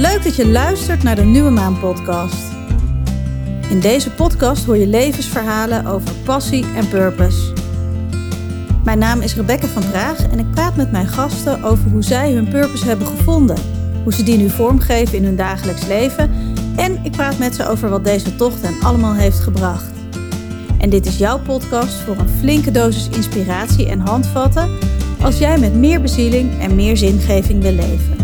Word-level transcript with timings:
leuk 0.00 0.24
dat 0.24 0.36
je 0.36 0.48
luistert 0.48 1.02
naar 1.02 1.16
de 1.16 1.22
Nieuwe 1.22 1.50
Maan 1.50 1.78
podcast. 1.78 2.52
In 3.68 3.80
deze 3.80 4.10
podcast 4.10 4.64
hoor 4.64 4.76
je 4.76 4.86
levensverhalen 4.86 5.86
over 5.86 6.14
passie 6.24 6.64
en 6.76 6.88
purpose. 6.88 7.52
Mijn 8.84 8.98
naam 8.98 9.20
is 9.20 9.34
Rebecca 9.34 9.66
van 9.66 9.90
Praag 9.90 10.30
en 10.30 10.38
ik 10.38 10.50
praat 10.50 10.76
met 10.76 10.92
mijn 10.92 11.06
gasten 11.06 11.62
over 11.62 11.90
hoe 11.90 12.02
zij 12.02 12.32
hun 12.32 12.48
purpose 12.48 12.86
hebben 12.86 13.06
gevonden, 13.06 13.56
hoe 14.02 14.12
ze 14.12 14.22
die 14.22 14.36
nu 14.36 14.50
vormgeven 14.50 15.16
in 15.16 15.24
hun 15.24 15.36
dagelijks 15.36 15.86
leven 15.86 16.30
en 16.76 17.04
ik 17.04 17.12
praat 17.12 17.38
met 17.38 17.54
ze 17.54 17.68
over 17.68 17.88
wat 17.88 18.04
deze 18.04 18.36
tocht 18.36 18.62
hen 18.62 18.82
allemaal 18.82 19.14
heeft 19.14 19.38
gebracht. 19.38 19.92
En 20.78 20.90
dit 20.90 21.06
is 21.06 21.18
jouw 21.18 21.38
podcast 21.38 21.94
voor 21.94 22.16
een 22.16 22.38
flinke 22.38 22.70
dosis 22.70 23.08
inspiratie 23.08 23.88
en 23.88 24.00
handvatten 24.00 24.70
als 25.20 25.38
jij 25.38 25.58
met 25.58 25.74
meer 25.74 26.00
bezieling 26.00 26.60
en 26.60 26.74
meer 26.74 26.96
zingeving 26.96 27.62
wil 27.62 27.72
leven. 27.72 28.19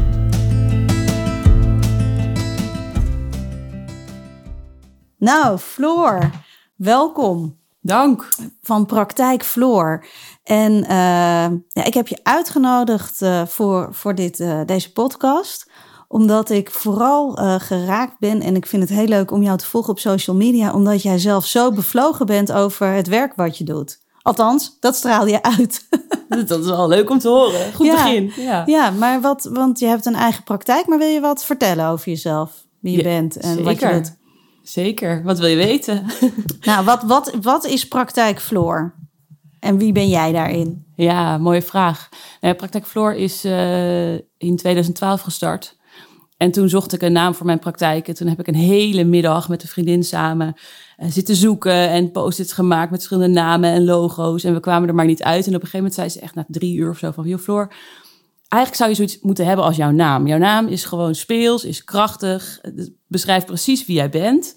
Nou, 5.18 5.58
Floor, 5.58 6.30
welkom. 6.74 7.58
Dank. 7.80 8.28
Van 8.62 8.86
Praktijk 8.86 9.44
Floor. 9.44 10.06
En 10.44 10.72
uh, 10.72 10.88
ja, 11.68 11.84
ik 11.84 11.94
heb 11.94 12.08
je 12.08 12.18
uitgenodigd 12.22 13.22
uh, 13.22 13.46
voor, 13.46 13.88
voor 13.90 14.14
dit, 14.14 14.40
uh, 14.40 14.60
deze 14.66 14.92
podcast 14.92 15.70
omdat 16.08 16.50
ik 16.50 16.70
vooral 16.70 17.32
geraakt 17.58 18.18
ben 18.18 18.40
en 18.40 18.56
ik 18.56 18.66
vind 18.66 18.82
het 18.82 18.98
heel 18.98 19.06
leuk 19.06 19.30
om 19.30 19.42
jou 19.42 19.58
te 19.58 19.66
volgen 19.66 19.90
op 19.90 19.98
social 19.98 20.36
media, 20.36 20.72
omdat 20.72 21.02
jij 21.02 21.18
zelf 21.18 21.46
zo 21.46 21.72
bevlogen 21.72 22.26
bent 22.26 22.52
over 22.52 22.86
het 22.86 23.08
werk 23.08 23.34
wat 23.34 23.58
je 23.58 23.64
doet. 23.64 24.00
Althans, 24.22 24.76
dat 24.80 24.96
straal 24.96 25.26
je 25.26 25.42
uit. 25.42 25.88
dat 26.48 26.60
is 26.60 26.66
wel 26.66 26.88
leuk 26.88 27.10
om 27.10 27.18
te 27.18 27.28
horen. 27.28 27.72
Goed 27.74 27.86
ja, 27.86 27.92
begin. 27.92 28.32
Ja. 28.36 28.62
ja, 28.66 28.90
maar 28.90 29.20
wat, 29.20 29.48
want 29.52 29.78
je 29.78 29.86
hebt 29.86 30.06
een 30.06 30.14
eigen 30.14 30.44
praktijk, 30.44 30.86
maar 30.86 30.98
wil 30.98 31.08
je 31.08 31.20
wat 31.20 31.44
vertellen 31.44 31.86
over 31.86 32.08
jezelf? 32.08 32.64
Wie 32.80 32.92
je 32.92 32.98
ja, 32.98 33.04
bent 33.04 33.36
en 33.36 33.48
zeker. 33.48 33.64
wat 33.64 33.80
je 33.80 33.92
doet? 33.92 34.14
Zeker. 34.68 35.22
Wat 35.22 35.38
wil 35.38 35.48
je 35.48 35.56
weten? 35.56 36.06
nou, 36.60 36.84
wat, 36.84 37.02
wat, 37.02 37.34
wat 37.42 37.66
is 37.66 37.88
Praktijk 37.88 38.40
Floor? 38.40 38.94
En 39.60 39.78
wie 39.78 39.92
ben 39.92 40.08
jij 40.08 40.32
daarin? 40.32 40.84
Ja, 40.94 41.38
mooie 41.38 41.62
vraag. 41.62 42.08
Uh, 42.40 42.52
praktijk 42.52 42.86
Floor 42.86 43.14
is 43.14 43.44
uh, 43.44 44.12
in 44.14 44.56
2012 44.56 45.20
gestart. 45.20 45.76
En 46.36 46.50
toen 46.50 46.68
zocht 46.68 46.92
ik 46.92 47.02
een 47.02 47.12
naam 47.12 47.34
voor 47.34 47.46
mijn 47.46 47.58
praktijk. 47.58 48.08
En 48.08 48.14
toen 48.14 48.28
heb 48.28 48.40
ik 48.40 48.46
een 48.46 48.54
hele 48.54 49.04
middag 49.04 49.48
met 49.48 49.62
een 49.62 49.68
vriendin 49.68 50.04
samen 50.04 50.54
uh, 50.98 51.10
zitten 51.10 51.36
zoeken. 51.36 51.88
En 51.88 52.10
post-its 52.10 52.52
gemaakt 52.52 52.90
met 52.90 53.04
verschillende 53.04 53.40
namen 53.40 53.70
en 53.70 53.84
logo's. 53.84 54.44
En 54.44 54.54
we 54.54 54.60
kwamen 54.60 54.88
er 54.88 54.94
maar 54.94 55.06
niet 55.06 55.22
uit. 55.22 55.46
En 55.46 55.54
op 55.54 55.62
een 55.62 55.68
gegeven 55.68 55.78
moment 55.78 55.94
zei 55.94 56.08
ze 56.08 56.20
echt 56.20 56.34
na 56.34 56.44
drie 56.48 56.76
uur 56.76 56.90
of 56.90 56.98
zo 56.98 57.10
van... 57.10 57.26
Joh, 57.26 57.40
Floor, 57.40 57.72
eigenlijk 58.48 58.74
zou 58.74 58.90
je 58.90 58.96
zoiets 58.96 59.18
moeten 59.20 59.46
hebben 59.46 59.64
als 59.64 59.76
jouw 59.76 59.90
naam. 59.90 60.26
Jouw 60.26 60.38
naam 60.38 60.66
is 60.66 60.84
gewoon 60.84 61.14
speels, 61.14 61.64
is 61.64 61.84
krachtig. 61.84 62.60
Beschrijft 63.06 63.46
precies 63.46 63.86
wie 63.86 63.96
jij 63.96 64.10
bent. 64.10 64.56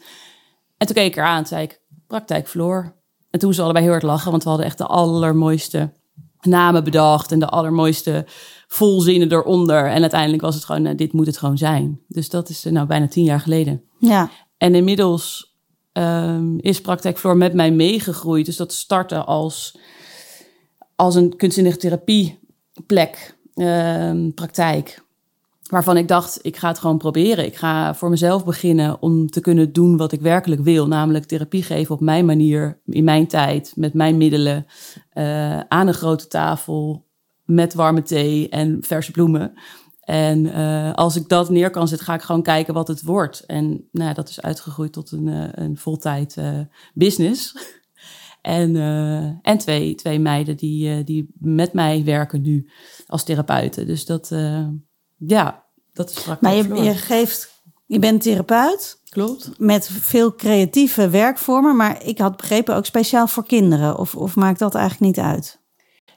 En 0.77 0.87
toen 0.87 0.95
keek 0.95 1.07
ik 1.07 1.17
eraan 1.17 1.37
en 1.37 1.45
zei 1.45 1.63
ik, 1.63 1.81
praktijk 2.07 2.47
Floor. 2.47 2.97
En 3.29 3.39
toen 3.39 3.53
ze 3.53 3.61
allebei 3.61 3.83
heel 3.83 3.93
hard 3.93 4.05
lachen. 4.05 4.31
Want 4.31 4.43
we 4.43 4.49
hadden 4.49 4.67
echt 4.67 4.77
de 4.77 4.85
allermooiste 4.85 5.93
namen 6.41 6.83
bedacht. 6.83 7.31
En 7.31 7.39
de 7.39 7.49
allermooiste 7.49 8.25
volzinnen 8.67 9.31
eronder. 9.31 9.85
En 9.85 10.01
uiteindelijk 10.01 10.41
was 10.41 10.55
het 10.55 10.65
gewoon, 10.65 10.81
nou, 10.81 10.95
dit 10.95 11.13
moet 11.13 11.25
het 11.25 11.37
gewoon 11.37 11.57
zijn. 11.57 12.01
Dus 12.07 12.29
dat 12.29 12.49
is 12.49 12.63
nou 12.63 12.87
bijna 12.87 13.07
tien 13.07 13.23
jaar 13.23 13.39
geleden. 13.39 13.83
Ja. 13.99 14.29
En 14.57 14.75
inmiddels 14.75 15.55
um, 15.93 16.59
is 16.59 16.81
Praktijk 16.81 17.19
Floor 17.19 17.37
met 17.37 17.53
mij 17.53 17.71
meegegroeid. 17.71 18.45
Dus 18.45 18.57
dat 18.57 18.73
startte 18.73 19.23
als, 19.23 19.77
als 20.95 21.15
een 21.15 21.35
kunstzinnige 21.35 21.77
therapieplek, 21.77 23.37
praktijk. 24.35 25.01
Waarvan 25.69 25.97
ik 25.97 26.07
dacht, 26.07 26.39
ik 26.41 26.57
ga 26.57 26.67
het 26.67 26.79
gewoon 26.79 26.97
proberen. 26.97 27.45
Ik 27.45 27.55
ga 27.55 27.95
voor 27.95 28.09
mezelf 28.09 28.45
beginnen 28.45 29.01
om 29.01 29.29
te 29.29 29.41
kunnen 29.41 29.73
doen 29.73 29.97
wat 29.97 30.11
ik 30.11 30.21
werkelijk 30.21 30.61
wil. 30.61 30.87
Namelijk 30.87 31.25
therapie 31.25 31.63
geven 31.63 31.95
op 31.95 32.01
mijn 32.01 32.25
manier, 32.25 32.79
in 32.85 33.03
mijn 33.03 33.27
tijd, 33.27 33.71
met 33.75 33.93
mijn 33.93 34.17
middelen. 34.17 34.65
Uh, 35.13 35.59
aan 35.59 35.87
een 35.87 35.93
grote 35.93 36.27
tafel, 36.27 37.05
met 37.45 37.73
warme 37.73 38.01
thee 38.01 38.49
en 38.49 38.77
verse 38.81 39.11
bloemen. 39.11 39.53
En 39.99 40.45
uh, 40.45 40.93
als 40.93 41.15
ik 41.15 41.29
dat 41.29 41.49
neer 41.49 41.69
kan 41.69 41.87
zetten, 41.87 42.07
ga 42.07 42.13
ik 42.13 42.21
gewoon 42.21 42.43
kijken 42.43 42.73
wat 42.73 42.87
het 42.87 43.01
wordt. 43.01 43.43
En 43.45 43.87
nou, 43.91 44.13
dat 44.13 44.29
is 44.29 44.41
uitgegroeid 44.41 44.93
tot 44.93 45.11
een, 45.11 45.27
uh, 45.27 45.43
een 45.51 45.77
voltijd 45.77 46.37
business. 46.93 47.55
En 48.41 48.75
en 49.41 49.57
twee, 49.57 49.95
twee 49.95 50.19
meiden 50.19 50.57
die, 50.57 51.03
die 51.03 51.33
met 51.39 51.73
mij 51.73 52.03
werken 52.03 52.41
nu 52.41 52.69
als 53.07 53.23
therapeuten. 53.23 53.87
Dus 53.87 54.05
dat, 54.05 54.31
ja, 55.17 55.65
dat 55.93 56.09
is 56.09 56.25
Maar 56.41 56.55
je, 56.55 56.73
je 56.83 56.93
geeft, 56.93 57.63
je 57.85 57.99
bent 57.99 58.21
therapeut. 58.21 58.97
Klopt. 59.09 59.51
Met 59.57 59.87
veel 59.87 60.35
creatieve 60.35 61.09
werkvormen. 61.09 61.75
Maar 61.75 62.05
ik 62.05 62.17
had 62.17 62.37
begrepen 62.37 62.75
ook 62.75 62.85
speciaal 62.85 63.27
voor 63.27 63.45
kinderen. 63.45 63.97
Of, 63.97 64.15
of 64.15 64.35
maakt 64.35 64.59
dat 64.59 64.75
eigenlijk 64.75 65.15
niet 65.15 65.25
uit? 65.25 65.59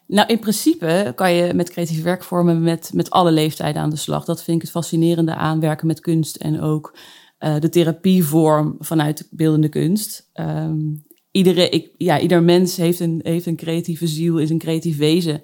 Nou, 0.06 0.28
in 0.28 0.38
principe 0.38 1.12
kan 1.14 1.32
je 1.32 1.54
met 1.54 1.70
creatieve 1.70 2.02
werkvormen 2.02 2.62
met, 2.62 2.90
met 2.94 3.10
alle 3.10 3.32
leeftijden 3.32 3.82
aan 3.82 3.90
de 3.90 3.96
slag. 3.96 4.24
Dat 4.24 4.42
vind 4.42 4.56
ik 4.56 4.62
het 4.62 4.70
fascinerende 4.70 5.34
aan 5.34 5.60
werken 5.60 5.86
met 5.86 6.00
kunst 6.00 6.36
en 6.36 6.60
ook 6.60 6.96
uh, 7.38 7.54
de 7.58 7.68
therapievorm 7.68 8.76
vanuit 8.78 9.28
beeldende 9.30 9.68
kunst. 9.68 10.30
Um, 10.34 11.02
iedere, 11.32 11.68
ik, 11.68 11.90
ja, 11.96 12.20
ieder 12.20 12.42
mens 12.42 12.76
heeft 12.76 13.00
een, 13.00 13.20
heeft 13.22 13.46
een 13.46 13.56
creatieve 13.56 14.06
ziel, 14.06 14.38
is 14.38 14.50
een 14.50 14.58
creatief 14.58 14.96
wezen. 14.96 15.40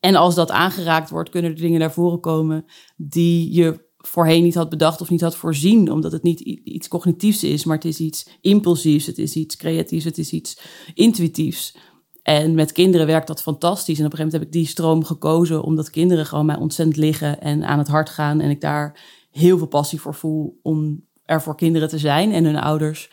En 0.00 0.14
als 0.14 0.34
dat 0.34 0.50
aangeraakt 0.50 1.10
wordt, 1.10 1.30
kunnen 1.30 1.50
er 1.50 1.56
dingen 1.56 1.80
naar 1.80 1.92
voren 1.92 2.20
komen 2.20 2.64
die 2.96 3.54
je 3.54 3.92
voorheen 3.96 4.42
niet 4.42 4.54
had 4.54 4.68
bedacht 4.68 5.00
of 5.00 5.10
niet 5.10 5.20
had 5.20 5.36
voorzien, 5.36 5.90
omdat 5.90 6.12
het 6.12 6.22
niet 6.22 6.40
iets 6.40 6.88
cognitiefs 6.88 7.44
is, 7.44 7.64
maar 7.64 7.76
het 7.76 7.84
is 7.84 7.98
iets 7.98 8.28
impulsiefs, 8.40 9.06
het 9.06 9.18
is 9.18 9.34
iets 9.34 9.56
creatiefs, 9.56 10.04
het 10.04 10.18
is 10.18 10.32
iets 10.32 10.58
intuïtiefs. 10.94 11.76
En 12.22 12.54
met 12.54 12.72
kinderen 12.72 13.06
werkt 13.06 13.26
dat 13.26 13.42
fantastisch. 13.42 13.98
En 13.98 14.06
op 14.06 14.12
een 14.12 14.18
gegeven 14.18 14.32
moment 14.32 14.32
heb 14.32 14.42
ik 14.42 14.52
die 14.52 14.72
stroom 14.72 15.04
gekozen, 15.04 15.62
omdat 15.62 15.90
kinderen 15.90 16.26
gewoon 16.26 16.46
mij 16.46 16.56
ontzettend 16.56 16.96
liggen 16.98 17.40
en 17.40 17.64
aan 17.64 17.78
het 17.78 17.88
hart 17.88 18.10
gaan. 18.10 18.40
En 18.40 18.50
ik 18.50 18.60
daar 18.60 19.00
heel 19.30 19.58
veel 19.58 19.66
passie 19.66 20.00
voor 20.00 20.14
voel 20.14 20.58
om 20.62 21.04
er 21.24 21.42
voor 21.42 21.56
kinderen 21.56 21.88
te 21.88 21.98
zijn 21.98 22.32
en 22.32 22.44
hun 22.44 22.56
ouders 22.56 23.10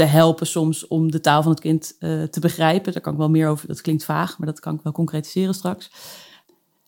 te 0.00 0.06
helpen 0.06 0.46
soms 0.46 0.86
om 0.86 1.10
de 1.10 1.20
taal 1.20 1.42
van 1.42 1.50
het 1.50 1.60
kind 1.60 1.96
uh, 1.98 2.22
te 2.22 2.40
begrijpen. 2.40 2.92
Daar 2.92 3.02
kan 3.02 3.12
ik 3.12 3.18
wel 3.18 3.30
meer 3.30 3.48
over, 3.48 3.66
dat 3.68 3.80
klinkt 3.80 4.04
vaag, 4.04 4.38
maar 4.38 4.46
dat 4.46 4.60
kan 4.60 4.74
ik 4.74 4.80
wel 4.82 4.92
concretiseren 4.92 5.54
straks. 5.54 5.90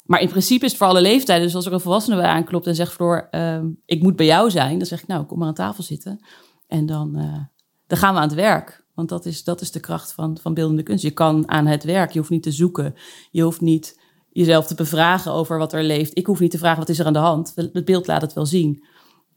Maar 0.04 0.20
in 0.20 0.28
principe 0.28 0.64
is 0.64 0.70
het 0.70 0.80
voor 0.80 0.88
alle 0.88 1.00
leeftijden. 1.00 1.46
Dus 1.46 1.54
als 1.54 1.66
er 1.66 1.72
een 1.72 1.80
volwassene 1.80 2.16
bij 2.16 2.26
aanklopt 2.26 2.66
en 2.66 2.74
zegt, 2.74 2.92
Floor, 2.92 3.28
uh, 3.30 3.60
ik 3.84 4.02
moet 4.02 4.16
bij 4.16 4.26
jou 4.26 4.50
zijn. 4.50 4.78
Dan 4.78 4.86
zeg 4.86 5.02
ik, 5.02 5.06
nou, 5.06 5.24
kom 5.24 5.38
maar 5.38 5.48
aan 5.48 5.54
tafel 5.54 5.82
zitten. 5.82 6.26
En 6.66 6.86
dan, 6.86 7.18
uh, 7.18 7.38
dan 7.86 7.98
gaan 7.98 8.14
we 8.14 8.20
aan 8.20 8.28
het 8.28 8.36
werk. 8.36 8.84
Want 8.94 9.08
dat 9.08 9.26
is, 9.26 9.44
dat 9.44 9.60
is 9.60 9.70
de 9.70 9.80
kracht 9.80 10.12
van, 10.12 10.38
van 10.40 10.54
beeldende 10.54 10.82
kunst. 10.82 11.04
Je 11.04 11.10
kan 11.10 11.48
aan 11.48 11.66
het 11.66 11.84
werk, 11.84 12.10
je 12.10 12.18
hoeft 12.18 12.30
niet 12.30 12.42
te 12.42 12.52
zoeken. 12.52 12.94
Je 13.30 13.42
hoeft 13.42 13.60
niet 13.60 14.00
jezelf 14.30 14.66
te 14.66 14.74
bevragen 14.74 15.32
over 15.32 15.58
wat 15.58 15.72
er 15.72 15.82
leeft. 15.82 16.18
Ik 16.18 16.26
hoef 16.26 16.40
niet 16.40 16.50
te 16.50 16.58
vragen 16.58 16.78
wat 16.78 16.88
is 16.88 16.98
er 16.98 17.06
aan 17.06 17.12
de 17.12 17.18
hand. 17.18 17.52
Het 17.54 17.84
beeld 17.84 18.06
laat 18.06 18.22
het 18.22 18.32
wel 18.32 18.46
zien. 18.46 18.84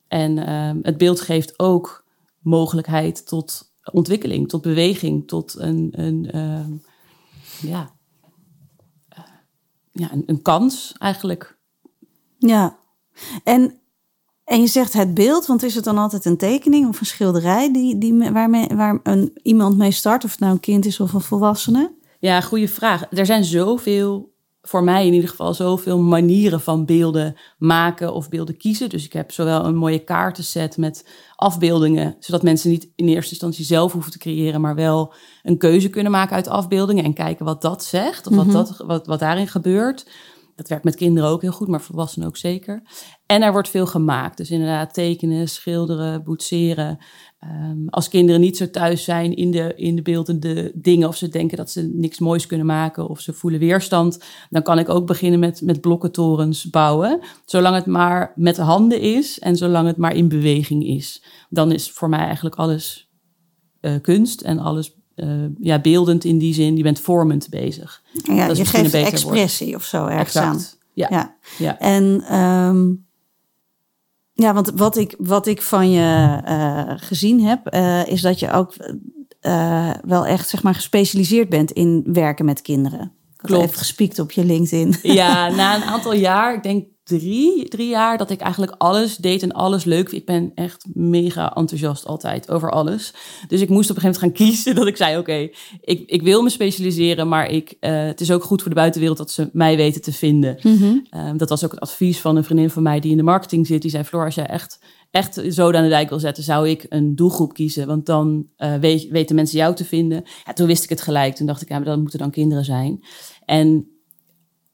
En 0.07 0.37
uh, 0.37 0.71
het 0.81 0.97
beeld 0.97 1.21
geeft 1.21 1.59
ook 1.59 2.04
mogelijkheid 2.45 3.27
tot 3.27 3.73
ontwikkeling, 3.91 4.49
tot 4.49 4.61
beweging, 4.61 5.27
tot 5.27 5.55
een, 5.57 5.89
een 5.91 6.29
uh, 6.35 6.65
ja, 7.71 7.91
uh, 9.17 9.25
ja, 9.91 10.11
een, 10.11 10.23
een 10.25 10.41
kans 10.41 10.93
eigenlijk. 10.97 11.57
Ja, 12.37 12.79
en 13.43 13.79
en 14.45 14.61
je 14.61 14.67
zegt 14.67 14.93
het 14.93 15.13
beeld, 15.13 15.45
want 15.45 15.63
is 15.63 15.75
het 15.75 15.83
dan 15.83 15.97
altijd 15.97 16.25
een 16.25 16.37
tekening 16.37 16.87
of 16.87 16.99
een 16.99 17.05
schilderij 17.05 17.73
die, 17.73 17.97
die, 17.97 18.31
waarmee, 18.31 18.67
waar 18.67 18.99
een, 19.03 19.39
iemand 19.43 19.77
mee 19.77 19.91
start, 19.91 20.23
of 20.23 20.31
het 20.31 20.39
nou 20.39 20.53
een 20.53 20.59
kind 20.59 20.85
is 20.85 20.99
of 20.99 21.13
een 21.13 21.21
volwassene? 21.21 21.93
Ja, 22.19 22.41
goede 22.41 22.67
vraag. 22.67 23.05
Er 23.11 23.25
zijn 23.25 23.43
zoveel, 23.43 24.33
voor 24.67 24.83
mij 24.83 25.07
in 25.07 25.13
ieder 25.13 25.29
geval, 25.29 25.53
zoveel 25.53 25.99
manieren 25.99 26.61
van 26.61 26.85
beelden 26.85 27.35
maken 27.57 28.13
of 28.13 28.29
beelden 28.29 28.57
kiezen. 28.57 28.89
Dus 28.89 29.05
ik 29.05 29.13
heb 29.13 29.31
zowel 29.31 29.65
een 29.65 29.75
mooie 29.75 30.03
kaartenset 30.03 30.77
met 30.77 31.07
afbeeldingen, 31.35 32.15
zodat 32.19 32.43
mensen 32.43 32.69
niet 32.69 32.89
in 32.95 33.07
eerste 33.07 33.31
instantie 33.31 33.65
zelf 33.65 33.91
hoeven 33.91 34.11
te 34.11 34.17
creëren, 34.17 34.61
maar 34.61 34.75
wel 34.75 35.13
een 35.43 35.57
keuze 35.57 35.89
kunnen 35.89 36.11
maken 36.11 36.35
uit 36.35 36.47
afbeeldingen 36.47 37.03
en 37.03 37.13
kijken 37.13 37.45
wat 37.45 37.61
dat 37.61 37.83
zegt 37.83 38.27
of 38.27 38.35
wat, 38.35 38.45
Mhm. 38.45 38.55
dat, 38.55 38.77
wat, 38.77 39.07
wat 39.07 39.19
daarin 39.19 39.47
gebeurt. 39.47 40.05
Dat 40.55 40.67
werkt 40.67 40.83
met 40.83 40.95
kinderen 40.95 41.29
ook 41.29 41.41
heel 41.41 41.51
goed, 41.51 41.67
maar 41.67 41.81
volwassenen 41.81 42.27
ook 42.27 42.37
zeker. 42.37 42.81
En 43.25 43.41
er 43.41 43.51
wordt 43.51 43.69
veel 43.69 43.85
gemaakt. 43.85 44.37
Dus 44.37 44.49
inderdaad 44.51 44.93
tekenen, 44.93 45.47
schilderen, 45.47 46.23
boetseren. 46.23 46.97
Um, 47.51 47.89
als 47.89 48.09
kinderen 48.09 48.41
niet 48.41 48.57
zo 48.57 48.69
thuis 48.69 49.03
zijn 49.03 49.35
in 49.35 49.51
de, 49.51 49.73
in 49.75 49.95
de 49.95 50.01
beeldende 50.01 50.71
dingen... 50.75 51.07
of 51.07 51.15
ze 51.15 51.29
denken 51.29 51.57
dat 51.57 51.71
ze 51.71 51.91
niks 51.93 52.19
moois 52.19 52.45
kunnen 52.45 52.65
maken 52.65 53.07
of 53.07 53.19
ze 53.19 53.33
voelen 53.33 53.59
weerstand... 53.59 54.23
dan 54.49 54.61
kan 54.61 54.79
ik 54.79 54.89
ook 54.89 55.07
beginnen 55.07 55.39
met, 55.39 55.61
met 55.61 55.81
blokkentorens 55.81 56.69
bouwen. 56.69 57.19
Zolang 57.45 57.75
het 57.75 57.85
maar 57.85 58.33
met 58.35 58.55
de 58.55 58.61
handen 58.61 59.01
is 59.01 59.39
en 59.39 59.55
zolang 59.55 59.87
het 59.87 59.97
maar 59.97 60.15
in 60.15 60.27
beweging 60.27 60.85
is. 60.85 61.23
Dan 61.49 61.71
is 61.71 61.91
voor 61.91 62.09
mij 62.09 62.25
eigenlijk 62.25 62.55
alles 62.55 63.09
uh, 63.81 63.93
kunst 64.01 64.41
en 64.41 64.59
alles 64.59 64.95
uh, 65.15 65.45
ja, 65.59 65.79
beeldend 65.79 66.23
in 66.23 66.37
die 66.37 66.53
zin. 66.53 66.77
Je 66.77 66.83
bent 66.83 66.99
vormend 66.99 67.49
bezig. 67.49 68.03
Ja, 68.13 68.47
je 68.47 68.65
geeft 68.65 68.93
expressie 68.93 69.75
of 69.75 69.83
zo 69.83 70.05
ergens 70.05 70.35
exact. 70.35 70.45
aan. 70.45 70.61
Ja. 70.93 71.07
ja. 71.09 71.35
ja. 71.57 71.79
En 71.79 72.37
um, 72.39 73.04
Ja, 74.37 74.53
want 74.53 74.71
wat 74.75 74.97
ik, 74.97 75.15
wat 75.17 75.47
ik 75.47 75.61
van 75.61 75.91
je 75.91 76.39
uh, 76.47 76.93
gezien 76.95 77.41
heb, 77.41 77.73
uh, 77.73 78.07
is 78.07 78.21
dat 78.21 78.39
je 78.39 78.51
ook 78.51 78.73
uh, 79.41 79.89
wel 80.05 80.25
echt 80.25 80.49
zeg 80.49 80.63
maar 80.63 80.75
gespecialiseerd 80.75 81.49
bent 81.49 81.71
in 81.71 82.03
werken 82.13 82.45
met 82.45 82.61
kinderen. 82.61 83.11
Klopt. 83.35 83.63
Even 83.63 83.77
gespiekt 83.77 84.19
op 84.19 84.31
je 84.31 84.45
LinkedIn. 84.45 84.95
Ja, 85.01 85.49
na 85.55 85.75
een 85.75 85.83
aantal 85.83 86.13
jaar, 86.13 86.53
ik 86.53 86.63
denk 86.63 86.85
drie, 87.05 87.67
drie 87.67 87.87
jaar, 87.87 88.17
dat 88.17 88.29
ik 88.29 88.39
eigenlijk 88.39 88.75
alles 88.77 89.17
deed 89.17 89.43
en 89.43 89.51
alles 89.51 89.83
leuk. 89.83 90.11
Ik 90.11 90.25
ben 90.25 90.51
echt 90.55 90.85
mega 90.93 91.55
enthousiast 91.55 92.05
altijd 92.05 92.49
over 92.49 92.71
alles. 92.71 93.13
Dus 93.47 93.61
ik 93.61 93.69
moest 93.69 93.89
op 93.89 93.95
een 93.95 94.01
gegeven 94.01 94.21
moment 94.21 94.39
gaan 94.39 94.47
kiezen 94.47 94.75
dat 94.79 94.87
ik 94.87 94.97
zei: 94.97 95.17
Oké, 95.17 95.49
ik, 95.81 96.09
ik 96.09 96.21
wil 96.21 96.41
me 96.41 96.49
specialiseren, 96.49 97.27
maar 97.27 97.49
ik, 97.49 97.73
uh, 97.79 98.05
het 98.05 98.21
is 98.21 98.31
ook 98.31 98.43
goed 98.43 98.61
voor 98.61 98.69
de 98.69 98.75
buitenwereld 98.75 99.17
dat 99.17 99.31
ze 99.31 99.49
mij 99.53 99.75
weten 99.75 100.01
te 100.01 100.13
vinden. 100.13 100.59
Mm 100.61 100.77
-hmm. 100.77 101.37
dat 101.37 101.49
was 101.49 101.65
ook 101.65 101.71
het 101.71 101.79
advies 101.79 102.19
van 102.19 102.35
een 102.35 102.43
vriendin 102.43 102.69
van 102.69 102.83
mij 102.83 102.99
die 102.99 103.11
in 103.11 103.17
de 103.17 103.23
marketing 103.23 103.67
zit. 103.67 103.81
Die 103.81 103.91
zei: 103.91 104.03
Floor, 104.03 104.25
als 104.25 104.35
jij 104.35 104.47
echt 104.47 104.79
echt 105.15 105.41
zo 105.49 105.71
aan 105.71 105.83
de 105.83 105.89
dijk 105.89 106.09
wil 106.09 106.19
zetten, 106.19 106.43
zou 106.43 106.69
ik 106.69 106.85
een 106.89 107.15
doelgroep 107.15 107.53
kiezen. 107.53 107.87
Want 107.87 108.05
dan 108.05 108.47
uh, 108.57 108.75
weet, 108.75 109.07
weten 109.09 109.35
mensen 109.35 109.57
jou 109.57 109.75
te 109.75 109.85
vinden. 109.85 110.23
Ja, 110.45 110.53
toen 110.53 110.67
wist 110.67 110.83
ik 110.83 110.89
het 110.89 111.01
gelijk. 111.01 111.35
Toen 111.35 111.45
dacht 111.45 111.61
ik, 111.61 111.69
ja, 111.69 111.75
maar 111.75 111.85
dat 111.85 111.99
moeten 111.99 112.19
dan 112.19 112.31
kinderen 112.31 112.65
zijn. 112.65 113.03
En 113.45 113.94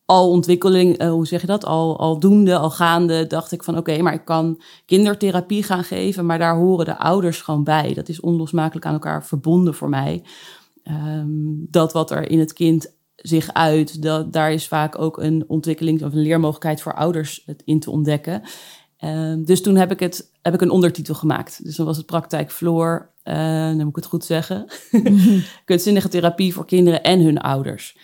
al 0.06 0.30
ontwikkeling, 0.30 1.02
uh, 1.02 1.10
hoe 1.10 1.28
zeg 1.28 1.42
je 1.42 1.48
dat? 1.48 1.66
Al, 1.66 2.00
al 2.00 2.20
doende, 2.20 2.58
al 2.58 2.70
gaande, 2.70 3.28
dacht 3.28 3.52
ik 3.52 3.64
van 3.64 3.78
oké, 3.78 4.02
maar 4.02 4.14
ik 4.14 4.26
kan 4.26 4.62
kindertherapie 4.86 5.64
gaan 5.64 5.84
geven, 5.84 6.26
maar 6.26 6.40
daar 6.40 6.56
horen 6.56 6.86
de 6.86 6.98
ouders 6.98 7.42
gewoon 7.42 7.64
bij. 7.64 7.94
Dat 7.94 8.10
is 8.10 8.20
onlosmakelijk 8.20 8.86
aan 8.86 8.94
elkaar 8.94 9.26
verbonden 9.26 9.74
voor 9.74 9.90
mij. 9.90 10.24
Um, 10.84 11.68
dat 11.70 11.94
wat 11.94 12.12
er 12.12 12.30
in 12.30 12.40
het 12.40 12.54
kind 12.54 12.94
zich 13.16 13.54
uit, 13.54 14.02
dat, 14.02 14.34
daar 14.34 14.52
is 14.52 14.68
vaak 14.68 15.00
ook 15.00 15.18
een 15.18 15.44
ontwikkeling 15.48 16.04
of 16.04 16.14
een 16.14 16.22
leermogelijkheid 16.22 16.82
voor 16.82 16.94
ouders 16.94 17.44
het 17.46 17.62
in 17.66 17.80
te 17.80 17.92
ontdekken. 17.92 18.42
Um, 19.04 19.46
dus 19.46 19.62
toen 19.62 19.76
heb 19.76 19.92
ik, 19.92 20.00
het, 20.00 20.32
heb 20.42 20.54
ik 20.54 20.62
een 20.62 20.70
ondertitel 20.70 21.16
gemaakt. 21.16 21.64
Dus 21.64 21.76
dan 21.76 21.86
was 21.86 21.98
het 21.98 22.06
praktijk 22.06 22.52
Floor, 22.52 23.12
uh, 23.24 23.36
dan 23.66 23.78
moet 23.78 23.88
ik 23.88 23.96
het 23.96 24.06
goed 24.06 24.26
zeggen. 24.26 24.68
Kunstzinnige 25.66 26.08
therapie 26.08 26.54
voor 26.54 26.66
kinderen 26.66 27.04
en 27.04 27.22
hun 27.22 27.40
ouders 27.40 27.98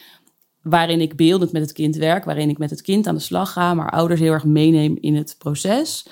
waarin 0.70 1.02
ik 1.02 1.16
beeldend 1.16 1.52
met 1.52 1.62
het 1.62 1.72
kind 1.72 1.96
werk, 1.96 2.26
waarin 2.26 2.50
ik 2.50 2.58
met 2.58 2.70
het 2.70 2.82
kind 2.82 3.08
aan 3.08 3.16
de 3.16 3.22
slag 3.22 3.52
ga, 3.52 3.74
maar 3.74 3.92
ouders 3.92 4.20
heel 4.20 4.32
erg 4.32 4.46
meeneem 4.46 4.98
in 5.00 5.16
het 5.16 5.36
proces. 5.38 6.08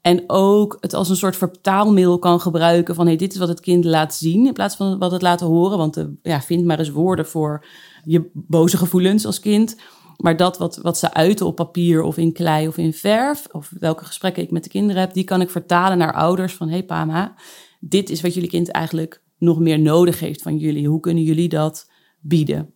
En 0.00 0.24
ook 0.26 0.76
het 0.80 0.94
als 0.94 1.08
een 1.08 1.16
soort 1.16 1.36
vertaalmiddel 1.36 2.18
kan 2.18 2.40
gebruiken 2.40 2.94
van 2.94 3.06
hey, 3.06 3.16
dit 3.16 3.32
is 3.32 3.38
wat 3.38 3.48
het 3.48 3.60
kind 3.60 3.84
laat 3.84 4.14
zien 4.14 4.46
in 4.46 4.52
plaats 4.52 4.76
van 4.76 4.98
wat 4.98 5.12
het 5.12 5.22
laten 5.22 5.46
horen. 5.46 5.78
Want 5.78 5.94
de, 5.94 6.14
ja, 6.22 6.40
vind 6.40 6.64
maar 6.64 6.78
eens 6.78 6.90
woorden 6.90 7.26
voor 7.26 7.66
je 8.04 8.30
boze 8.32 8.76
gevoelens 8.76 9.26
als 9.26 9.40
kind. 9.40 9.76
Maar 10.16 10.36
dat 10.36 10.58
wat, 10.58 10.76
wat 10.76 10.98
ze 10.98 11.14
uiten 11.14 11.46
op 11.46 11.56
papier 11.56 12.02
of 12.02 12.16
in 12.16 12.32
klei 12.32 12.68
of 12.68 12.76
in 12.76 12.92
verf, 12.92 13.46
of 13.52 13.72
welke 13.78 14.04
gesprekken 14.04 14.42
ik 14.42 14.50
met 14.50 14.64
de 14.64 14.70
kinderen 14.70 15.00
heb, 15.00 15.12
die 15.12 15.24
kan 15.24 15.40
ik 15.40 15.50
vertalen 15.50 15.98
naar 15.98 16.12
ouders 16.12 16.54
van 16.54 16.68
hey 16.68 16.84
Pama, 16.84 17.34
dit 17.80 18.10
is 18.10 18.20
wat 18.20 18.34
jullie 18.34 18.48
kind 18.48 18.70
eigenlijk 18.70 19.22
nog 19.38 19.58
meer 19.58 19.78
nodig 19.78 20.20
heeft 20.20 20.42
van 20.42 20.56
jullie. 20.56 20.88
Hoe 20.88 21.00
kunnen 21.00 21.22
jullie 21.22 21.48
dat 21.48 21.90
bieden? 22.20 22.74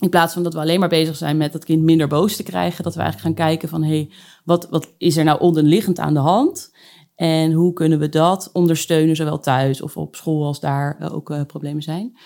In 0.00 0.10
plaats 0.10 0.32
van 0.32 0.42
dat 0.42 0.54
we 0.54 0.60
alleen 0.60 0.80
maar 0.80 0.88
bezig 0.88 1.16
zijn 1.16 1.36
met 1.36 1.52
dat 1.52 1.64
kind 1.64 1.82
minder 1.82 2.08
boos 2.08 2.36
te 2.36 2.42
krijgen, 2.42 2.84
dat 2.84 2.94
we 2.94 3.00
eigenlijk 3.00 3.28
gaan 3.28 3.46
kijken 3.46 3.68
van 3.68 3.82
hé, 3.82 3.88
hey, 3.88 4.10
wat, 4.44 4.68
wat 4.70 4.94
is 4.98 5.16
er 5.16 5.24
nou 5.24 5.40
onderliggend 5.40 5.98
aan 5.98 6.14
de 6.14 6.20
hand? 6.20 6.70
En 7.14 7.52
hoe 7.52 7.72
kunnen 7.72 7.98
we 7.98 8.08
dat 8.08 8.50
ondersteunen, 8.52 9.16
zowel 9.16 9.38
thuis 9.38 9.82
of 9.82 9.96
op 9.96 10.16
school 10.16 10.46
als 10.46 10.60
daar 10.60 10.96
eh, 10.98 11.14
ook 11.14 11.30
uh, 11.30 11.42
problemen 11.46 11.82
zijn? 11.82 12.18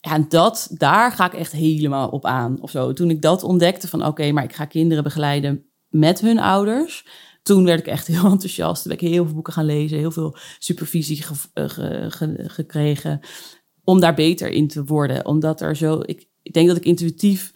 Ja, 0.00 0.12
en 0.12 0.26
dat, 0.28 0.68
daar 0.70 1.12
ga 1.12 1.26
ik 1.26 1.32
echt 1.32 1.52
helemaal 1.52 2.08
op 2.08 2.24
aan. 2.24 2.60
Of 2.60 2.70
zo. 2.70 2.92
Toen 2.92 3.10
ik 3.10 3.22
dat 3.22 3.42
ontdekte 3.42 3.88
van 3.88 4.06
oké, 4.06 4.32
maar 4.32 4.44
ik 4.44 4.54
ga 4.54 4.64
kinderen 4.64 5.02
begeleiden 5.02 5.64
met 5.88 6.20
hun 6.20 6.38
ouders. 6.38 7.06
Toen 7.42 7.64
werd 7.64 7.80
ik 7.80 7.86
echt 7.86 8.06
heel 8.16 8.24
enthousiast. 8.24 8.82
Toen 8.82 8.96
ben 8.96 9.06
ik 9.06 9.12
heel 9.12 9.24
veel 9.24 9.34
boeken 9.34 9.52
gaan 9.52 9.64
lezen, 9.64 9.98
heel 9.98 10.10
veel 10.10 10.36
supervisie 10.58 11.22
ge, 11.54 12.06
gekregen. 12.46 13.20
Om 13.82 14.00
daar 14.00 14.14
beter 14.14 14.48
in 14.48 14.68
te 14.68 14.84
worden. 14.84 15.26
Omdat 15.26 15.60
er 15.60 15.76
zo. 15.76 16.00
Ik, 16.02 16.28
ik 16.44 16.52
denk 16.52 16.68
dat 16.68 16.76
ik 16.76 16.84
intuïtief 16.84 17.52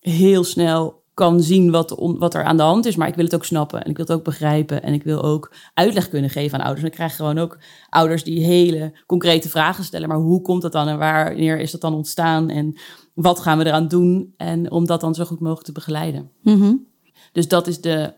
heel 0.00 0.44
snel 0.44 1.04
kan 1.14 1.42
zien 1.42 1.70
wat, 1.70 1.94
wat 1.98 2.34
er 2.34 2.44
aan 2.44 2.56
de 2.56 2.62
hand 2.62 2.86
is. 2.86 2.96
Maar 2.96 3.08
ik 3.08 3.14
wil 3.14 3.24
het 3.24 3.34
ook 3.34 3.44
snappen 3.44 3.84
en 3.84 3.90
ik 3.90 3.96
wil 3.96 4.06
het 4.06 4.14
ook 4.14 4.24
begrijpen. 4.24 4.82
En 4.82 4.92
ik 4.92 5.02
wil 5.02 5.22
ook 5.22 5.54
uitleg 5.74 6.08
kunnen 6.08 6.30
geven 6.30 6.58
aan 6.58 6.64
ouders. 6.64 6.82
En 6.82 6.90
ik 6.90 6.96
krijg 6.96 7.16
gewoon 7.16 7.38
ook 7.38 7.58
ouders 7.88 8.24
die 8.24 8.44
hele 8.44 8.92
concrete 9.06 9.48
vragen 9.48 9.84
stellen. 9.84 10.08
Maar 10.08 10.18
hoe 10.18 10.42
komt 10.42 10.62
dat 10.62 10.72
dan 10.72 10.88
en 10.88 10.98
wanneer 10.98 11.58
is 11.58 11.70
dat 11.70 11.80
dan 11.80 11.94
ontstaan? 11.94 12.48
En 12.50 12.76
wat 13.14 13.40
gaan 13.40 13.58
we 13.58 13.66
eraan 13.66 13.88
doen? 13.88 14.34
En 14.36 14.70
om 14.70 14.86
dat 14.86 15.00
dan 15.00 15.14
zo 15.14 15.24
goed 15.24 15.40
mogelijk 15.40 15.66
te 15.66 15.72
begeleiden. 15.72 16.30
Mm-hmm. 16.42 16.86
Dus 17.32 17.48
dat 17.48 17.66
is 17.66 17.80
de, 17.80 18.12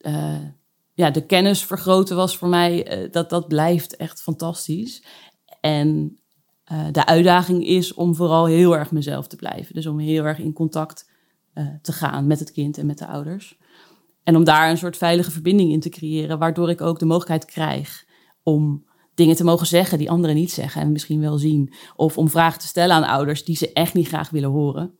uh, 0.00 0.34
ja, 0.94 1.10
de 1.10 1.26
kennis 1.26 1.64
vergroten 1.64 2.16
was 2.16 2.36
voor 2.36 2.48
mij. 2.48 3.02
Uh, 3.02 3.12
dat, 3.12 3.30
dat 3.30 3.48
blijft 3.48 3.96
echt 3.96 4.22
fantastisch. 4.22 5.04
En 5.60 6.18
uh, 6.72 6.86
de 6.92 7.06
uitdaging 7.06 7.66
is 7.66 7.94
om 7.94 8.14
vooral 8.14 8.46
heel 8.46 8.76
erg 8.76 8.90
mezelf 8.90 9.26
te 9.26 9.36
blijven. 9.36 9.74
Dus 9.74 9.86
om 9.86 9.98
heel 9.98 10.24
erg 10.24 10.38
in 10.38 10.52
contact 10.52 11.10
uh, 11.54 11.66
te 11.82 11.92
gaan 11.92 12.26
met 12.26 12.38
het 12.38 12.52
kind 12.52 12.78
en 12.78 12.86
met 12.86 12.98
de 12.98 13.06
ouders. 13.06 13.58
En 14.22 14.36
om 14.36 14.44
daar 14.44 14.70
een 14.70 14.78
soort 14.78 14.96
veilige 14.96 15.30
verbinding 15.30 15.72
in 15.72 15.80
te 15.80 15.88
creëren, 15.88 16.38
waardoor 16.38 16.70
ik 16.70 16.80
ook 16.80 16.98
de 16.98 17.04
mogelijkheid 17.04 17.44
krijg 17.44 18.04
om 18.42 18.84
dingen 19.14 19.36
te 19.36 19.44
mogen 19.44 19.66
zeggen 19.66 19.98
die 19.98 20.10
anderen 20.10 20.36
niet 20.36 20.52
zeggen 20.52 20.82
en 20.82 20.92
misschien 20.92 21.20
wel 21.20 21.38
zien. 21.38 21.72
Of 21.96 22.18
om 22.18 22.28
vragen 22.28 22.60
te 22.60 22.66
stellen 22.66 22.96
aan 22.96 23.04
ouders 23.04 23.44
die 23.44 23.56
ze 23.56 23.72
echt 23.72 23.94
niet 23.94 24.08
graag 24.08 24.30
willen 24.30 24.50
horen. 24.50 24.94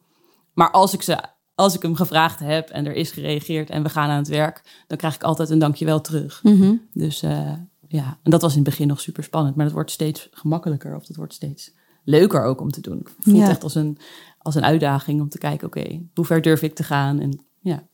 Maar 0.55 0.71
als 0.71 0.95
ik, 0.95 1.03
ze, 1.03 1.25
als 1.55 1.75
ik 1.75 1.83
hem 1.83 1.95
gevraagd 1.95 2.41
heb 2.41 2.69
en 2.69 2.87
er 2.87 2.95
is 2.95 3.11
gereageerd 3.11 3.71
en 3.71 3.83
we 3.83 3.89
gaan 3.89 4.11
aan 4.11 4.17
het 4.17 4.29
werk, 4.29 4.85
dan 4.87 4.99
krijg 4.99 5.15
ik 5.15 5.23
altijd 5.23 5.51
een 5.51 5.59
dankjewel 5.59 6.01
terug. 6.01 6.43
Mm-hmm. 6.43 6.89
Dus 6.93 7.23
uh, 7.23 7.53
ja, 7.93 8.19
en 8.23 8.31
dat 8.31 8.43
was 8.43 8.51
in 8.51 8.59
het 8.59 8.69
begin 8.69 8.87
nog 8.87 9.01
super 9.01 9.25
spannend, 9.25 9.57
maar 9.57 9.65
het 9.65 9.75
wordt 9.75 9.91
steeds 9.91 10.29
gemakkelijker 10.31 10.97
of 10.97 11.07
het 11.07 11.17
wordt 11.17 11.35
steeds 11.35 11.75
leuker 12.05 12.45
ook 12.45 12.61
om 12.61 12.71
te 12.71 12.81
doen. 12.81 12.99
Ik 12.99 13.09
voel 13.21 13.35
het 13.35 13.43
ja. 13.43 13.49
echt 13.49 13.63
als 13.63 13.75
een, 13.75 13.99
als 14.39 14.55
een 14.55 14.65
uitdaging 14.65 15.21
om 15.21 15.29
te 15.29 15.39
kijken, 15.39 15.67
oké, 15.67 15.79
okay, 15.79 16.09
hoe 16.15 16.25
ver 16.25 16.43
durf 16.43 16.63
ik 16.63 16.75
te 16.75 16.83
gaan 16.83 17.21
en 17.21 17.45
ja, 17.61 17.87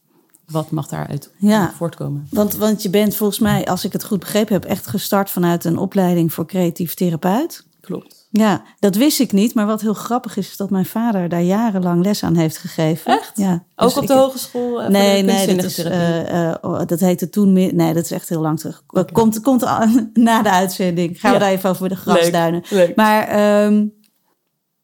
wat 0.46 0.70
mag 0.70 0.88
daaruit 0.88 1.32
ja, 1.38 1.72
voortkomen? 1.72 2.26
Want, 2.30 2.54
want 2.54 2.82
je 2.82 2.90
bent 2.90 3.16
volgens 3.16 3.38
mij, 3.38 3.66
als 3.66 3.84
ik 3.84 3.92
het 3.92 4.04
goed 4.04 4.18
begrepen 4.18 4.52
heb, 4.52 4.64
echt 4.64 4.86
gestart 4.86 5.30
vanuit 5.30 5.64
een 5.64 5.78
opleiding 5.78 6.32
voor 6.32 6.46
creatief 6.46 6.94
therapeut. 6.94 7.66
Klopt. 7.80 8.18
Ja, 8.30 8.62
dat 8.78 8.94
wist 8.94 9.20
ik 9.20 9.32
niet. 9.32 9.54
Maar 9.54 9.66
wat 9.66 9.80
heel 9.80 9.94
grappig 9.94 10.36
is, 10.36 10.48
is 10.48 10.56
dat 10.56 10.70
mijn 10.70 10.86
vader 10.86 11.28
daar 11.28 11.42
jarenlang 11.42 12.04
les 12.04 12.22
aan 12.22 12.36
heeft 12.36 12.58
gegeven. 12.58 13.12
Echt? 13.12 13.32
Ja. 13.34 13.64
Ook 13.76 13.88
dus 13.88 13.96
op 13.96 14.06
de 14.06 14.12
ik, 14.12 14.19
hogeschool? 14.19 14.82
Uh, 14.82 14.88
nee, 14.88 15.22
nee, 15.22 15.55
dat, 15.55 15.64
is, 15.64 15.79
uh, 15.79 16.26
uh, 16.29 16.81
dat 16.86 17.00
heette 17.00 17.29
toen... 17.29 17.53
Nee, 17.53 17.94
dat 17.94 18.05
is 18.05 18.10
echt 18.10 18.29
heel 18.29 18.41
lang 18.41 18.58
terug. 18.58 18.82
Okay. 18.86 19.05
Komt, 19.12 19.41
komt 19.41 19.64
na 20.14 20.43
de 20.43 20.50
uitzending. 20.50 21.20
Gaan 21.20 21.32
we 21.32 21.38
daar 21.38 21.50
even 21.50 21.70
over 21.70 21.88
de 21.88 21.96
grasduinen. 21.96 22.62
Leuk, 22.69 22.86
leuk. 22.86 22.96
Maar, 22.96 23.62
um, 23.64 23.94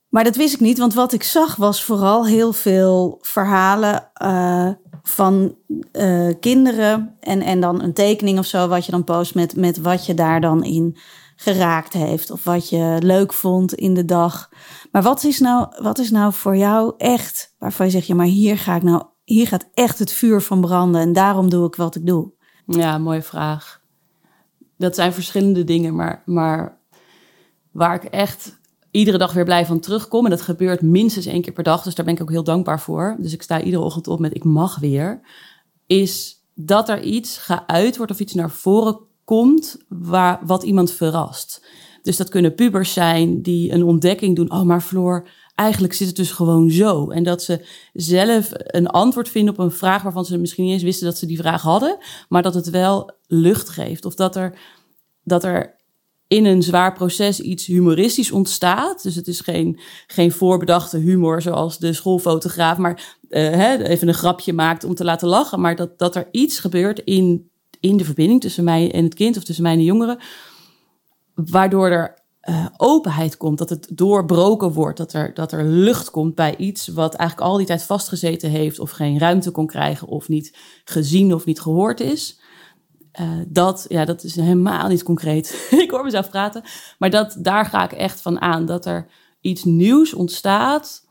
maar 0.09 0.25
dat 0.25 0.37
wist 0.37 0.55
ik 0.55 0.61
niet. 0.61 0.79
Want 0.79 0.95
wat 0.95 1.13
ik 1.13 1.23
zag 1.23 1.57
was 1.57 1.85
vooral 1.85 2.27
heel 2.27 2.53
veel 2.53 3.19
verhalen 3.23 4.11
van 5.03 5.55
kinderen. 6.41 7.17
En, 7.21 7.41
en 7.41 7.61
dan 7.61 7.83
een 7.83 7.93
tekening 7.93 8.39
of 8.39 8.47
zo 8.47 8.69
wat 8.69 8.87
je 8.87 8.93
dan 8.93 9.05
post 9.05 9.35
met, 9.35 9.57
met 9.57 9.79
wat 9.79 10.07
je 10.07 10.15
daar 10.15 10.41
dan 10.41 10.65
in 10.65 10.97
geraakt 11.45 11.93
heeft 11.93 12.31
of 12.31 12.45
wat 12.45 12.69
je 12.69 12.97
leuk 13.01 13.33
vond 13.33 13.75
in 13.75 13.95
de 13.95 14.05
dag. 14.05 14.51
Maar 14.93 15.03
wat 15.03 15.25
is 15.25 15.41
nou, 15.41 15.69
wat 15.83 15.99
is 15.99 16.11
nou 16.11 16.33
voor 16.33 16.57
jou 16.57 16.95
echt 16.97 17.55
waarvan 17.59 17.87
je 17.87 17.93
zegt, 17.93 18.07
ja, 18.07 18.15
maar 18.15 18.27
hier 18.27 18.59
ga 18.59 18.77
ik 18.77 18.83
nou, 18.83 19.03
hier 19.25 19.47
gaat 19.47 19.69
echt 19.75 19.99
het 19.99 20.13
vuur 20.13 20.41
van 20.41 20.61
branden 20.61 21.01
en 21.01 21.13
daarom 21.13 21.51
doe 21.51 21.67
ik 21.67 21.75
wat 21.75 21.95
ik 21.95 22.07
doe? 22.07 22.33
Ja, 22.67 22.99
mooie 22.99 23.23
vraag. 23.23 23.81
Dat 24.77 24.95
zijn 24.95 25.13
verschillende 25.13 25.65
dingen, 25.65 25.95
maar, 25.95 26.23
maar 26.27 26.79
waar 27.71 27.95
ik 27.95 28.05
echt 28.05 28.59
iedere 28.91 29.19
dag 29.19 29.33
weer 29.33 29.45
blij 29.45 29.67
van 29.67 29.81
terugkom. 29.81 30.25
En 30.25 30.31
dat 30.31 30.43
gebeurt 30.43 30.83
minstens 30.83 31.27
één 31.27 31.43
keer 31.43 31.53
per 31.53 31.65
dag, 31.65 31.83
dus 31.83 31.95
daar 31.95 32.05
ben 32.05 32.15
ik 32.15 32.23
ook 32.23 32.31
heel 32.31 32.45
dankbaar 32.45 32.81
voor. 32.81 33.17
Dus 33.19 33.33
ik 33.33 33.43
sta 33.43 33.61
iedere 33.61 33.83
ochtend 33.83 34.09
op 34.09 34.19
met 34.19 34.35
ik 34.35 34.45
mag 34.45 34.79
weer. 34.79 35.21
Is 35.87 36.43
dat 36.55 36.89
er 36.89 37.03
iets 37.03 37.39
geuit 37.39 37.97
wordt 37.97 38.13
of 38.13 38.21
iets 38.21 38.35
naar 38.35 38.51
voren 38.51 38.99
komt 39.25 39.77
waar, 39.89 40.41
wat 40.47 40.63
iemand 40.63 40.93
verrast. 40.93 41.67
Dus 42.03 42.17
dat 42.17 42.29
kunnen 42.29 42.55
pubers 42.55 42.93
zijn 42.93 43.43
die 43.43 43.73
een 43.73 43.85
ontdekking 43.85 44.37
doen. 44.37 44.51
Oh, 44.51 44.63
maar 44.63 44.81
Floor, 44.81 45.29
eigenlijk 45.55 45.93
zit 45.93 46.07
het 46.07 46.17
dus 46.17 46.31
gewoon 46.31 46.71
zo. 46.71 47.11
En 47.11 47.23
dat 47.23 47.43
ze 47.43 47.67
zelf 47.93 48.49
een 48.53 48.87
antwoord 48.87 49.29
vinden 49.29 49.55
op 49.55 49.61
een 49.61 49.71
vraag 49.71 50.03
waarvan 50.03 50.25
ze 50.25 50.39
misschien 50.39 50.65
niet 50.65 50.73
eens 50.73 50.83
wisten 50.83 51.07
dat 51.07 51.19
ze 51.19 51.27
die 51.27 51.39
vraag 51.39 51.63
hadden, 51.63 51.99
maar 52.29 52.43
dat 52.43 52.55
het 52.55 52.71
wel 52.71 53.11
lucht 53.27 53.69
geeft. 53.69 54.05
Of 54.05 54.15
dat 54.15 54.37
er, 54.37 54.59
dat 55.23 55.45
er 55.45 55.77
in 56.29 56.45
een 56.45 56.63
zwaar 56.63 56.93
proces 56.93 57.41
iets 57.41 57.67
humoristisch 57.67 58.31
ontstaat. 58.31 59.03
Dus 59.03 59.15
het 59.15 59.29
is 59.29 59.41
geen, 59.41 59.81
geen 60.07 60.33
voorbedachte 60.33 60.99
humor 60.99 61.43
zoals 61.43 61.79
de 61.79 61.93
schoolfotograaf, 61.93 62.79
maar 62.79 63.17
uh, 63.29 63.51
hè, 63.51 63.83
even 63.83 64.09
een 64.09 64.15
grapje 64.15 64.53
maakt 64.53 64.85
om 64.85 64.95
te 64.95 65.05
laten 65.05 65.29
lachen. 65.29 65.61
Maar 65.61 65.77
dat, 65.77 65.99
dat 65.99 66.17
er 66.17 66.29
iets 66.31 66.59
gebeurt 66.59 66.99
in 66.99 67.51
in 67.85 67.97
de 67.97 68.05
verbinding 68.05 68.41
tussen 68.41 68.65
mij 68.65 68.93
en 68.93 69.05
het 69.05 69.15
kind 69.15 69.37
of 69.37 69.45
tussen 69.45 69.63
mij 69.63 69.73
en 69.73 69.79
de 69.79 69.85
jongeren. 69.85 70.19
Waardoor 71.35 71.89
er 71.89 72.23
uh, 72.49 72.67
openheid 72.77 73.37
komt, 73.37 73.59
dat 73.59 73.71
het 73.71 73.89
doorbroken 73.93 74.73
wordt, 74.73 74.99
dat 74.99 75.13
er, 75.13 75.35
dat 75.35 75.53
er 75.53 75.65
lucht 75.65 76.11
komt 76.11 76.35
bij 76.35 76.57
iets 76.57 76.89
wat 76.89 77.15
eigenlijk 77.15 77.51
al 77.51 77.57
die 77.57 77.67
tijd 77.67 77.83
vastgezeten 77.83 78.51
heeft 78.51 78.79
of 78.79 78.91
geen 78.91 79.19
ruimte 79.19 79.51
kon 79.51 79.67
krijgen 79.67 80.09
of 80.09 80.29
niet 80.29 80.57
gezien 80.85 81.35
of 81.35 81.45
niet 81.45 81.61
gehoord 81.61 82.01
is. 82.01 82.41
uh, 83.21 83.29
dat, 83.49 83.87
ja, 83.89 84.05
dat 84.05 84.25
is 84.25 84.37
helemaal 84.37 84.89
niet 84.89 85.03
concreet. 85.03 85.69
ik 85.85 85.91
hoor 85.91 86.05
mezelf 86.05 86.31
praten. 86.31 86.63
Maar 86.99 87.11
dat, 87.11 87.37
daar 87.39 87.67
ga 87.67 87.85
ik 87.85 87.93
echt 87.93 88.21
van 88.21 88.41
aan. 88.41 88.67
Dat 88.67 88.87
er 88.87 89.07
iets 89.41 89.65
nieuws 89.65 90.15
ontstaat 90.15 91.07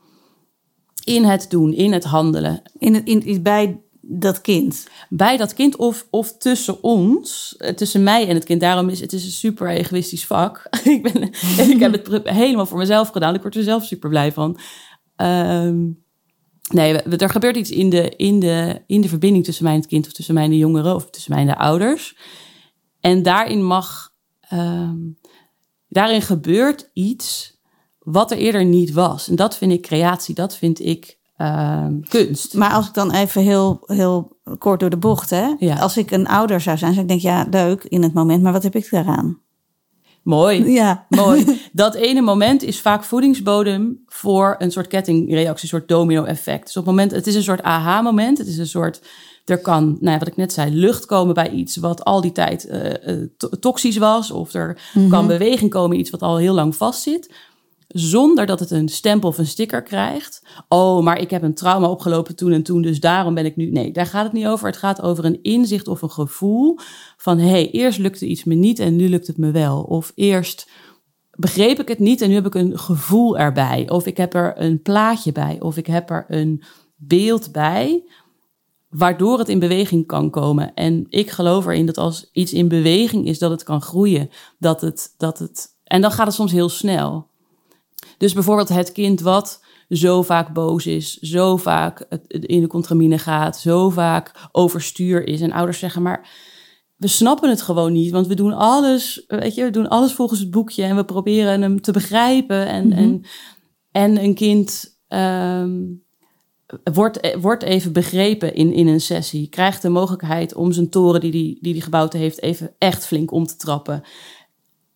in 1.04 1.24
het 1.24 1.50
doen, 1.50 1.72
in 1.72 1.92
het 1.92 2.04
handelen. 2.04 2.62
In 2.78 2.94
het, 2.94 3.04
in, 3.04 3.42
bij 3.42 3.83
dat 4.06 4.40
kind? 4.40 4.88
Bij 5.08 5.36
dat 5.36 5.54
kind 5.54 5.76
of, 5.76 6.06
of 6.10 6.36
tussen 6.36 6.82
ons, 6.82 7.54
eh, 7.58 7.74
tussen 7.74 8.02
mij 8.02 8.28
en 8.28 8.34
het 8.34 8.44
kind. 8.44 8.60
Daarom 8.60 8.88
is 8.88 9.00
het 9.00 9.12
is 9.12 9.24
een 9.24 9.30
super 9.30 9.68
egoïstisch 9.68 10.26
vak. 10.26 10.66
ik, 10.84 11.02
ben, 11.02 11.22
ik 11.70 11.78
heb 11.78 11.92
het 11.92 12.28
helemaal 12.28 12.66
voor 12.66 12.78
mezelf 12.78 13.08
gedaan. 13.08 13.34
Ik 13.34 13.42
word 13.42 13.56
er 13.56 13.62
zelf 13.62 13.84
super 13.84 14.08
blij 14.08 14.32
van. 14.32 14.58
Um, 15.16 16.02
nee, 16.72 16.92
er 17.02 17.30
gebeurt 17.30 17.56
iets 17.56 17.70
in 17.70 17.90
de, 17.90 18.08
in, 18.16 18.40
de, 18.40 18.82
in 18.86 19.00
de 19.00 19.08
verbinding 19.08 19.44
tussen 19.44 19.64
mij 19.64 19.72
en 19.72 19.80
het 19.80 19.88
kind... 19.88 20.06
of 20.06 20.12
tussen 20.12 20.34
mij 20.34 20.44
en 20.44 20.50
de 20.50 20.58
jongeren 20.58 20.94
of 20.94 21.10
tussen 21.10 21.32
mij 21.32 21.40
en 21.40 21.46
de 21.46 21.56
ouders. 21.58 22.16
En 23.00 23.22
daarin 23.22 23.64
mag... 23.64 24.12
Um, 24.52 25.18
daarin 25.88 26.22
gebeurt 26.22 26.90
iets 26.92 27.58
wat 27.98 28.30
er 28.30 28.38
eerder 28.38 28.64
niet 28.64 28.92
was. 28.92 29.28
En 29.28 29.36
dat 29.36 29.56
vind 29.56 29.72
ik 29.72 29.82
creatie, 29.82 30.34
dat 30.34 30.56
vind 30.56 30.80
ik 30.80 31.18
uh, 31.38 31.86
kunst. 32.08 32.54
Maar 32.54 32.72
als 32.72 32.86
ik 32.86 32.94
dan 32.94 33.12
even 33.12 33.42
heel, 33.42 33.82
heel 33.86 34.36
kort 34.58 34.80
door 34.80 34.90
de 34.90 34.96
bocht, 34.96 35.30
hè? 35.30 35.54
Ja. 35.58 35.76
Als 35.76 35.96
ik 35.96 36.10
een 36.10 36.28
ouder 36.28 36.60
zou 36.60 36.78
zijn, 36.78 36.92
zou 36.92 37.02
ik 37.02 37.08
denk 37.08 37.20
ja, 37.20 37.46
leuk 37.50 37.84
in 37.84 38.02
het 38.02 38.12
moment, 38.12 38.42
maar 38.42 38.52
wat 38.52 38.62
heb 38.62 38.74
ik 38.74 38.90
daaraan? 38.90 39.42
Mooi. 40.22 40.70
Ja. 40.72 41.06
Mooi. 41.08 41.60
Dat 41.72 41.94
ene 41.94 42.20
moment 42.20 42.62
is 42.62 42.80
vaak 42.80 43.04
voedingsbodem 43.04 44.02
voor 44.06 44.54
een 44.58 44.70
soort 44.70 44.86
kettingreactie, 44.86 45.62
een 45.62 45.68
soort 45.68 45.88
domino-effect. 45.88 46.64
Dus 46.64 46.76
op 46.76 46.86
het 46.86 46.94
moment, 46.94 47.10
het 47.10 47.26
is 47.26 47.34
een 47.34 47.42
soort 47.42 47.62
aha-moment. 47.62 48.38
Het 48.38 48.46
is 48.46 48.58
een 48.58 48.66
soort, 48.66 49.02
er 49.44 49.58
kan, 49.58 49.84
nou 50.00 50.12
ja, 50.12 50.18
wat 50.18 50.28
ik 50.28 50.36
net 50.36 50.52
zei, 50.52 50.70
lucht 50.74 51.06
komen 51.06 51.34
bij 51.34 51.50
iets 51.50 51.76
wat 51.76 52.04
al 52.04 52.20
die 52.20 52.32
tijd 52.32 52.68
uh, 52.70 53.48
toxisch 53.60 53.96
was. 53.96 54.30
Of 54.30 54.54
er 54.54 54.78
mm 54.94 55.08
kan 55.08 55.26
beweging 55.26 55.70
komen, 55.70 55.98
iets 55.98 56.10
wat 56.10 56.22
al 56.22 56.36
heel 56.36 56.54
lang 56.54 56.76
vastzit 56.76 57.30
zonder 57.94 58.46
dat 58.46 58.60
het 58.60 58.70
een 58.70 58.88
stempel 58.88 59.28
of 59.28 59.38
een 59.38 59.46
sticker 59.46 59.82
krijgt. 59.82 60.42
Oh, 60.68 61.04
maar 61.04 61.18
ik 61.18 61.30
heb 61.30 61.42
een 61.42 61.54
trauma 61.54 61.88
opgelopen 61.88 62.36
toen 62.36 62.52
en 62.52 62.62
toen, 62.62 62.82
dus 62.82 63.00
daarom 63.00 63.34
ben 63.34 63.44
ik 63.44 63.56
nu. 63.56 63.70
Nee, 63.70 63.92
daar 63.92 64.06
gaat 64.06 64.24
het 64.24 64.32
niet 64.32 64.46
over. 64.46 64.66
Het 64.66 64.76
gaat 64.76 65.02
over 65.02 65.24
een 65.24 65.42
inzicht 65.42 65.88
of 65.88 66.02
een 66.02 66.10
gevoel 66.10 66.78
van: 67.16 67.38
hé, 67.38 67.48
hey, 67.48 67.70
eerst 67.70 67.98
lukte 67.98 68.26
iets 68.26 68.44
me 68.44 68.54
niet 68.54 68.78
en 68.78 68.96
nu 68.96 69.08
lukt 69.08 69.26
het 69.26 69.36
me 69.36 69.50
wel. 69.50 69.82
Of 69.82 70.12
eerst 70.14 70.68
begreep 71.30 71.80
ik 71.80 71.88
het 71.88 71.98
niet 71.98 72.20
en 72.20 72.28
nu 72.28 72.34
heb 72.34 72.46
ik 72.46 72.54
een 72.54 72.78
gevoel 72.78 73.38
erbij. 73.38 73.90
Of 73.90 74.06
ik 74.06 74.16
heb 74.16 74.34
er 74.34 74.52
een 74.56 74.82
plaatje 74.82 75.32
bij. 75.32 75.60
Of 75.60 75.76
ik 75.76 75.86
heb 75.86 76.10
er 76.10 76.24
een 76.28 76.62
beeld 76.96 77.52
bij. 77.52 78.04
Waardoor 78.88 79.38
het 79.38 79.48
in 79.48 79.58
beweging 79.58 80.06
kan 80.06 80.30
komen. 80.30 80.74
En 80.74 81.06
ik 81.08 81.30
geloof 81.30 81.66
erin 81.66 81.86
dat 81.86 81.98
als 81.98 82.28
iets 82.32 82.52
in 82.52 82.68
beweging 82.68 83.26
is, 83.26 83.38
dat 83.38 83.50
het 83.50 83.62
kan 83.62 83.82
groeien. 83.82 84.30
Dat 84.58 84.80
het, 84.80 85.14
dat 85.16 85.38
het, 85.38 85.68
en 85.84 86.00
dan 86.00 86.10
gaat 86.10 86.26
het 86.26 86.34
soms 86.34 86.52
heel 86.52 86.68
snel. 86.68 87.32
Dus 88.18 88.32
bijvoorbeeld 88.32 88.68
het 88.68 88.92
kind 88.92 89.20
wat 89.20 89.62
zo 89.88 90.22
vaak 90.22 90.52
boos 90.52 90.86
is, 90.86 91.16
zo 91.16 91.56
vaak 91.56 92.06
in 92.28 92.60
de 92.60 92.66
contramine 92.66 93.18
gaat, 93.18 93.58
zo 93.58 93.90
vaak 93.90 94.48
overstuur 94.52 95.26
is. 95.26 95.40
En 95.40 95.52
ouders 95.52 95.78
zeggen, 95.78 96.02
maar 96.02 96.28
we 96.96 97.08
snappen 97.08 97.48
het 97.48 97.62
gewoon 97.62 97.92
niet, 97.92 98.10
want 98.10 98.26
we 98.26 98.34
doen 98.34 98.52
alles, 98.52 99.24
weet 99.26 99.54
je, 99.54 99.64
we 99.64 99.70
doen 99.70 99.88
alles 99.88 100.12
volgens 100.12 100.40
het 100.40 100.50
boekje 100.50 100.82
en 100.82 100.96
we 100.96 101.04
proberen 101.04 101.62
hem 101.62 101.80
te 101.80 101.92
begrijpen. 101.92 102.66
En, 102.66 102.86
mhm. 102.86 102.98
en, 102.98 103.24
en 103.92 104.24
een 104.24 104.34
kind 104.34 104.98
ehm, 105.08 105.80
wordt, 106.92 107.36
wordt 107.40 107.62
even 107.62 107.92
begrepen 107.92 108.54
in, 108.54 108.72
in 108.72 108.86
een 108.86 109.00
sessie, 109.00 109.48
krijgt 109.48 109.82
de 109.82 109.88
mogelijkheid 109.88 110.54
om 110.54 110.72
zijn 110.72 110.88
toren 110.88 111.20
die 111.20 111.30
hij 111.30 111.40
die, 111.40 111.58
die, 111.60 111.72
die 111.72 111.82
gebouwd 111.82 112.12
heeft 112.12 112.42
even 112.42 112.74
echt 112.78 113.06
flink 113.06 113.32
om 113.32 113.46
te 113.46 113.56
trappen. 113.56 114.02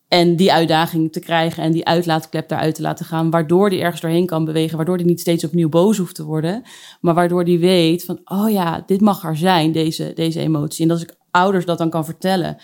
En 0.09 0.35
die 0.35 0.53
uitdaging 0.53 1.11
te 1.11 1.19
krijgen 1.19 1.63
en 1.63 1.71
die 1.71 1.85
uitlaatklep 1.85 2.51
eruit 2.51 2.75
te 2.75 2.81
laten 2.81 3.05
gaan, 3.05 3.29
waardoor 3.29 3.69
die 3.69 3.81
ergens 3.81 4.01
doorheen 4.01 4.25
kan 4.25 4.45
bewegen, 4.45 4.77
waardoor 4.77 4.97
die 4.97 5.05
niet 5.05 5.19
steeds 5.19 5.43
opnieuw 5.43 5.69
boos 5.69 5.97
hoeft 5.97 6.15
te 6.15 6.23
worden, 6.23 6.63
maar 7.01 7.13
waardoor 7.13 7.45
die 7.45 7.59
weet 7.59 8.05
van, 8.05 8.21
oh 8.23 8.49
ja, 8.51 8.83
dit 8.85 9.01
mag 9.01 9.23
er 9.23 9.37
zijn, 9.37 9.71
deze, 9.71 10.11
deze 10.15 10.39
emotie. 10.39 10.85
En 10.85 10.91
als 10.91 11.01
ik 11.01 11.15
ouders 11.31 11.65
dat 11.65 11.77
dan 11.77 11.89
kan 11.89 12.05
vertellen 12.05 12.57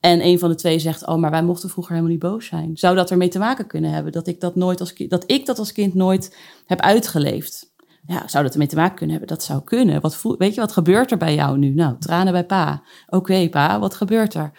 en 0.00 0.24
een 0.24 0.38
van 0.38 0.48
de 0.48 0.54
twee 0.54 0.78
zegt, 0.78 1.06
oh, 1.06 1.16
maar 1.16 1.30
wij 1.30 1.42
mochten 1.42 1.70
vroeger 1.70 1.92
helemaal 1.92 2.14
niet 2.14 2.22
boos 2.22 2.46
zijn, 2.46 2.76
zou 2.76 2.96
dat 2.96 3.10
ermee 3.10 3.28
te 3.28 3.38
maken 3.38 3.66
kunnen 3.66 3.90
hebben 3.90 4.12
dat 4.12 4.26
ik 4.26 4.40
dat 4.40 4.54
nooit 4.54 4.80
als 4.80 4.92
kind, 4.92 5.10
dat 5.10 5.24
ik 5.26 5.46
dat 5.46 5.58
als 5.58 5.72
kind 5.72 5.94
nooit 5.94 6.36
heb 6.66 6.80
uitgeleefd? 6.80 7.76
Ja, 8.06 8.28
zou 8.28 8.44
dat 8.44 8.52
ermee 8.52 8.68
te 8.68 8.76
maken 8.76 8.96
kunnen 8.96 9.16
hebben? 9.16 9.36
Dat 9.36 9.44
zou 9.44 9.62
kunnen. 9.64 10.00
Wat 10.00 10.22
weet 10.38 10.54
je, 10.54 10.60
wat 10.60 10.72
gebeurt 10.72 11.10
er 11.10 11.16
bij 11.16 11.34
jou 11.34 11.58
nu? 11.58 11.74
Nou, 11.74 11.98
tranen 11.98 12.32
bij 12.32 12.44
pa. 12.44 12.82
Oké, 13.06 13.48
pa, 13.48 13.80
wat 13.80 13.94
gebeurt 13.94 14.34
er? 14.34 14.52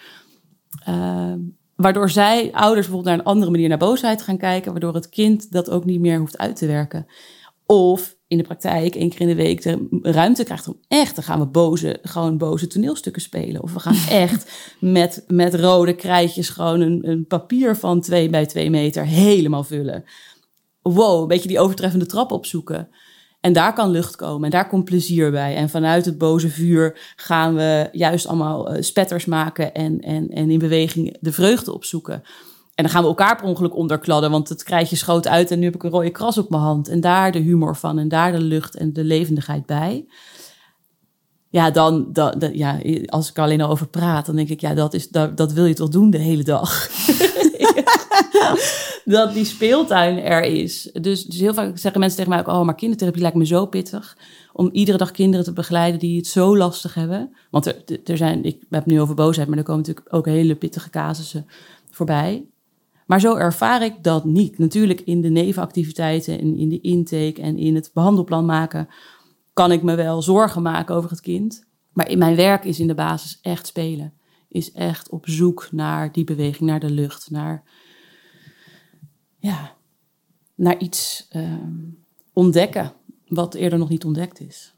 Uh, 0.90 1.34
Waardoor 1.80 2.10
zij, 2.10 2.52
ouders 2.52 2.88
bijvoorbeeld 2.88 3.06
naar 3.06 3.26
een 3.26 3.32
andere 3.32 3.52
manier 3.52 3.70
naar 3.70 3.78
boosheid 3.78 4.22
gaan 4.22 4.38
kijken, 4.38 4.72
waardoor 4.72 4.94
het 4.94 5.10
kind 5.10 5.52
dat 5.52 5.70
ook 5.70 5.86
niet 5.86 6.00
meer 6.00 6.20
hoeft 6.20 6.38
uit 6.38 6.56
te 6.56 6.66
werken. 6.66 7.06
Of 7.66 8.16
in 8.28 8.38
de 8.38 8.44
praktijk 8.44 8.96
één 8.96 9.10
keer 9.10 9.22
in 9.22 9.28
de 9.28 9.36
week 9.36 9.62
de 9.62 9.88
ruimte 10.02 10.44
krijgt 10.44 10.68
om 10.68 10.80
echt, 10.88 11.16
dan 11.16 11.24
gaan 11.24 11.40
we 11.40 11.46
boze, 11.46 12.00
gewoon 12.02 12.38
boze 12.38 12.68
toneelstukken 12.68 13.22
spelen. 13.22 13.64
Of 13.64 13.74
we 13.74 13.80
gaan 13.80 13.96
echt 14.26 14.52
met, 14.80 15.24
met 15.28 15.56
rode 15.56 15.96
krijtjes 15.96 16.50
gewoon 16.50 16.82
een, 16.82 17.10
een 17.10 17.28
papier 17.28 17.76
van 17.76 18.02
twee 18.02 18.30
bij 18.30 18.46
twee 18.46 18.70
meter 18.70 19.06
helemaal 19.06 19.64
vullen. 19.64 20.04
Wow, 20.82 21.22
een 21.22 21.28
beetje 21.28 21.48
die 21.48 21.60
overtreffende 21.60 22.06
trap 22.06 22.32
opzoeken. 22.32 22.90
En 23.40 23.54
daar 23.54 23.74
kan 23.74 23.90
lucht 23.90 24.16
komen 24.16 24.44
en 24.44 24.50
daar 24.50 24.68
komt 24.68 24.86
plezier 24.86 25.32
bij. 25.32 25.56
En 25.56 25.70
vanuit 25.70 26.06
het 26.06 26.18
boze 26.18 26.50
vuur 26.50 27.14
gaan 27.16 27.56
we 27.56 27.90
juist 27.92 28.28
allemaal 28.28 28.76
uh, 28.76 28.82
spetters 28.82 29.26
maken 29.26 29.74
en, 29.74 30.00
en, 30.00 30.30
en 30.30 30.52
in 30.52 30.60
beweging 30.60 31.18
de 31.20 31.32
vreugde 31.32 31.74
opzoeken. 31.74 32.24
En 32.76 32.86
dan 32.86 32.94
gaan 32.94 33.02
we 33.02 33.08
elkaar 33.08 33.36
per 33.36 33.46
ongeluk 33.46 33.76
onderkladden, 33.76 34.32
want 34.32 34.50
het 34.50 34.64
krijg 34.64 34.90
je 34.90 34.96
schoot 34.96 35.28
uit 35.28 35.52
en 35.52 35.60
nu 35.60 35.66
heb 35.66 35.76
ik 35.76 35.84
een 35.84 35.90
rode 35.90 36.10
kras 36.10 36.38
op 36.38 36.50
mijn 36.50 36.62
hand. 36.62 36.88
En 36.88 37.02
daar 37.02 37.32
de 37.32 37.40
humor 37.40 37.76
van 37.76 38.00
en 38.00 38.08
daar 38.08 38.32
de 38.32 38.42
lucht 38.42 38.76
en 38.76 38.94
de 38.94 39.04
levendigheid 39.04 39.66
bij. 39.66 40.06
Ja, 41.50 41.72
dan, 41.72 42.08
dan, 42.14 42.50
ja, 42.54 42.80
als 43.06 43.30
ik 43.30 43.38
er 43.38 43.44
alleen 43.44 43.62
al 43.62 43.70
over 43.70 43.88
praat, 43.88 44.26
dan 44.26 44.36
denk 44.36 44.50
ik, 44.50 44.62
ja, 44.62 44.74
dat, 44.74 44.94
is, 44.94 45.10
dat, 45.10 45.38
dat 45.38 45.54
wil 45.54 45.66
je 45.66 45.74
toch 45.74 45.90
doen 45.90 46.10
de 46.10 46.18
hele 46.18 46.44
dag. 46.44 46.88
dat 49.06 49.34
die 49.34 49.46
speeltuin 49.46 50.20
er 50.20 50.44
is. 50.44 50.90
Dus, 51.02 51.24
dus 51.24 51.40
heel 51.40 51.54
vaak 51.54 51.78
zeggen 51.78 52.00
mensen 52.00 52.18
tegen 52.18 52.34
mij 52.34 52.40
ook... 52.40 52.60
oh, 52.60 52.66
maar 52.66 52.76
kindertherapie 52.76 53.22
lijkt 53.22 53.38
me 53.38 53.46
zo 53.46 53.66
pittig... 53.66 54.18
om 54.54 54.70
iedere 54.72 54.98
dag 54.98 55.12
kinderen 55.12 55.46
te 55.46 55.54
begeleiden 55.54 56.00
die 56.00 56.18
het 56.18 56.28
zo 56.28 56.58
lastig 56.58 56.94
hebben. 56.94 57.36
Want 57.52 57.66
er, 57.66 58.00
er 58.06 58.18
zijn, 58.18 58.44
ik 58.44 58.64
heb 58.70 58.86
nu 58.86 59.02
over 59.02 59.16
boosheid... 59.16 59.48
maar 59.48 59.58
er 59.58 59.64
komen 59.64 59.82
natuurlijk 59.82 60.16
ook 60.16 60.26
hele 60.26 60.56
pittige 60.56 60.90
casussen 60.90 61.46
voorbij. 61.92 62.46
Maar 63.06 63.20
zo 63.20 63.36
ervaar 63.36 63.84
ik 63.84 64.04
dat 64.04 64.26
niet. 64.26 64.58
Natuurlijk 64.58 65.02
in 65.02 65.22
de 65.22 65.30
nevenactiviteiten 65.30 66.40
en 66.40 66.58
in 66.58 66.70
de 66.70 66.82
intake... 66.82 67.42
en 67.42 67.58
in 67.58 67.76
het 67.76 67.92
behandelplan 67.94 68.46
maken... 68.46 68.88
kan 69.54 69.72
ik 69.72 69.84
me 69.84 69.96
wel 69.96 70.22
zorgen 70.22 70.62
maken 70.62 70.96
over 70.96 71.10
het 71.10 71.22
kind... 71.22 71.68
Maar 72.00 72.10
in 72.10 72.18
mijn 72.18 72.36
werk 72.36 72.64
is 72.64 72.80
in 72.80 72.88
de 72.88 72.94
basis 72.94 73.40
echt 73.42 73.68
spelen. 73.68 74.14
Is 74.48 74.72
echt 74.72 75.10
op 75.10 75.30
zoek 75.30 75.68
naar 75.72 76.12
die 76.12 76.24
beweging, 76.24 76.70
naar 76.70 76.80
de 76.80 76.90
lucht, 76.90 77.30
naar 77.32 77.64
ja, 79.40 79.76
naar 80.56 80.78
iets 80.78 81.28
ehm, 81.30 81.78
ontdekken 82.34 82.94
wat 83.28 83.54
eerder 83.54 83.80
nog 83.80 83.90
niet 83.90 84.06
ontdekt 84.06 84.40
is. 84.40 84.74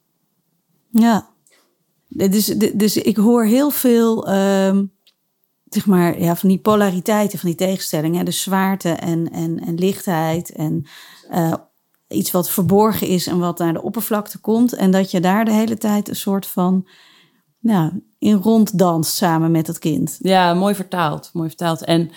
Ja, 0.89 1.29
dus, 2.07 2.45
dus 2.73 2.97
ik 2.97 3.17
hoor 3.17 3.43
heel 3.43 3.69
veel, 3.69 4.27
ehm, 4.27 4.85
zeg 5.65 5.85
maar, 5.85 6.19
ja, 6.19 6.35
van 6.35 6.49
die 6.49 6.59
polariteiten, 6.59 7.39
van 7.39 7.49
die 7.49 7.57
tegenstellingen. 7.57 8.25
De 8.25 8.31
zwaarte 8.31 8.89
en, 8.89 9.31
en, 9.31 9.59
en 9.59 9.75
lichtheid 9.75 10.51
en 10.51 10.85
uh, 11.31 11.53
iets 12.07 12.31
wat 12.31 12.49
verborgen 12.49 13.07
is 13.07 13.27
en 13.27 13.39
wat 13.39 13.57
naar 13.57 13.73
de 13.73 13.81
oppervlakte 13.81 14.39
komt. 14.39 14.73
En 14.73 14.91
dat 14.91 15.11
je 15.11 15.19
daar 15.19 15.45
de 15.45 15.51
hele 15.51 15.77
tijd 15.77 16.09
een 16.09 16.15
soort 16.15 16.45
van, 16.45 16.87
ja, 17.59 17.91
in 18.17 18.35
ronddanst 18.35 19.15
samen 19.15 19.51
met 19.51 19.67
het 19.67 19.79
kind. 19.79 20.17
Ja, 20.19 20.53
mooi 20.53 20.75
vertaald, 20.75 21.29
mooi 21.33 21.47
vertaald. 21.47 21.83
En 21.83 22.11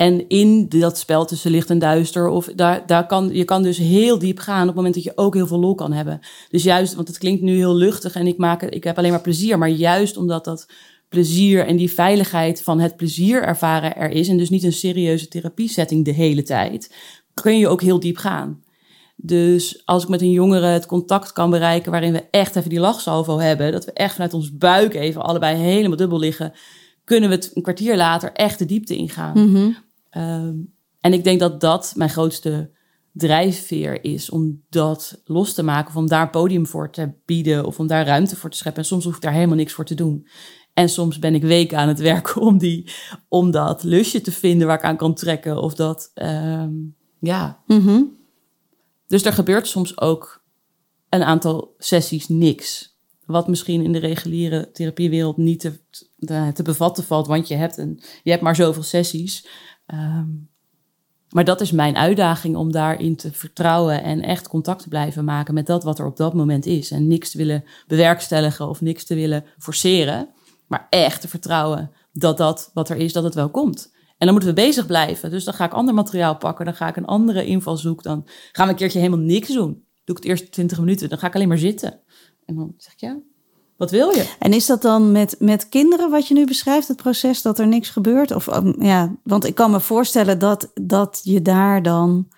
en 0.00 0.28
in 0.28 0.68
dat 0.68 0.98
spel 0.98 1.24
tussen 1.24 1.50
licht 1.50 1.70
en 1.70 1.78
duister, 1.78 2.28
of 2.28 2.50
daar, 2.54 2.86
daar 2.86 3.06
kan, 3.06 3.30
je 3.32 3.44
kan 3.44 3.62
dus 3.62 3.78
heel 3.78 4.18
diep 4.18 4.38
gaan 4.38 4.60
op 4.60 4.66
het 4.66 4.76
moment 4.76 4.94
dat 4.94 5.04
je 5.04 5.12
ook 5.14 5.34
heel 5.34 5.46
veel 5.46 5.58
lol 5.58 5.74
kan 5.74 5.92
hebben. 5.92 6.20
Dus 6.50 6.62
juist, 6.62 6.94
want 6.94 7.08
het 7.08 7.18
klinkt 7.18 7.42
nu 7.42 7.56
heel 7.56 7.74
luchtig 7.74 8.14
en 8.14 8.26
ik, 8.26 8.38
maak, 8.38 8.62
ik 8.62 8.84
heb 8.84 8.98
alleen 8.98 9.10
maar 9.10 9.20
plezier, 9.20 9.58
maar 9.58 9.68
juist 9.68 10.16
omdat 10.16 10.44
dat 10.44 10.66
plezier 11.08 11.66
en 11.66 11.76
die 11.76 11.92
veiligheid 11.92 12.62
van 12.62 12.80
het 12.80 12.96
plezier 12.96 13.42
ervaren 13.42 13.96
er 13.96 14.10
is, 14.10 14.28
en 14.28 14.36
dus 14.36 14.50
niet 14.50 14.62
een 14.62 14.72
serieuze 14.72 15.28
therapiesetting 15.28 16.04
de 16.04 16.12
hele 16.12 16.42
tijd, 16.42 16.94
kun 17.34 17.58
je 17.58 17.68
ook 17.68 17.82
heel 17.82 18.00
diep 18.00 18.16
gaan. 18.16 18.62
Dus 19.16 19.82
als 19.84 20.02
ik 20.02 20.08
met 20.08 20.20
een 20.20 20.30
jongere 20.30 20.66
het 20.66 20.86
contact 20.86 21.32
kan 21.32 21.50
bereiken 21.50 21.90
waarin 21.90 22.12
we 22.12 22.24
echt 22.30 22.56
even 22.56 22.70
die 22.70 22.80
lachsalvo 22.80 23.38
hebben, 23.38 23.72
dat 23.72 23.84
we 23.84 23.92
echt 23.92 24.12
vanuit 24.12 24.34
ons 24.34 24.56
buik 24.56 24.94
even 24.94 25.22
allebei 25.22 25.56
helemaal 25.56 25.96
dubbel 25.96 26.18
liggen, 26.18 26.52
kunnen 27.04 27.28
we 27.28 27.34
het 27.34 27.50
een 27.54 27.62
kwartier 27.62 27.96
later 27.96 28.32
echt 28.32 28.58
de 28.58 28.66
diepte 28.66 28.96
ingaan. 28.96 29.50
Mm 29.50 29.88
Ehm, 30.10 30.54
en 31.00 31.12
ik 31.12 31.24
denk 31.24 31.40
dat 31.40 31.60
dat 31.60 31.92
mijn 31.96 32.10
grootste 32.10 32.70
drijfveer 33.12 34.04
is 34.04 34.30
om 34.30 34.62
dat 34.68 35.22
los 35.24 35.54
te 35.54 35.62
maken 35.62 35.88
of 35.88 35.96
om 35.96 36.08
daar 36.08 36.30
podium 36.30 36.66
voor 36.66 36.90
te 36.90 37.12
bieden 37.24 37.64
of 37.64 37.78
om 37.78 37.86
daar 37.86 38.06
ruimte 38.06 38.36
voor 38.36 38.50
te 38.50 38.56
scheppen. 38.56 38.82
En 38.82 38.88
soms 38.88 39.04
hoef 39.04 39.14
ik 39.14 39.20
daar 39.20 39.32
helemaal 39.32 39.56
niks 39.56 39.72
voor 39.72 39.84
te 39.84 39.94
doen. 39.94 40.26
En 40.74 40.88
soms 40.88 41.18
ben 41.18 41.34
ik 41.34 41.42
weken 41.42 41.78
aan 41.78 41.88
het 41.88 41.98
werken 41.98 42.40
om, 42.48 42.58
die, 42.58 42.90
om 43.28 43.50
dat 43.50 43.82
lusje 43.82 44.20
te 44.20 44.32
vinden 44.32 44.66
waar 44.66 44.78
ik 44.78 44.84
aan 44.84 44.96
kan 44.96 45.14
trekken. 45.14 45.62
Of 45.62 45.74
dat, 45.74 46.10
ehm, 46.14 46.72
ja. 47.20 47.62
Mhm. 47.66 48.02
Dus 49.06 49.24
er 49.24 49.32
gebeurt 49.32 49.66
soms 49.66 50.00
ook 50.00 50.44
een 51.08 51.22
aantal 51.22 51.74
sessies 51.78 52.28
niks. 52.28 52.98
Wat 53.26 53.48
misschien 53.48 53.82
in 53.82 53.92
de 53.92 53.98
reguliere 53.98 54.70
therapiewereld 54.72 55.36
niet 55.36 55.60
te, 55.60 55.80
te, 56.18 56.50
te 56.54 56.62
bevatten 56.62 57.04
valt, 57.04 57.26
want 57.26 57.48
je 57.48 57.54
hebt, 57.54 57.76
een, 57.76 58.02
je 58.22 58.30
hebt 58.30 58.42
maar 58.42 58.56
zoveel 58.56 58.82
sessies. 58.82 59.46
Ehm, 59.90 60.28
maar 61.30 61.44
dat 61.44 61.60
is 61.60 61.72
mijn 61.72 61.96
uitdaging 61.96 62.56
om 62.56 62.72
daarin 62.72 63.16
te 63.16 63.32
vertrouwen 63.32 64.02
en 64.02 64.22
echt 64.22 64.48
contact 64.48 64.82
te 64.82 64.88
blijven 64.88 65.24
maken 65.24 65.54
met 65.54 65.66
dat 65.66 65.84
wat 65.84 65.98
er 65.98 66.06
op 66.06 66.16
dat 66.16 66.34
moment 66.34 66.66
is. 66.66 66.90
En 66.90 67.06
niks 67.06 67.30
te 67.30 67.38
willen 67.38 67.64
bewerkstelligen 67.86 68.68
of 68.68 68.80
niks 68.80 69.04
te 69.04 69.14
willen 69.14 69.44
forceren, 69.58 70.28
maar 70.66 70.86
echt 70.90 71.20
te 71.20 71.28
vertrouwen 71.28 71.90
dat 72.12 72.36
dat 72.36 72.70
wat 72.74 72.88
er 72.88 72.96
is, 72.96 73.12
dat 73.12 73.24
het 73.24 73.34
wel 73.34 73.50
komt. 73.50 73.92
En 73.92 74.26
dan 74.26 74.30
moeten 74.30 74.48
we 74.54 74.62
bezig 74.62 74.86
blijven. 74.86 75.30
Dus 75.30 75.44
dan 75.44 75.54
ga 75.54 75.64
ik 75.64 75.72
ander 75.72 75.94
materiaal 75.94 76.36
pakken, 76.36 76.64
dan 76.64 76.74
ga 76.74 76.88
ik 76.88 76.96
een 76.96 77.04
andere 77.04 77.46
invalshoek, 77.46 78.02
dan 78.02 78.26
gaan 78.52 78.66
we 78.66 78.72
een 78.72 78.78
keertje 78.78 78.98
helemaal 78.98 79.24
niks 79.24 79.48
doen. 79.48 79.84
Doe 80.04 80.16
ik 80.16 80.22
het 80.22 80.24
eerst 80.24 80.52
20 80.52 80.78
minuten, 80.78 81.08
dan 81.08 81.18
ga 81.18 81.26
ik 81.26 81.34
alleen 81.34 81.48
maar 81.48 81.58
zitten. 81.58 82.00
En 82.44 82.54
dan 82.54 82.74
zeg 82.76 82.92
ik 82.92 83.00
ja, 83.00 83.18
wat 83.80 83.90
wil 83.90 84.10
je? 84.10 84.34
En 84.38 84.52
is 84.52 84.66
dat 84.66 84.82
dan 84.82 85.12
met, 85.12 85.36
met 85.38 85.68
kinderen 85.68 86.10
wat 86.10 86.28
je 86.28 86.34
nu 86.34 86.46
beschrijft, 86.46 86.88
het 86.88 86.96
proces 86.96 87.42
dat 87.42 87.58
er 87.58 87.66
niks 87.66 87.88
gebeurt? 87.88 88.34
Of, 88.34 88.46
um, 88.46 88.74
ja, 88.78 89.14
want 89.22 89.44
ik 89.44 89.54
kan 89.54 89.70
me 89.70 89.80
voorstellen 89.80 90.38
dat, 90.38 90.70
dat 90.74 91.20
je 91.22 91.42
daar 91.42 91.82
dan. 91.82 92.28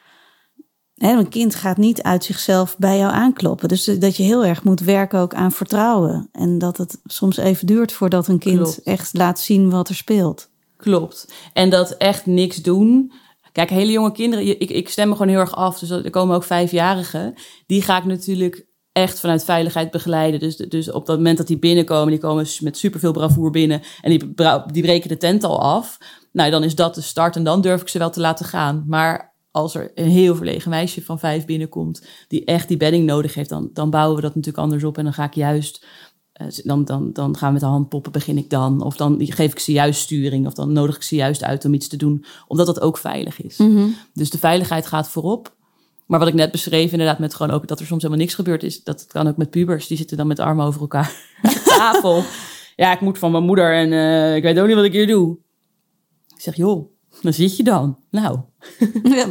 Hè, 0.95 1.17
een 1.17 1.29
kind 1.29 1.55
gaat 1.55 1.77
niet 1.77 2.03
uit 2.03 2.25
zichzelf 2.25 2.79
bij 2.79 2.99
jou 2.99 3.13
aankloppen. 3.13 3.69
Dus 3.69 3.85
dat 3.85 4.17
je 4.17 4.23
heel 4.23 4.45
erg 4.45 4.65
moet 4.65 4.81
werken 4.81 5.19
ook 5.19 5.35
aan 5.35 5.53
vertrouwen. 5.53 6.29
En 6.33 6.59
dat 6.59 6.77
het 6.77 7.01
soms 7.05 7.37
even 7.37 7.67
duurt 7.67 7.93
voordat 7.93 8.29
een 8.29 8.39
kind 8.39 8.57
Klopt. 8.57 8.83
echt 8.83 9.11
laat 9.13 9.41
zien 9.41 9.71
wat 9.71 9.89
er 9.89 9.95
speelt. 9.95 10.51
Klopt. 10.77 11.33
En 11.53 11.71
dat 11.71 11.91
echt 11.91 12.27
niks 12.27 12.57
doen. 12.57 13.13
Kijk, 13.53 13.71
hele 13.71 13.93
jonge 13.93 14.13
kinderen, 14.13 14.61
ik, 14.61 14.71
ik 14.71 14.89
stem 14.89 15.09
me 15.09 15.13
gewoon 15.15 15.29
heel 15.29 15.41
erg 15.41 15.55
af. 15.55 15.79
Dus 15.79 15.91
er 15.91 16.11
komen 16.11 16.37
ook 16.37 16.45
vijfjarigen. 16.45 17.35
Die 17.67 17.83
ga 17.83 17.99
ik 17.99 18.05
natuurlijk 18.05 18.67
echt 18.93 19.21
vanuit 19.21 19.45
veiligheid 19.45 19.91
begeleiden. 19.91 20.41
Dus, 20.41 20.57
dus 20.57 20.91
op 20.91 21.07
dat 21.07 21.17
moment 21.17 21.37
dat 21.37 21.47
die 21.47 21.59
binnenkomen, 21.59 22.11
die 22.11 22.21
komen 22.21 22.47
met 22.61 22.79
superveel 22.79 23.13
bravoer 23.13 23.51
binnen. 23.51 23.83
En 24.01 24.11
die, 24.11 24.35
die 24.73 24.83
breken 24.83 25.09
de 25.09 25.17
tent 25.17 25.45
al 25.45 25.61
af. 25.61 25.99
Nou, 26.33 26.51
dan 26.51 26.65
is 26.65 26.75
dat 26.75 26.95
de 26.95 27.01
start 27.01 27.37
en 27.37 27.45
dan 27.45 27.61
durf 27.61 27.81
ik 27.81 27.89
ze 27.89 27.99
wel 27.99 28.11
te 28.11 28.21
laten 28.21 28.47
gaan. 28.47 28.85
Maar 28.87 29.35
als 29.51 29.75
er 29.75 29.91
een 29.95 30.09
heel 30.09 30.37
verlegen 30.37 30.71
meisje 30.71 31.03
van 31.03 31.19
vijf 31.19 31.45
binnenkomt, 31.45 32.07
die 32.29 32.45
echt 32.45 32.69
die 32.69 32.77
bedding 32.77 33.07
nodig 33.07 33.35
heeft, 33.35 33.49
dan, 33.49 33.71
dan 33.73 33.91
bouwen 33.91 34.17
we 34.17 34.23
dat 34.23 34.35
natuurlijk 34.35 34.65
anders 34.65 34.85
op. 34.85 34.99
En 34.99 35.05
dan 35.05 35.13
ga 35.13 35.25
ik 35.25 35.35
juist 35.35 35.87
eh, 36.33 36.47
dan, 36.65 36.85
dan, 36.85 37.13
dan 37.13 37.37
gaan 37.37 37.47
we 37.47 37.53
met 37.53 37.63
de 37.63 37.69
handpoppen, 37.69 38.13
begin 38.13 38.39
ik 38.39 38.51
dan. 38.51 38.83
Of 38.83 38.97
dan 38.97 39.17
geef 39.19 39.53
ik 39.53 39.59
ze 39.59 39.73
juist 39.73 40.01
sturing. 40.01 40.47
Of 40.47 40.55
dan 40.55 40.73
nodig 40.73 40.97
ik 40.97 41.03
ze 41.03 41.15
juist 41.15 41.43
uit 41.43 41.65
om 41.65 41.75
iets 41.75 41.89
te 41.89 41.97
doen. 41.97 42.25
Omdat 42.47 42.67
dat 42.67 42.81
ook 42.81 42.99
veilig 42.99 43.43
is. 43.43 43.57
Dus 44.13 44.31
de 44.31 44.39
veiligheid 44.39 44.87
gaat 44.87 45.09
voorop. 45.09 45.57
Maar 46.13 46.21
wat 46.21 46.31
ik 46.31 46.35
net 46.35 46.51
beschreef, 46.51 46.93
inderdaad, 46.93 47.19
met 47.19 47.35
gewoon 47.35 47.55
ook 47.55 47.69
dat 47.69 47.81
er 47.81 47.87
soms 47.87 48.03
helemaal 48.03 48.25
niks 48.25 48.35
gebeurt, 48.35 48.63
is 48.63 48.83
dat 48.83 49.07
kan 49.07 49.29
ook 49.29 49.37
met 49.37 49.51
pubers. 49.51 49.87
Die 49.87 49.97
zitten 49.97 50.17
dan 50.17 50.27
met 50.27 50.37
de 50.37 50.43
armen 50.43 50.67
over 50.67 50.81
elkaar 50.81 51.15
aan 51.43 51.53
tafel. 51.65 52.25
ja, 52.77 52.93
ik 52.93 53.01
moet 53.01 53.19
van 53.19 53.31
mijn 53.31 53.45
moeder 53.45 53.75
en 53.75 53.93
eh, 53.93 54.37
ik 54.37 54.43
weet 54.43 54.59
ook 54.59 54.67
niet 54.67 54.77
wat 54.77 54.85
ik 54.85 54.93
hier 54.93 55.07
doe. 55.07 55.37
Ik 56.35 56.41
zeg, 56.41 56.57
joh, 56.57 56.93
dan 57.21 57.33
zit 57.33 57.57
je 57.57 57.63
dan. 57.63 57.99
Nou, 58.11 58.39
Ja, 59.03 59.27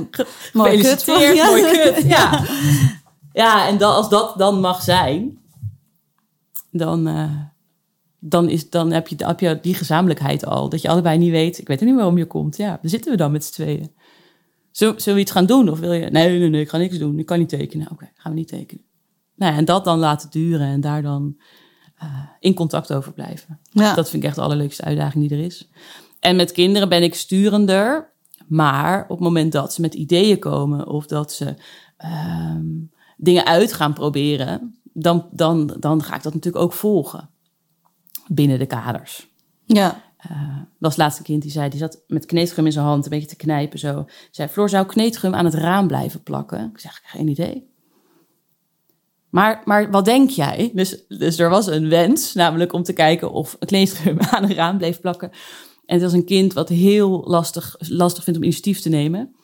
mooi 0.53 0.81
kut 0.81 1.03
van 1.03 1.21
je. 1.21 1.43
mooi 1.45 1.61
kut. 1.61 2.03
Ja, 2.03 2.45
ja 3.33 3.67
en 3.67 3.77
dan, 3.77 3.93
als 3.93 4.09
dat 4.09 4.37
dan 4.37 4.59
mag 4.59 4.81
zijn, 4.81 5.39
dan, 6.71 7.07
eh, 7.07 7.35
dan, 8.19 8.49
is, 8.49 8.69
dan 8.69 8.91
heb, 8.91 9.07
je, 9.07 9.15
heb 9.17 9.39
je 9.39 9.59
die 9.61 9.75
gezamenlijkheid 9.75 10.45
al. 10.45 10.69
Dat 10.69 10.81
je 10.81 10.89
allebei 10.89 11.17
niet 11.17 11.31
weet, 11.31 11.57
ik 11.57 11.67
weet 11.67 11.79
er 11.79 11.85
niet 11.85 11.95
waarom 11.95 12.17
je 12.17 12.25
komt. 12.25 12.57
Ja, 12.57 12.69
daar 12.69 12.79
zitten 12.91 13.11
we 13.11 13.17
dan 13.17 13.31
met 13.31 13.45
z'n 13.45 13.53
tweeën. 13.53 13.91
Zullen, 14.71 15.01
zullen 15.01 15.15
we 15.15 15.23
iets 15.23 15.31
gaan 15.31 15.45
doen? 15.45 15.69
Of 15.69 15.79
wil 15.79 15.93
je, 15.93 16.09
nee, 16.09 16.39
nee, 16.39 16.49
nee, 16.49 16.61
ik 16.61 16.69
ga 16.69 16.77
niks 16.77 16.97
doen. 16.97 17.19
Ik 17.19 17.25
kan 17.25 17.39
niet 17.39 17.49
tekenen. 17.49 17.91
Oké, 17.91 18.09
gaan 18.15 18.31
we 18.31 18.37
niet 18.37 18.47
tekenen. 18.47 18.83
Nou 19.35 19.51
ja, 19.51 19.57
en 19.57 19.65
dat 19.65 19.83
dan 19.83 19.99
laten 19.99 20.29
duren 20.29 20.67
en 20.67 20.81
daar 20.81 21.01
dan 21.01 21.37
eh, 21.95 22.07
in 22.39 22.53
contact 22.53 22.93
over 22.93 23.13
blijven. 23.13 23.59
Ja. 23.71 23.93
Dat 23.93 24.09
vind 24.09 24.23
ik 24.23 24.27
echt 24.27 24.37
de 24.37 24.41
allerleukste 24.41 24.83
uitdaging 24.83 25.27
die 25.27 25.37
er 25.37 25.45
is. 25.45 25.69
En 26.19 26.35
met 26.35 26.51
kinderen 26.51 26.89
ben 26.89 27.03
ik 27.03 27.15
sturender. 27.15 28.09
Maar 28.47 29.03
op 29.03 29.09
het 29.09 29.19
moment 29.19 29.51
dat 29.51 29.73
ze 29.73 29.81
met 29.81 29.93
ideeën 29.93 30.39
komen 30.39 30.87
of 30.87 31.05
dat 31.05 31.31
ze 31.31 31.55
ehm, 31.97 32.65
dingen 33.17 33.45
uit 33.45 33.73
gaan 33.73 33.93
proberen, 33.93 34.79
dan, 34.93 35.27
dan, 35.31 35.75
dan 35.79 36.03
ga 36.03 36.15
ik 36.15 36.23
dat 36.23 36.33
natuurlijk 36.33 36.63
ook 36.63 36.73
volgen 36.73 37.29
binnen 38.27 38.59
de 38.59 38.65
kaders. 38.65 39.27
ja. 39.65 40.09
Dat 40.27 40.67
was 40.79 40.91
het 40.91 41.01
laatste 41.01 41.23
kind 41.23 41.41
die 41.41 41.51
zei, 41.51 41.69
die 41.69 41.79
zat 41.79 42.03
met 42.07 42.25
kneedgum 42.25 42.65
in 42.65 42.71
zijn 42.71 42.85
hand 42.85 43.03
een 43.03 43.09
beetje 43.09 43.27
te 43.27 43.35
knijpen 43.35 43.79
zo. 43.79 44.05
Zei, 44.31 44.47
Floor, 44.47 44.69
zou 44.69 44.85
kneedgum 44.85 45.33
aan 45.33 45.45
het 45.45 45.53
raam 45.53 45.87
blijven 45.87 46.23
plakken? 46.23 46.71
Ik 46.73 46.79
zeg, 46.79 47.01
geen 47.03 47.27
idee. 47.27 47.69
Maar, 49.29 49.61
maar 49.65 49.91
wat 49.91 50.05
denk 50.05 50.29
jij? 50.29 50.71
Dus, 50.73 51.07
dus 51.07 51.39
er 51.39 51.49
was 51.49 51.67
een 51.67 51.89
wens, 51.89 52.33
namelijk 52.33 52.73
om 52.73 52.83
te 52.83 52.93
kijken 52.93 53.31
of 53.31 53.55
een 53.59 53.67
kneedgum 53.67 54.19
aan 54.31 54.43
een 54.43 54.53
raam 54.53 54.77
bleef 54.77 54.99
plakken. 54.99 55.31
En 55.85 55.95
het 55.95 56.03
was 56.03 56.13
een 56.13 56.25
kind 56.25 56.53
wat 56.53 56.69
heel 56.69 57.23
lastig, 57.25 57.75
lastig 57.79 58.23
vindt 58.23 58.39
om 58.39 58.45
initiatief 58.45 58.79
te 58.79 58.89
nemen. 58.89 59.35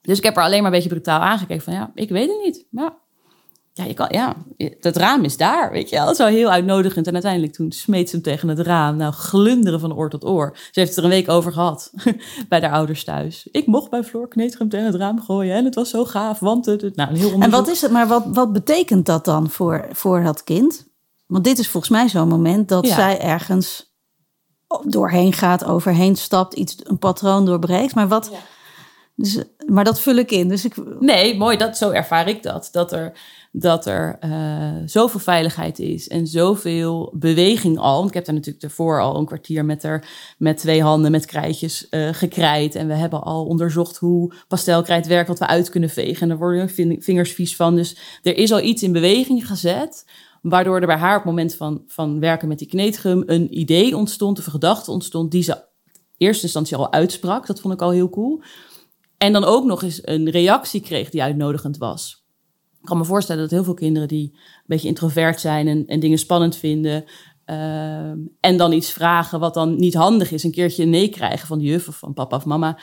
Dus 0.00 0.18
ik 0.18 0.24
heb 0.24 0.36
er 0.36 0.42
alleen 0.42 0.62
maar 0.62 0.70
een 0.70 0.76
beetje 0.76 0.94
brutaal 0.94 1.20
aangekeken 1.20 1.62
van, 1.62 1.72
ja, 1.72 1.90
ik 1.94 2.08
weet 2.08 2.28
het 2.28 2.40
niet. 2.44 2.66
Ja, 2.70 2.98
ja, 3.76 3.84
je 3.84 3.94
kan, 3.94 4.06
ja, 4.10 4.34
het 4.80 4.96
raam 4.96 5.24
is 5.24 5.36
daar, 5.36 5.70
weet 5.70 5.88
je 5.88 5.96
wel. 5.96 6.14
Zo 6.14 6.26
heel 6.26 6.50
uitnodigend. 6.50 7.06
En 7.06 7.12
uiteindelijk 7.12 7.52
toen 7.52 7.72
smeet 7.72 8.08
ze 8.08 8.14
hem 8.14 8.24
tegen 8.24 8.48
het 8.48 8.58
raam. 8.58 8.96
Nou, 8.96 9.12
glunderen 9.12 9.80
van 9.80 9.94
oor 9.94 10.10
tot 10.10 10.24
oor. 10.24 10.52
Ze 10.70 10.80
heeft 10.80 10.88
het 10.88 10.98
er 10.98 11.04
een 11.04 11.10
week 11.10 11.28
over 11.28 11.52
gehad 11.52 11.90
bij 12.48 12.60
haar 12.60 12.72
ouders 12.72 13.04
thuis. 13.04 13.48
Ik 13.50 13.66
mocht 13.66 13.90
bij 13.90 14.04
Floor 14.04 14.28
Kneetrum 14.28 14.68
tegen 14.68 14.86
het 14.86 14.94
raam 14.94 15.20
gooien. 15.20 15.54
En 15.56 15.64
het 15.64 15.74
was 15.74 15.90
zo 15.90 16.04
gaaf, 16.04 16.38
want 16.38 16.66
het... 16.66 16.80
het- 16.80 16.96
Nou, 16.96 17.10
een 17.10 17.16
heel 17.16 17.40
En 17.40 17.50
wat 17.50 17.68
is 17.68 17.80
het, 17.80 17.90
maar 17.90 18.06
wat, 18.06 18.24
wat 18.28 18.52
betekent 18.52 19.06
dat 19.06 19.24
dan 19.24 19.50
voor, 19.50 19.88
voor 19.92 20.22
dat 20.22 20.44
kind? 20.44 20.86
Want 21.26 21.44
dit 21.44 21.58
is 21.58 21.68
volgens 21.68 21.92
mij 21.92 22.08
zo'n 22.08 22.28
moment 22.28 22.68
dat 22.68 22.86
Ja. 22.86 22.94
zij 22.94 23.20
ergens 23.20 23.92
doorheen 24.86 25.32
gaat, 25.32 25.64
overheen 25.64 26.16
stapt, 26.16 26.54
iets, 26.54 26.76
een 26.82 26.98
patroon 26.98 27.44
doorbreekt. 27.44 27.94
Maar, 27.94 28.08
wat, 28.08 28.30
dus, 29.14 29.38
maar 29.66 29.84
dat 29.84 30.00
vul 30.00 30.16
ik 30.16 30.30
in. 30.30 30.48
Dus 30.48 30.64
ik, 30.64 30.74
Nee, 31.00 31.36
mooi, 31.36 31.56
dat, 31.56 31.76
zo 31.76 31.90
ervaar 31.90 32.28
ik 32.28 32.42
dat. 32.42 32.68
Dat 32.72 32.92
er, 32.92 33.12
dat 33.56 33.86
er 33.86 34.16
eh, 34.20 34.72
zoveel 34.84 35.20
veiligheid 35.20 35.78
is 35.78 36.08
en 36.08 36.26
zoveel 36.26 37.12
beweging 37.16 37.78
al. 37.78 37.96
Want 37.96 38.08
ik 38.08 38.14
heb 38.14 38.24
daar 38.24 38.34
natuurlijk 38.34 38.64
ervoor 38.64 39.00
al 39.00 39.16
een 39.16 39.26
kwartier 39.26 39.64
met, 39.64 39.82
er, 39.82 40.06
met 40.38 40.56
twee 40.56 40.82
handen 40.82 41.10
met 41.10 41.26
krijtjes 41.26 41.88
eh 41.88 42.08
gekrijt. 42.12 42.74
En 42.74 42.86
we 42.86 42.94
hebben 42.94 43.22
al 43.22 43.44
onderzocht 43.44 43.96
hoe 43.96 44.34
pastelkrijt 44.48 45.06
werkt, 45.06 45.28
wat 45.28 45.38
we 45.38 45.46
uit 45.46 45.70
kunnen 45.70 45.90
vegen. 45.90 46.22
En 46.22 46.28
daar 46.28 46.38
worden 46.38 46.68
vingers 47.02 47.32
vies 47.32 47.56
van. 47.56 47.74
Dus 47.74 47.96
er 48.22 48.36
is 48.36 48.52
al 48.52 48.60
iets 48.60 48.82
in 48.82 48.92
beweging 48.92 49.46
gezet. 49.46 50.04
Waardoor 50.42 50.80
er 50.80 50.86
bij 50.86 50.96
haar 50.96 51.16
op 51.16 51.22
het 51.22 51.30
moment 51.30 51.54
van, 51.54 51.82
van 51.86 52.20
werken 52.20 52.48
met 52.48 52.58
die 52.58 52.68
kneedgum 52.68 53.22
een 53.26 53.58
idee 53.58 53.96
ontstond, 53.96 54.38
of 54.38 54.46
een 54.46 54.52
gedachte 54.52 54.90
ontstond, 54.90 55.30
die 55.30 55.42
ze 55.42 55.52
in 55.52 56.26
eerste 56.26 56.42
instantie 56.42 56.76
al 56.76 56.92
uitsprak. 56.92 57.46
Dat 57.46 57.60
vond 57.60 57.74
ik 57.74 57.82
al 57.82 57.90
heel 57.90 58.10
cool. 58.10 58.42
En 59.18 59.32
dan 59.32 59.44
ook 59.44 59.64
nog 59.64 59.82
eens 59.82 60.00
een 60.06 60.30
reactie 60.30 60.80
kreeg 60.80 61.10
die 61.10 61.22
uitnodigend 61.22 61.76
was. 61.76 62.23
Ik 62.84 62.90
kan 62.90 62.98
me 62.98 63.04
voorstellen 63.04 63.42
dat 63.42 63.50
heel 63.50 63.64
veel 63.64 63.74
kinderen 63.74 64.08
die 64.08 64.30
een 64.32 64.62
beetje 64.66 64.88
introvert 64.88 65.40
zijn 65.40 65.68
en, 65.68 65.86
en 65.86 66.00
dingen 66.00 66.18
spannend 66.18 66.56
vinden. 66.56 67.04
ehm, 67.44 68.18
en 68.40 68.56
dan 68.56 68.72
iets 68.72 68.92
vragen 68.92 69.40
wat 69.40 69.54
dan 69.54 69.76
niet 69.76 69.94
handig 69.94 70.30
is. 70.32 70.44
Een 70.44 70.50
keertje 70.50 70.84
nee 70.84 71.08
krijgen 71.08 71.46
van 71.46 71.58
de 71.58 71.64
juf 71.64 71.88
of 71.88 71.98
van 71.98 72.12
papa 72.12 72.36
of 72.36 72.44
mama. 72.44 72.78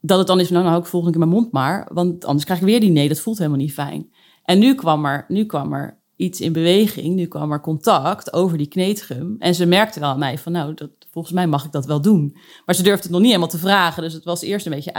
Dat 0.00 0.18
het 0.18 0.26
dan 0.26 0.40
is 0.40 0.48
nou, 0.48 0.62
nou 0.62 0.68
hou 0.68 0.82
ik 0.82 0.88
volgende 0.88 1.18
keer 1.18 1.26
mijn 1.26 1.40
mond 1.40 1.52
maar. 1.52 1.88
Want 1.92 2.24
anders 2.24 2.44
krijg 2.44 2.60
ik 2.60 2.66
weer 2.66 2.80
die 2.80 2.90
nee. 2.90 3.08
Dat 3.08 3.20
voelt 3.20 3.38
helemaal 3.38 3.58
niet 3.58 3.72
fijn. 3.72 4.10
En 4.44 4.58
nu 4.58 4.74
kwam 4.74 5.04
er, 5.06 5.24
nu 5.28 5.44
kwam 5.44 5.72
er 5.72 5.98
iets 6.16 6.40
in 6.40 6.52
beweging. 6.52 7.14
Nu 7.14 7.26
kwam 7.26 7.52
er 7.52 7.60
contact 7.60 8.32
over 8.32 8.58
die 8.58 8.68
kneedgum. 8.68 9.36
En 9.38 9.54
ze 9.54 9.66
merkte 9.66 10.00
wel 10.00 10.08
aan 10.08 10.18
mij 10.18 10.38
van, 10.38 10.52
nou, 10.52 10.74
dat, 10.74 10.90
volgens 11.10 11.34
mij 11.34 11.46
mag 11.46 11.64
ik 11.64 11.72
dat 11.72 11.86
wel 11.86 12.00
doen. 12.00 12.36
Maar 12.66 12.74
ze 12.74 12.82
durfde 12.82 13.02
het 13.02 13.10
nog 13.10 13.20
niet 13.20 13.30
helemaal 13.30 13.50
te 13.50 13.58
vragen. 13.58 14.02
Dus 14.02 14.12
het 14.12 14.24
was 14.24 14.42
eerst 14.42 14.66
een 14.66 14.72
beetje 14.72 14.94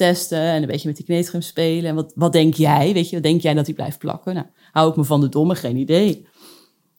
uittesten 0.00 0.40
en 0.40 0.62
een 0.62 0.68
beetje 0.68 0.88
met 0.88 0.96
die 0.96 1.06
kneedgum 1.06 1.40
spelen. 1.40 1.90
En 1.90 1.94
wat, 1.94 2.12
wat 2.14 2.32
denk 2.32 2.54
jij? 2.54 2.92
Weet 2.92 3.08
je, 3.08 3.14
wat 3.14 3.24
denk 3.24 3.40
jij 3.40 3.54
dat 3.54 3.66
die 3.66 3.74
blijft 3.74 3.98
plakken? 3.98 4.34
Nou, 4.34 4.46
hou 4.72 4.90
ik 4.90 4.96
me 4.96 5.04
van 5.04 5.20
de 5.20 5.28
domme, 5.28 5.54
geen 5.54 5.76
idee. 5.76 6.26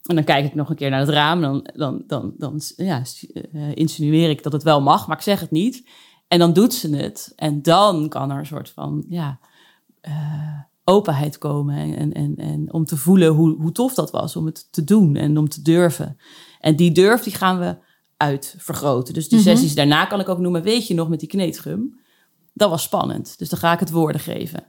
En 0.04 0.14
dan 0.14 0.24
kijk 0.24 0.44
ik 0.44 0.54
nog 0.54 0.70
een 0.70 0.76
keer 0.76 0.90
naar 0.90 1.00
het 1.00 1.08
raam. 1.08 1.40
Dan, 1.40 1.70
dan, 1.74 2.02
dan, 2.06 2.34
dan 2.36 2.60
ja, 2.76 3.02
eh, 3.32 3.74
insinueer 3.74 4.30
ik 4.30 4.42
dat 4.42 4.52
het 4.52 4.62
wel 4.62 4.80
mag, 4.80 5.06
maar 5.06 5.16
ik 5.16 5.22
zeg 5.22 5.40
het 5.40 5.50
niet. 5.50 5.88
En 6.28 6.38
dan 6.38 6.52
doet 6.52 6.74
ze 6.74 6.96
het. 6.96 7.32
En 7.36 7.62
dan 7.62 8.08
kan 8.08 8.30
er 8.30 8.38
een 8.38 8.46
soort 8.46 8.70
van 8.70 9.04
ja, 9.08 9.40
eh, 10.00 10.58
openheid 10.84 11.38
komen. 11.38 11.76
En, 11.76 11.94
en, 11.96 12.12
en, 12.12 12.36
en 12.36 12.72
om 12.72 12.84
te 12.84 12.96
voelen 12.96 13.28
hoe, 13.28 13.56
hoe 13.56 13.72
tof 13.72 13.94
dat 13.94 14.10
was 14.10 14.36
om 14.36 14.46
het 14.46 14.72
te 14.72 14.84
doen 14.84 15.16
en 15.16 15.38
om 15.38 15.48
te 15.48 15.62
durven. 15.62 16.16
En 16.60 16.76
die 16.76 16.92
durf 16.92 17.22
die 17.22 17.34
gaan 17.34 17.58
we 17.58 17.76
uitvergroten. 18.16 19.14
Dus 19.14 19.28
die 19.28 19.40
sessies 19.40 19.74
daarna 19.74 20.04
kan 20.04 20.20
ik 20.20 20.28
ook 20.28 20.38
noemen, 20.38 20.62
weet 20.62 20.86
je 20.86 20.94
nog 20.94 21.08
met 21.08 21.20
die 21.20 21.28
kneedgum? 21.28 22.00
Dat 22.52 22.70
was 22.70 22.82
spannend. 22.82 23.38
Dus 23.38 23.48
dan 23.48 23.58
ga 23.58 23.72
ik 23.72 23.80
het 23.80 23.90
woorden 23.90 24.20
geven. 24.20 24.64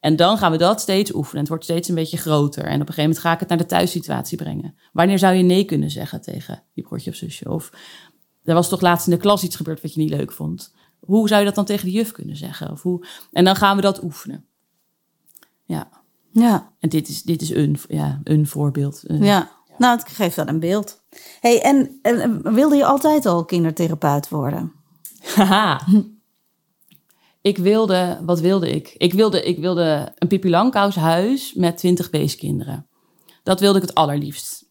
En 0.00 0.16
dan 0.16 0.38
gaan 0.38 0.52
we 0.52 0.58
dat 0.58 0.80
steeds 0.80 1.14
oefenen. 1.14 1.40
Het 1.40 1.48
wordt 1.48 1.64
steeds 1.64 1.88
een 1.88 1.94
beetje 1.94 2.16
groter. 2.16 2.64
En 2.64 2.74
op 2.74 2.88
een 2.88 2.94
gegeven 2.94 3.02
moment 3.02 3.18
ga 3.18 3.32
ik 3.32 3.40
het 3.40 3.48
naar 3.48 3.58
de 3.58 3.66
thuissituatie 3.66 4.36
brengen. 4.36 4.76
Wanneer 4.92 5.18
zou 5.18 5.34
je 5.34 5.42
nee 5.42 5.64
kunnen 5.64 5.90
zeggen 5.90 6.20
tegen 6.20 6.62
je 6.72 6.82
broertje 6.82 7.10
of 7.10 7.16
zusje? 7.16 7.50
Of 7.50 7.70
er 8.44 8.54
was 8.54 8.68
toch 8.68 8.80
laatst 8.80 9.06
in 9.06 9.12
de 9.12 9.18
klas 9.18 9.42
iets 9.42 9.56
gebeurd 9.56 9.82
wat 9.82 9.94
je 9.94 10.00
niet 10.00 10.10
leuk 10.10 10.32
vond. 10.32 10.74
Hoe 11.00 11.28
zou 11.28 11.40
je 11.40 11.46
dat 11.46 11.54
dan 11.54 11.64
tegen 11.64 11.84
de 11.84 11.92
juf 11.92 12.12
kunnen 12.12 12.36
zeggen? 12.36 12.70
Of 12.70 12.82
hoe... 12.82 13.06
En 13.32 13.44
dan 13.44 13.56
gaan 13.56 13.76
we 13.76 13.82
dat 13.82 14.02
oefenen. 14.02 14.44
Ja. 15.64 15.88
Ja. 16.32 16.72
En 16.78 16.88
dit 16.88 17.08
is, 17.08 17.22
dit 17.22 17.42
is 17.42 17.50
een, 17.50 17.76
ja, 17.88 18.20
een 18.24 18.46
voorbeeld. 18.46 19.02
Ja. 19.06 19.50
Nou, 19.78 19.98
het 19.98 20.08
geeft 20.08 20.36
wel 20.36 20.48
een 20.48 20.60
beeld. 20.60 21.02
Hey, 21.40 21.62
en, 21.62 21.98
en 22.02 22.54
wilde 22.54 22.76
je 22.76 22.84
altijd 22.84 23.26
al 23.26 23.44
kindertherapeut 23.44 24.28
worden? 24.28 24.72
Haha. 25.34 25.80
Ik 27.44 27.58
wilde, 27.58 28.20
wat 28.24 28.40
wilde 28.40 28.70
ik? 28.70 28.94
Ik 28.96 29.12
wilde, 29.12 29.42
ik 29.42 29.58
wilde 29.58 30.12
een 30.18 30.28
Pippi 30.28 30.54
huis 30.94 31.54
met 31.54 31.76
20 31.76 32.10
beestkinderen. 32.10 32.86
Dat 33.42 33.60
wilde 33.60 33.78
ik 33.78 33.84
het 33.84 33.94
allerliefst. 33.94 34.70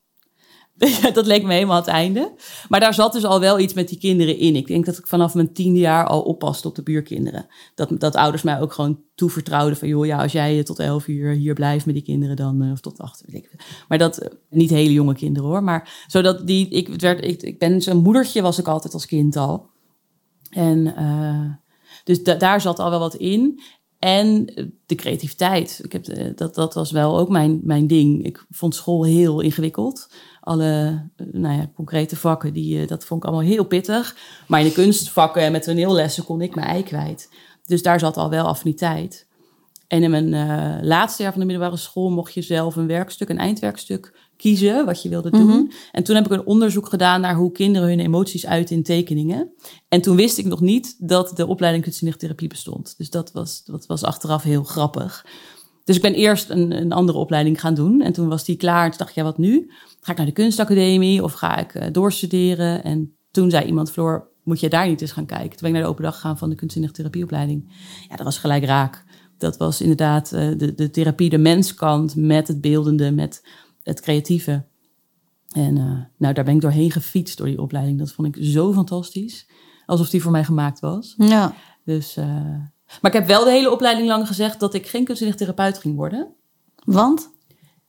dat 1.14 1.26
leek 1.26 1.44
me 1.44 1.54
helemaal 1.54 1.76
het 1.76 1.88
einde. 1.88 2.34
Maar 2.70 2.80
daar 2.80 2.94
zat 2.94 3.14
dus 3.14 3.24
al 3.24 3.40
wel 3.40 3.60
iets 3.60 3.74
met 3.74 3.88
die 3.90 3.98
kinderen 3.98 4.38
in. 4.38 4.56
Ik 4.56 4.68
denk 4.68 4.86
dat 4.86 4.98
ik 4.98 5.08
vanaf 5.08 5.34
mijn 5.34 5.54
tiende 5.54 5.80
jaar 5.80 6.08
al 6.08 6.22
oppaste 6.22 6.68
op 6.68 6.76
de 6.76 6.84
buurkinderen. 6.84 7.48
Dat, 7.76 7.90
dat 8.00 8.16
ouders 8.16 8.44
mij 8.44 8.62
ook 8.62 8.74
gewoon 8.74 9.02
toevertrouwden 9.16 9.78
van... 9.78 9.88
joh, 9.88 10.06
ja, 10.06 10.22
als 10.22 10.32
jij 10.32 10.64
tot 10.64 10.80
elf 10.80 11.08
uur 11.08 11.34
hier 11.34 11.54
blijft 11.54 11.86
met 11.86 11.96
die 11.96 12.04
kinderen 12.04 12.36
dan... 12.36 12.62
eh, 12.62 12.72
of 12.72 12.80
tot 12.80 13.00
acht, 13.00 13.24
weet 13.26 13.44
ik. 13.44 13.84
Maar 13.88 13.98
dat, 13.98 14.18
eh, 14.18 14.32
niet 14.50 14.70
hele 14.70 14.94
jonge 14.94 15.16
kinderen 15.16 15.50
hoor. 15.50 15.64
Maar 15.64 16.06
zodat 16.08 16.48
die, 16.48 16.70
ik, 16.70 16.88
werd, 16.88 17.26
ik, 17.26 17.42
ik 17.42 17.60
ben 17.60 17.82
zo'n 17.82 18.02
moedertje 18.02 18.42
was 18.42 18.60
ik 18.60 18.68
altijd 18.68 18.94
als 18.94 19.06
kind 19.06 19.36
al. 19.36 19.70
En 20.50 20.96
eh, 20.96 21.63
dus 22.04 22.24
da- 22.24 22.36
daar 22.36 22.62
zat 22.62 22.80
al 22.80 22.90
wel 22.90 23.00
wat 23.00 23.16
in. 23.16 23.62
En 24.04 24.46
eh, 24.46 24.66
de 24.86 24.96
creativiteit. 24.96 25.80
Ik 25.84 25.92
heb, 25.92 26.08
eh, 26.08 26.28
dat, 26.36 26.56
dat 26.56 26.74
was 26.74 26.92
wel 26.92 27.18
ook 27.18 27.30
mijn, 27.30 27.60
mijn 27.64 27.88
ding. 27.88 28.26
Ik 28.26 28.46
vond 28.50 28.76
school 28.76 29.04
heel 29.04 29.42
ingewikkeld. 29.42 30.10
Alle 30.40 31.02
eh, 31.16 31.26
nou 31.32 31.56
ja, 31.56 31.72
concrete 31.76 32.16
vakken, 32.16 32.54
die, 32.54 32.88
dat 32.88 33.06
vond 33.06 33.24
ik 33.24 33.30
allemaal 33.30 33.48
heel 33.48 33.66
pittig. 33.66 34.16
Maar 34.48 34.60
in 34.60 34.66
de 34.66 34.72
kunstvakken 34.72 35.42
en 35.42 35.52
met 35.52 35.64
toneellessen 35.64 36.24
kon 36.24 36.42
ik 36.42 36.56
mijn 36.56 36.68
ei 36.68 36.84
kwijt. 36.84 37.30
Dus 37.66 37.84
daar 37.84 38.00
zat 38.00 38.18
al 38.18 38.30
wel 38.30 38.48
affiniteit. 38.48 39.28
En 39.88 40.04
in 40.04 40.12
mijn 40.12 40.30
laatste 40.86 41.22
jaar 41.22 41.32
van 41.32 41.42
de 41.42 41.48
middelbare 41.48 41.78
school 41.78 42.10
mocht 42.10 42.34
je 42.34 42.42
zelf 42.42 42.76
een 42.76 42.88
werkstuk, 42.88 43.30
een 43.30 43.38
eindwerkstuk 43.38 44.32
kiezen 44.44 44.86
wat 44.86 45.02
je 45.02 45.10
wilde 45.10 45.30
doen. 45.30 45.72
En 45.92 46.04
toen 46.04 46.16
heb 46.16 46.26
ik 46.26 46.32
een 46.32 46.46
onderzoek 46.46 46.90
gedaan 46.90 47.22
naar 47.22 47.36
hoe 47.36 47.52
kinderen 47.52 47.88
hun 47.88 48.00
emoties 48.00 48.46
uiten 48.46 48.76
in 48.76 48.84
tekeningen. 48.84 49.54
En 49.88 50.02
toen 50.02 50.16
wist 50.16 50.38
ik 50.38 50.46
nog 50.46 50.62
niet 50.62 50.96
dat 51.00 51.32
de 51.36 51.48
opleiding 51.48 51.84
kunstzinnige 51.84 52.20
therapie 52.20 52.48
bestond. 52.48 52.94
Dus 52.98 53.10
dat 53.10 53.32
was, 53.32 53.64
dat 53.64 53.86
was 53.86 54.04
achteraf 54.04 54.44
heel 54.44 54.64
grappig. 54.64 55.26
Dus 55.84 55.96
ik 55.96 56.02
ben 56.02 56.14
eerst 56.14 56.50
een, 56.50 56.72
een 56.72 56.92
andere 56.92 57.18
opleiding 57.18 57.60
gaan 57.60 57.74
doen. 57.74 58.02
En 58.02 58.14
toen 58.14 58.28
was 58.28 58.46
die 58.46 58.56
klaar. 58.56 58.84
En 58.84 58.90
toen 58.90 58.98
dacht 58.98 59.10
ik, 59.10 59.16
ja, 59.16 59.24
wat 59.24 59.38
nu? 59.38 59.72
Ga 60.00 60.12
ik 60.12 60.18
naar 60.18 60.26
de 60.26 60.32
kunstacademie 60.32 61.24
of 61.24 61.34
ga 61.34 61.58
ik 61.58 61.76
eh, 61.76 61.92
doorstuderen? 61.92 62.84
En 62.84 63.18
toen 63.32 63.50
zei 63.50 63.66
iemand, 63.66 63.92
Floor, 63.92 64.30
moet 64.44 64.60
je 64.60 64.70
daar 64.70 64.88
niet 64.88 65.02
eens 65.02 65.12
gaan 65.12 65.26
kijken? 65.26 65.50
Toen 65.50 65.60
ben 65.60 65.68
ik 65.68 65.74
naar 65.74 65.84
de 65.84 65.90
open 65.90 66.04
dag 66.04 66.16
gegaan 66.16 66.38
van 66.38 66.50
de 66.50 66.56
kunstzinnige 66.56 66.94
therapieopleiding. 66.94 67.74
Ja, 68.10 68.16
dat 68.16 68.26
was 68.26 68.38
gelijk 68.38 68.66
raak. 68.66 69.04
Dat 69.38 69.58
was 69.58 69.82
inderdaad 69.82 70.32
eh, 70.32 70.48
de, 70.58 70.76
de 70.76 70.90
therapie, 70.90 71.30
de 71.30 71.38
menskant 71.38 72.16
met 72.16 72.48
het 72.48 72.62
beeldende, 72.62 73.12
met 73.12 73.42
het 73.84 74.02
creatieve. 74.02 74.66
En 75.52 75.78
eh, 75.78 76.02
nou, 76.18 76.34
daar 76.34 76.44
ben 76.44 76.56
ik 76.56 76.62
doorheen 76.62 76.92
gefietst 76.92 77.38
door 77.38 77.48
die 77.48 77.62
opleiding. 77.62 78.00
Dat 78.00 78.12
vond 78.12 78.36
ik 78.36 78.44
zo 78.44 78.74
fantastisch. 78.74 79.48
Alsof 79.86 80.10
die 80.10 80.22
voor 80.22 80.32
mij 80.32 80.44
gemaakt 80.44 80.80
was. 80.80 81.14
Ja. 81.18 81.54
Dus, 81.86 82.18
eh, 82.18 82.26
maar 83.02 83.12
ik 83.12 83.14
heb 83.14 83.28
wel 83.28 83.44
de 83.44 83.52
hele 83.52 83.72
opleiding 83.72 84.08
lang 84.08 84.28
gezegd 84.28 84.60
dat 84.60 84.74
ik 84.74 84.88
geen 84.88 85.04
kunstzinnig 85.04 85.38
therapeut 85.38 85.78
ging 85.78 85.96
worden. 85.96 86.34
Want? 86.86 87.32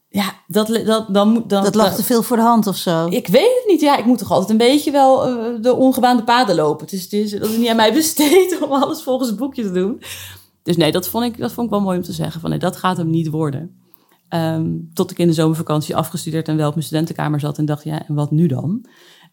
Ja, 0.09 0.33
dat, 0.47 0.67
dat, 0.87 1.15
dan 1.15 1.29
moet... 1.29 1.49
Dan, 1.49 1.65
Dat 1.65 1.75
lag 1.75 1.95
te 1.95 2.03
veel 2.03 2.23
voor 2.23 2.37
de 2.37 2.43
hand 2.43 2.67
of 2.67 2.77
zo. 2.77 3.07
Ik 3.07 3.27
weet 3.27 3.61
het 3.61 3.65
niet. 3.67 3.81
Ja, 3.81 3.97
ik 3.97 4.05
moet 4.05 4.19
toch 4.19 4.31
altijd 4.31 4.51
een 4.51 4.57
beetje 4.57 4.91
wel 4.91 5.27
eh, 5.27 5.63
de 5.63 5.75
ongebaande 5.75 6.25
paden 6.25 6.55
lopen. 6.55 6.85
Het 6.85 6.95
is, 6.95 7.03
het 7.03 7.13
is, 7.13 7.31
dat 7.31 7.49
is 7.49 7.57
niet 7.57 7.69
aan 7.69 7.77
mij 7.77 7.93
besteed 7.93 8.59
om 8.63 8.73
alles 8.73 9.03
volgens 9.03 9.29
het 9.29 9.39
boekje 9.39 9.63
te 9.63 9.73
doen. 9.73 10.03
Dus 10.63 10.77
nee, 10.77 10.93
dat 10.93 11.09
vond 11.09 11.25
ik, 11.25 11.39
dat 11.39 11.53
vond 11.53 11.67
ik 11.67 11.73
wel 11.73 11.83
mooi 11.83 11.97
om 11.97 12.05
te 12.05 12.13
zeggen. 12.13 12.41
Van, 12.41 12.51
nee, 12.51 12.59
dat 12.59 12.77
gaat 12.77 12.97
hem 12.97 13.11
niet 13.11 13.29
worden. 13.29 13.84
Ehm, 14.35 14.79
tot 14.95 15.11
ik 15.11 15.19
in 15.19 15.27
de 15.27 15.33
zomervakantie 15.33 15.97
afgestudeerd 15.97 16.49
en 16.49 16.57
wel 16.57 16.69
op 16.69 16.75
mijn 16.75 16.87
studentenkamer 16.87 17.41
zat 17.41 17.59
en 17.59 17.65
dacht, 17.65 17.85
ja, 17.85 18.07
en 18.07 18.15
wat 18.15 18.31
nu 18.31 18.47
dan? 18.47 18.87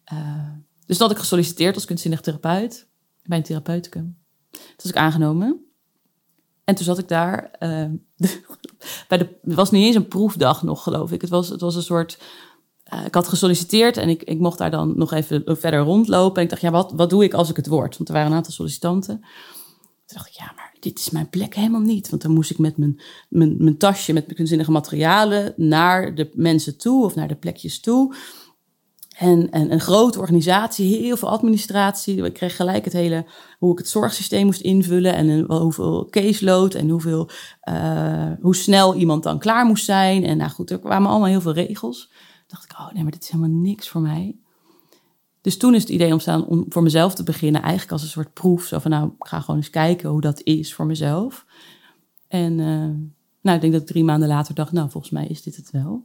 Eh, 0.04 0.50
dus 0.86 0.98
toen 0.98 1.08
had 1.08 1.16
ik 1.16 1.22
gesolliciteerd 1.22 1.76
als 1.76 1.86
kunstzinnig 1.86 2.22
therapeut 2.22 2.88
bij 3.24 3.38
een 3.38 3.44
therapeuticum. 3.44 4.18
Toen 4.52 4.62
was 4.76 4.92
ik 4.92 4.96
aangenomen. 4.96 5.66
En 6.64 6.76
toen 6.76 6.86
zat 6.86 6.98
ik 6.98 7.08
daar. 7.08 7.52
eh, 7.52 7.86
bij 9.08 9.18
de, 9.18 9.40
het 9.42 9.54
was 9.54 9.72
niet 9.72 9.86
eens 9.86 9.96
een 9.96 10.08
proefdag 10.08 10.64
nog, 10.64 10.84
geloof 10.84 11.12
ik. 11.12 11.22
Het 11.22 11.30
was, 11.30 11.50
het 11.50 11.62
was 11.62 11.76
een 11.76 11.82
soort. 11.84 12.20
eh, 12.84 13.06
ik 13.06 13.14
had 13.14 13.28
gesolliciteerd 13.28 13.98
en 13.98 14.10
ik, 14.10 14.24
ik 14.24 14.40
mocht 14.40 14.58
daar 14.58 14.72
dan 14.72 14.94
nog 14.98 15.12
even 15.12 15.58
verder 15.58 15.80
rondlopen. 15.80 16.36
En 16.38 16.44
ik 16.44 16.50
dacht, 16.50 16.62
ja, 16.62 16.72
wat, 16.72 16.92
wat 16.92 17.10
doe 17.10 17.24
ik 17.24 17.34
als 17.34 17.50
ik 17.50 17.56
het 17.56 17.68
word? 17.68 17.98
Want 17.98 18.10
er 18.10 18.16
waren 18.16 18.32
een 18.32 18.38
aantal 18.38 18.54
sollicitanten. 18.54 19.20
Toen 20.06 20.18
dacht 20.18 20.28
ik, 20.28 20.34
ja, 20.34 20.52
maar 20.56 20.71
dit 20.82 21.00
is 21.00 21.10
mijn 21.10 21.30
plek 21.30 21.56
helemaal 21.56 21.82
niet. 21.82 22.10
Want 22.10 22.22
dan 22.22 22.34
moest 22.34 22.52
ik 22.52 22.58
met 22.58 22.78
mijn, 22.78 23.02
mijn, 23.30 23.56
mijn 23.60 23.78
tasje 23.78 24.14
met 24.14 24.34
kunstzinnige 24.34 24.72
materialen 24.72 25.54
naar 25.56 26.16
de 26.16 26.30
mensen 26.34 26.78
toe 26.78 27.04
of 27.04 27.16
naar 27.16 27.28
de 27.28 27.36
plekjes 27.36 27.80
toe. 27.80 28.16
En, 29.18 29.52
en 29.52 29.72
een 29.72 29.80
grote 29.80 30.20
organisatie, 30.20 30.98
heel 30.98 31.18
veel 31.18 31.30
administratie. 31.30 32.24
Ik 32.24 32.34
kreeg 32.34 32.56
gelijk 32.56 32.84
het 32.84 32.94
hele, 32.94 33.26
hoe 33.60 33.72
ik 33.72 33.78
het 33.78 33.88
zorgsysteem 33.88 34.46
moest 34.46 34.62
invullen. 34.62 35.14
En 35.14 35.48
wel 35.48 35.62
hoeveel 35.62 36.08
caseload 36.10 36.74
en 36.74 36.90
hoeveel, 36.90 37.30
eh, 37.62 38.32
hoe 38.42 38.56
snel 38.56 38.96
iemand 38.96 39.24
dan 39.24 39.40
klaar 39.40 39.66
moest 39.66 39.86
zijn. 39.86 40.24
En 40.24 40.38
nou 40.38 40.50
goed, 40.50 40.72
er 40.72 40.80
kwamen 40.80 41.10
allemaal 41.10 41.30
heel 41.30 41.42
veel 41.42 41.54
regels. 41.54 42.12
Dacht 42.48 42.64
ik, 42.64 42.72
oh 42.80 42.92
nee, 42.92 43.04
maar 43.04 43.12
dit 43.12 43.24
is 43.24 43.30
helemaal 43.30 43.60
niks 43.60 43.90
voor 43.90 44.02
mij. 44.02 44.36
Dus 45.42 45.58
toen 45.58 45.76
is 45.76 45.82
het 45.82 45.92
idee 45.92 46.12
ontstaan 46.12 46.46
om 46.46 46.66
voor 46.70 46.84
mezelf 46.84 47.14
te 47.16 47.24
beginnen, 47.24 47.62
eigenlijk 47.62 47.92
als 47.92 48.02
een 48.02 48.08
soort 48.08 48.34
proef. 48.34 48.66
Zo 48.66 48.80
van, 48.80 48.92
nou, 48.92 49.06
ik 49.06 49.28
ga 49.28 49.40
gewoon 49.40 49.56
eens 49.56 49.70
kijken 49.70 50.10
hoe 50.10 50.22
dat 50.22 50.42
is 50.44 50.74
voor 50.74 50.86
mezelf. 50.86 51.46
En 52.28 52.60
eh, 52.60 52.66
nou, 53.42 53.56
ik 53.56 53.62
denk 53.62 53.74
dat 53.74 53.82
ik 53.82 53.88
drie 53.88 54.04
maanden 54.04 54.28
later 54.28 54.56
dacht, 54.56 54.72
nou, 54.72 54.90
volgens 54.90 55.14
mij 55.14 55.28
is 55.28 55.42
dit 55.44 55.56
het 55.56 55.72
wel. 55.72 56.04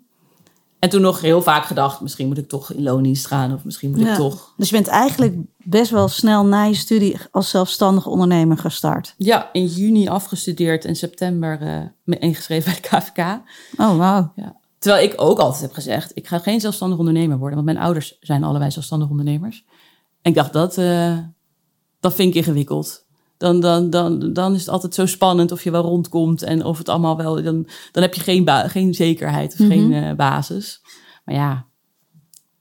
En 0.78 0.88
toen 0.88 1.00
nog 1.00 1.20
heel 1.20 1.42
vaak 1.42 1.64
gedacht, 1.64 2.00
misschien 2.00 2.26
moet 2.26 2.38
ik 2.38 2.48
toch 2.48 2.72
in 2.72 2.82
loondienst 2.82 3.26
gaan. 3.26 3.54
Of 3.54 3.64
misschien 3.64 3.90
moet 3.90 4.00
Ja. 4.00 4.10
ik 4.10 4.16
toch... 4.16 4.54
Dus 4.56 4.68
je 4.68 4.74
bent 4.74 4.86
eigenlijk 4.88 5.34
best 5.56 5.90
wel 5.90 6.08
snel 6.08 6.46
na 6.46 6.64
je 6.64 6.74
studie 6.74 7.16
als 7.30 7.50
zelfstandig 7.50 8.06
ondernemer 8.06 8.58
gestart. 8.58 9.14
Ja, 9.18 9.52
in 9.52 9.66
juni 9.66 10.08
afgestudeerd 10.08 10.84
en 10.84 10.96
september 10.96 11.58
me 12.04 12.18
ingeschreven 12.18 12.72
bij 12.72 12.80
de 12.80 12.88
KVK. 12.88 13.40
Oh, 13.80 13.96
wauw. 13.96 14.32
Ja. 14.36 14.56
Terwijl 14.86 15.10
ik 15.10 15.14
ook 15.16 15.38
altijd 15.38 15.62
heb 15.62 15.72
gezegd, 15.72 16.10
ik 16.14 16.26
ga 16.26 16.38
geen 16.38 16.60
zelfstandig 16.60 16.98
ondernemer 16.98 17.38
worden. 17.38 17.54
Want 17.54 17.72
mijn 17.72 17.84
ouders 17.84 18.16
zijn 18.20 18.44
allebei 18.44 18.70
zelfstandig 18.70 19.08
ondernemers. 19.08 19.64
En 20.22 20.30
ik 20.30 20.34
dacht, 20.34 20.52
dat, 20.52 20.78
eh, 20.78 21.18
dat 22.00 22.14
vind 22.14 22.28
ik 22.28 22.34
ingewikkeld. 22.34 23.06
Dan, 23.36 23.60
dan, 23.60 23.90
dan, 23.90 24.32
dan 24.32 24.54
is 24.54 24.60
het 24.60 24.68
altijd 24.68 24.94
zo 24.94 25.06
spannend 25.06 25.52
of 25.52 25.64
je 25.64 25.70
wel 25.70 25.82
rondkomt 25.82 26.42
en 26.42 26.64
of 26.64 26.78
het 26.78 26.88
allemaal 26.88 27.16
wel... 27.16 27.42
Dan, 27.42 27.66
dan 27.92 28.02
heb 28.02 28.14
je 28.14 28.20
geen, 28.20 28.44
ba- 28.44 28.68
geen 28.68 28.94
zekerheid 28.94 29.52
of 29.52 29.66
geen 29.66 29.92
eh, 29.92 30.14
basis. 30.14 30.80
Maar 31.24 31.34
ja, 31.34 31.66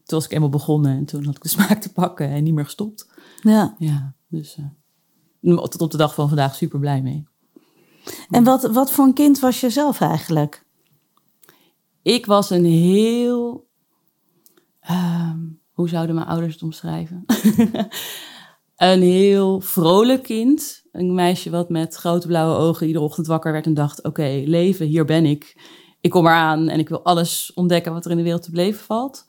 toen 0.03 0.17
was 0.17 0.25
ik 0.25 0.31
eenmaal 0.31 0.49
begonnen 0.49 0.97
en 0.97 1.05
toen 1.05 1.25
had 1.25 1.35
ik 1.35 1.41
de 1.43 1.49
smaak 1.57 1.81
te 1.81 1.91
pakken 1.91 2.29
en 2.29 2.43
niet 2.43 2.53
meer 2.53 2.65
gestopt. 2.65 3.07
Ja. 3.41 3.75
Ja, 3.77 4.13
dus 4.27 4.57
eh, 5.41 5.57
tot 5.57 5.81
op 5.81 5.91
de 5.91 5.97
dag 5.97 6.13
van 6.13 6.27
vandaag 6.27 6.55
super 6.55 6.79
blij 6.79 7.01
mee. 7.01 7.27
En 8.29 8.43
wat, 8.43 8.63
wat 8.71 8.91
voor 8.91 9.05
een 9.05 9.13
kind 9.13 9.39
was 9.39 9.59
je 9.59 9.69
zelf 9.69 10.01
eigenlijk? 10.01 10.64
Ik 12.05 12.25
was 12.25 12.49
een 12.49 12.65
heel. 12.65 13.67
ehm, 14.79 15.39
hoe 15.71 15.89
zouden 15.89 16.15
mijn 16.15 16.27
ouders 16.27 16.53
het 16.53 16.63
omschrijven? 16.63 17.25
een 18.75 19.01
heel 19.01 19.59
vrolijk 19.59 20.23
kind. 20.23 20.83
Een 20.91 21.13
meisje 21.13 21.49
wat 21.49 21.69
met 21.69 21.95
grote 21.95 22.27
blauwe 22.27 22.57
ogen 22.57 22.87
iedere 22.87 23.05
ochtend 23.05 23.27
wakker 23.27 23.51
werd 23.51 23.65
en 23.65 23.73
dacht: 23.73 24.03
Oké, 24.03 24.43
leven, 24.45 24.85
hier 24.85 25.05
ben 25.05 25.25
ik. 25.25 25.61
Ik 26.01 26.09
kom 26.09 26.25
eraan 26.25 26.67
en 26.67 26.79
ik 26.79 26.89
wil 26.89 27.03
alles 27.03 27.51
ontdekken 27.53 27.93
wat 27.93 28.05
er 28.05 28.11
in 28.11 28.17
de 28.17 28.23
wereld 28.23 28.43
te 28.43 28.51
beleven 28.51 28.85
valt. 28.85 29.25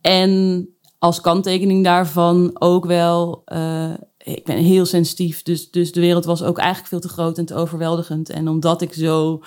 En 0.00 0.68
als 0.98 1.20
kanttekening 1.20 1.84
daarvan 1.84 2.60
ook 2.60 2.86
wel. 2.86 3.42
eh, 3.44 3.94
ik 4.18 4.44
ben 4.44 4.56
heel 4.56 4.86
sensitief, 4.86 5.42
dus, 5.42 5.70
dus 5.70 5.92
de 5.92 6.00
wereld 6.00 6.24
was 6.24 6.42
ook 6.42 6.58
eigenlijk 6.58 6.88
veel 6.88 7.00
te 7.00 7.08
groot 7.08 7.38
en 7.38 7.46
te 7.46 7.54
overweldigend. 7.54 8.30
En 8.30 8.48
omdat 8.48 8.82
ik 8.82 8.92
zo 8.92 9.40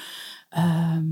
ehm, 0.49 1.05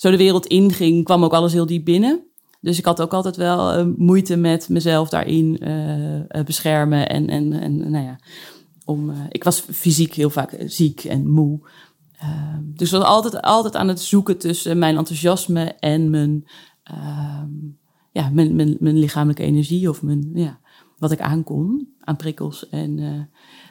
zo 0.00 0.10
de 0.10 0.16
wereld 0.16 0.46
inging, 0.46 1.04
kwam 1.04 1.24
ook 1.24 1.32
alles 1.32 1.52
heel 1.52 1.66
diep 1.66 1.84
binnen. 1.84 2.24
Dus 2.60 2.78
ik 2.78 2.84
had 2.84 3.00
ook 3.00 3.12
altijd 3.12 3.36
wel 3.36 3.72
eh, 3.72 3.86
moeite 3.96 4.36
met 4.36 4.68
mezelf 4.68 5.08
daarin 5.08 5.58
eh, 5.58 6.16
eh, 6.16 6.44
beschermen. 6.44 7.08
En, 7.08 7.28
en, 7.28 7.52
en 7.52 7.90
nou 7.90 8.04
ja, 8.04 8.18
om, 8.84 9.12
ik 9.28 9.44
was 9.44 9.60
fysiek 9.60 10.14
heel 10.14 10.30
vaak 10.30 10.56
ziek 10.66 11.04
en 11.04 11.30
moe. 11.30 11.68
Ehm, 12.18 12.62
dus 12.64 12.92
ik 12.92 12.98
was 12.98 13.06
altijd, 13.06 13.42
altijd 13.42 13.76
aan 13.76 13.88
het 13.88 14.00
zoeken 14.00 14.38
tussen 14.38 14.78
mijn 14.78 14.96
enthousiasme 14.96 15.64
en 15.64 16.10
mijn, 16.10 16.48
ehm, 16.82 17.50
ja, 18.12 18.28
mijn, 18.32 18.56
mijn, 18.56 18.76
mijn 18.78 18.98
lichamelijke 18.98 19.42
energie 19.42 19.88
of 19.88 20.02
mijn, 20.02 20.30
ja, 20.34 20.60
wat 20.98 21.12
ik 21.12 21.20
aankon 21.20 21.88
aan 22.00 22.16
prikkels. 22.16 22.68
En, 22.68 22.96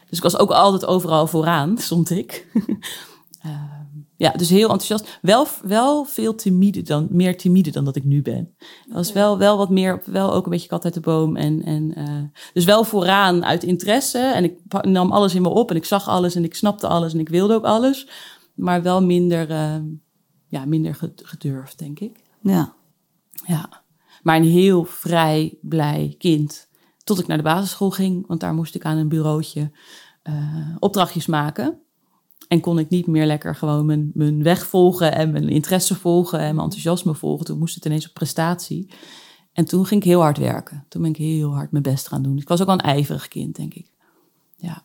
dus 0.09 0.17
ik 0.17 0.23
was 0.23 0.37
ook 0.37 0.51
altijd 0.51 0.85
overal 0.85 1.27
vooraan, 1.27 1.77
stond 1.87 2.09
ik. 2.09 2.47
Ja, 4.19 4.31
dus 4.31 4.49
heel 4.49 4.69
enthousiast. 4.69 5.19
Wel, 5.21 5.47
wel 5.61 6.05
veel 6.05 6.35
timide 6.35 6.81
dan, 6.81 7.07
meer 7.09 7.37
timide 7.37 7.71
dan 7.71 7.85
dat 7.85 7.95
ik 7.95 8.03
nu 8.03 8.21
ben. 8.21 8.55
Dat 8.85 8.95
was 8.95 9.11
wel, 9.11 9.37
wel 9.37 9.57
wat 9.57 9.69
meer, 9.69 10.01
wel 10.05 10.33
ook 10.33 10.45
een 10.45 10.51
beetje 10.51 10.67
kat 10.67 10.85
uit 10.85 10.93
de 10.93 10.99
boom. 10.99 11.35
En, 11.35 11.63
en, 11.63 11.99
uh, 11.99 12.21
dus 12.53 12.65
wel 12.65 12.83
vooraan 12.83 13.45
uit 13.45 13.63
interesse. 13.63 14.17
En 14.19 14.43
ik 14.43 14.57
nam 14.81 15.11
alles 15.11 15.35
in 15.35 15.41
me 15.41 15.49
op 15.49 15.69
en 15.69 15.75
ik 15.75 15.85
zag 15.85 16.07
alles 16.07 16.35
en 16.35 16.43
ik 16.43 16.55
snapte 16.55 16.87
alles 16.87 17.13
en 17.13 17.19
ik 17.19 17.29
wilde 17.29 17.53
ook 17.53 17.63
alles. 17.63 18.07
Maar 18.55 18.81
wel 18.81 19.03
minder, 19.03 19.49
uh, 19.49 19.75
ja, 20.47 20.65
minder 20.65 20.99
gedurfd, 21.15 21.79
denk 21.79 21.99
ik. 21.99 22.19
Ja. 22.41 22.73
Ja. 23.45 23.83
Maar 24.23 24.35
een 24.35 24.43
heel 24.43 24.83
vrij, 24.83 25.57
blij 25.61 26.15
kind. 26.17 26.69
Tot 27.03 27.19
ik 27.19 27.27
naar 27.27 27.37
de 27.37 27.43
basisschool 27.43 27.91
ging, 27.91 28.27
want 28.27 28.39
daar 28.39 28.53
moest 28.53 28.75
ik 28.75 28.85
aan 28.85 28.97
een 28.97 29.09
bureautje 29.09 29.71
uh, 30.23 30.75
opdrachtjes 30.79 31.25
maken. 31.25 31.81
En 32.49 32.59
kon 32.59 32.79
ik 32.79 32.89
niet 32.89 33.07
meer 33.07 33.25
lekker 33.25 33.55
gewoon 33.55 33.85
mijn, 33.85 34.11
mijn 34.13 34.43
weg 34.43 34.67
volgen 34.67 35.15
en 35.15 35.31
mijn 35.31 35.49
interesse 35.49 35.95
volgen 35.95 36.39
en 36.39 36.55
mijn 36.55 36.65
enthousiasme 36.65 37.15
volgen. 37.15 37.45
Toen 37.45 37.57
moest 37.57 37.75
het 37.75 37.85
ineens 37.85 38.07
op 38.07 38.13
prestatie. 38.13 38.89
En 39.53 39.65
toen 39.65 39.85
ging 39.85 40.01
ik 40.01 40.07
heel 40.07 40.21
hard 40.21 40.37
werken. 40.37 40.85
Toen 40.87 41.01
ben 41.01 41.11
ik 41.11 41.17
heel 41.17 41.53
hard 41.53 41.71
mijn 41.71 41.83
best 41.83 42.07
gaan 42.07 42.21
doen. 42.21 42.37
Ik 42.37 42.47
was 42.47 42.59
ook 42.59 42.65
wel 42.65 42.75
een 42.75 42.81
ijverig 42.81 43.27
kind, 43.27 43.55
denk 43.55 43.73
ik. 43.73 43.87
Ja. 44.55 44.83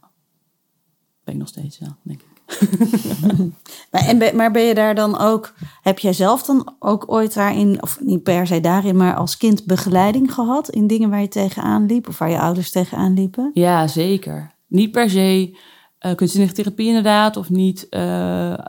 Ben 1.25 1.35
ik 1.35 1.41
nog 1.41 1.49
steeds, 1.49 1.79
ja, 1.79 1.97
denk 2.03 2.21
ik. 2.21 2.33
maar, 3.91 4.07
en, 4.07 4.37
maar 4.37 4.51
ben 4.51 4.63
je 4.63 4.75
daar 4.75 4.95
dan 4.95 5.19
ook, 5.19 5.55
heb 5.83 5.99
jij 5.99 6.13
zelf 6.13 6.43
dan 6.43 6.75
ook 6.79 7.05
ooit 7.13 7.35
daarin, 7.35 7.83
of 7.83 8.01
niet 8.01 8.23
per 8.23 8.47
se 8.47 8.61
daarin, 8.61 8.97
maar 8.97 9.15
als 9.15 9.37
kind 9.37 9.65
begeleiding 9.65 10.35
gehad 10.35 10.71
in 10.71 10.87
dingen 10.87 11.11
waar 11.11 11.21
je 11.21 11.29
tegenaan 11.29 11.87
liep 11.87 12.09
of 12.09 12.19
waar 12.19 12.31
je 12.31 12.39
ouders 12.39 12.71
tegenaan 12.71 13.15
liepen? 13.15 13.51
Ja, 13.55 13.87
zeker. 13.87 14.55
Niet 14.67 14.91
per 14.91 15.11
se 15.11 15.57
uh, 16.07 16.49
therapie 16.53 16.87
inderdaad, 16.87 17.37
of 17.37 17.51
niet 17.51 17.87
uh, 17.91 18.01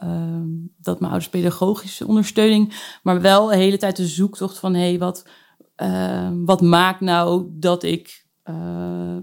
uh, 0.03 0.41
dat 0.77 0.99
mijn 0.99 1.11
ouders 1.11 1.29
pedagogische 1.29 2.07
ondersteuning, 2.07 2.73
maar 3.03 3.21
wel 3.21 3.47
de 3.47 3.55
hele 3.55 3.77
tijd 3.77 3.95
de 3.95 4.07
zoektocht 4.07 4.57
van 4.57 4.73
hé, 4.73 4.89
hey, 4.89 4.99
wat, 4.99 5.27
ehm, 5.75 6.45
wat 6.45 6.61
maakt 6.61 6.99
nou 6.99 7.47
dat 7.51 7.83
ik 7.83 8.24
uh, 8.49 8.55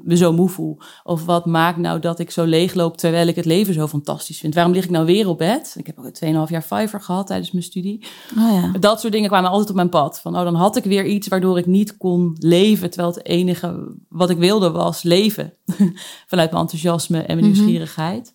me 0.03 0.17
zo 0.17 0.33
moe 0.33 0.49
voel? 0.49 0.79
Of 1.03 1.25
wat 1.25 1.47
maakt 1.47 1.79
nou 1.79 2.01
dat 2.01 2.19
ik 2.19 2.31
zo 2.31 2.45
leegloop 2.45 2.97
terwijl 2.97 3.27
ik 3.27 3.37
het 3.37 3.45
leven 3.45 3.75
zo 3.75 3.87
fantastisch 3.87 4.39
vind? 4.39 4.55
Waarom 4.55 4.73
lig 4.73 4.85
ik 4.85 4.91
nou 4.91 5.07
weer 5.07 5.29
op 5.29 5.39
bed? 5.39 5.75
Ik 5.79 5.87
heb 5.87 5.99
ook 5.99 6.45
2,5 6.47 6.51
jaar 6.51 6.63
Fiverr 6.63 7.01
gehad 7.01 7.27
tijdens 7.27 7.51
mijn 7.51 7.65
studie. 7.65 8.07
Oh 8.39 8.51
ja. 8.51 8.79
Dat 8.79 9.01
soort 9.01 9.13
dingen 9.13 9.29
kwamen 9.29 9.51
altijd 9.51 9.71
op 9.71 9.77
mijn 9.77 9.89
pad. 9.89 10.21
Van, 10.21 10.37
oh, 10.37 10.43
dan 10.43 10.55
had 10.55 10.77
ik 10.77 10.85
weer 10.85 11.07
iets 11.07 11.29
waardoor 11.29 11.59
ik 11.59 11.67
niet 11.67 11.97
kon 11.97 12.37
leven. 12.39 12.91
Terwijl 12.91 13.15
het 13.15 13.27
enige 13.27 13.95
wat 14.09 14.31
ik 14.31 14.39
wilde 14.39 14.71
was 14.71 15.03
leven. 15.03 15.55
Vanuit 16.31 16.51
mijn 16.51 16.63
enthousiasme 16.63 17.19
en 17.19 17.37
mijn 17.37 17.39
mhm. 17.39 17.47
nieuwsgierigheid. 17.47 18.35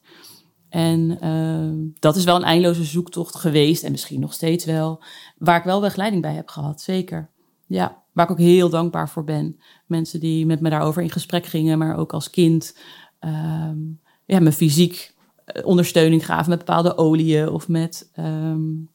En 0.69 1.17
uh, 1.23 1.93
dat 1.99 2.15
is 2.15 2.23
wel 2.23 2.35
een 2.35 2.43
eindeloze 2.43 2.83
zoektocht 2.83 3.35
geweest. 3.35 3.83
En 3.83 3.91
misschien 3.91 4.19
nog 4.19 4.33
steeds 4.33 4.65
wel. 4.65 5.03
Waar 5.37 5.57
ik 5.57 5.63
wel 5.63 5.81
begeleiding 5.81 6.21
bij 6.21 6.33
heb 6.33 6.49
gehad, 6.49 6.81
zeker. 6.81 7.29
Ja, 7.67 8.03
waar 8.17 8.25
ik 8.25 8.31
ook 8.31 8.37
heel 8.37 8.69
dankbaar 8.69 9.09
voor 9.09 9.23
ben. 9.23 9.59
Mensen 9.85 10.19
die 10.19 10.45
met 10.45 10.61
me 10.61 10.69
daarover 10.69 11.01
in 11.01 11.09
gesprek 11.09 11.45
gingen, 11.45 11.77
maar 11.77 11.97
ook 11.97 12.13
als 12.13 12.29
kind 12.29 12.77
um, 13.19 13.99
ja, 14.25 14.39
me 14.39 14.51
fysiek 14.51 15.15
eh, 15.45 15.65
ondersteuning 15.65 16.25
gaven 16.25 16.49
met 16.49 16.57
bepaalde 16.57 16.97
oliën 16.97 17.49
of 17.49 17.67
met 17.67 18.11
um, 18.19 18.89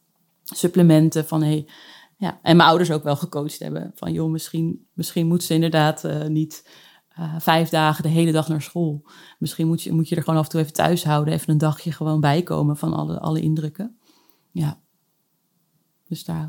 supplementen. 0.44 1.26
Van, 1.26 1.42
hey, 1.42 1.66
ja. 2.16 2.38
En 2.42 2.56
mijn 2.56 2.68
ouders 2.68 2.90
ook 2.90 3.02
wel 3.02 3.16
gecoacht 3.16 3.58
hebben. 3.58 3.92
Van 3.94 4.12
joh, 4.12 4.30
misschien, 4.30 4.87
misschien 4.92 5.26
moet 5.26 5.42
ze 5.42 5.54
inderdaad 5.54 6.04
uh, 6.04 6.26
niet 6.26 6.68
uh, 7.18 7.35
vijf 7.38 7.68
dagen 7.68 8.02
de 8.02 8.08
hele 8.08 8.32
dag 8.32 8.48
naar 8.48 8.62
school. 8.62 9.04
Misschien 9.38 9.66
moet 9.66 9.82
je, 9.82 9.92
moet 9.92 10.08
je 10.08 10.16
er 10.16 10.22
gewoon 10.22 10.38
af 10.38 10.44
en 10.44 10.50
toe 10.50 10.61
even 10.61 10.72
thuis 10.72 11.04
houden. 11.04 11.35
Even 11.35 11.50
een 11.50 11.58
dagje 11.58 11.92
gewoon 11.92 12.20
bijkomen 12.20 12.76
van 12.76 12.92
alle, 12.92 13.20
alle 13.20 13.40
indrukken. 13.40 13.96
Ja. 14.50 14.80
Dus 16.08 16.24
daar, 16.24 16.48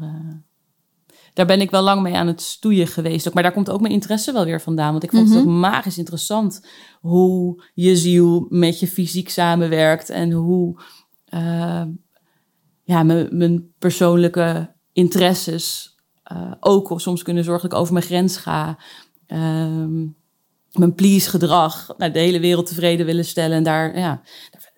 daar 1.34 1.46
ben 1.46 1.62
ik 1.62 1.72
wel 1.72 1.82
lang 1.82 2.02
mee 2.02 2.16
aan 2.16 2.28
het 2.28 2.42
stoeien 2.42 2.88
geweest. 2.88 3.34
Maar 3.34 3.44
daar 3.44 3.52
komt 3.52 3.70
ook 3.70 3.82
mijn 3.82 3.94
interesse 3.94 4.32
wel 4.32 4.46
weer 4.46 4.62
vandaan. 4.62 4.92
Want 4.92 5.04
ik 5.04 5.12
vond 5.12 5.30
het 5.30 5.38
mhm. 5.38 5.48
ook 5.48 5.60
magisch 5.60 5.98
interessant 5.98 6.68
hoe 7.02 7.64
je 7.74 7.96
ziel 7.96 8.46
met 8.50 8.80
je 8.80 8.88
fysiek 8.88 9.30
samenwerkt. 9.30 10.10
En 10.10 10.32
hoe 10.32 10.82
uh, 11.30 11.84
ja, 12.84 13.04
mijn, 13.04 13.74
persoonlijke 13.80 14.74
interesses 14.94 15.98
uh, 16.32 16.52
ook 16.60 17.02
soms 17.02 17.24
kunnen 17.24 17.44
zorgen 17.44 17.64
dat 17.64 17.72
ik 17.72 17.80
over 17.80 17.94
mijn 17.94 18.06
grens 18.06 18.38
ga. 18.38 18.80
Uh, 19.28 20.08
mijn 20.72 20.96
please 20.96 21.30
gedrag 21.30 21.94
naar 21.98 22.12
de 22.12 22.20
hele 22.20 22.40
wereld 22.40 22.66
tevreden 22.66 23.06
willen 23.06 23.26
stellen. 23.26 23.58
En 23.58 23.64
daar, 23.64 23.98
ja, 23.98 24.22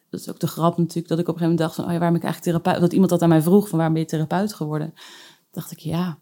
dat 0.09 0.19
is 0.19 0.29
ook 0.29 0.39
de 0.39 0.47
grap 0.47 0.77
natuurlijk, 0.77 1.07
dat 1.07 1.19
ik 1.19 1.27
op 1.27 1.33
een 1.33 1.39
gegeven 1.39 1.55
moment 1.55 1.59
dacht 1.59 1.75
van, 1.75 1.85
oh 1.85 1.91
ja, 1.91 1.97
waarom 1.97 2.19
ben 2.19 2.27
ik 2.27 2.33
eigenlijk 2.33 2.57
therapeut? 2.57 2.81
Dat 2.81 2.93
iemand 2.93 3.09
dat 3.09 3.21
aan 3.21 3.29
mij 3.29 3.41
vroeg, 3.41 3.67
van 3.67 3.77
waarom 3.77 3.93
ben 3.93 4.03
je 4.03 4.09
therapeut 4.09 4.53
geworden? 4.53 4.93
dacht 5.55 5.71
ik, 5.71 5.79
ja, 5.79 6.19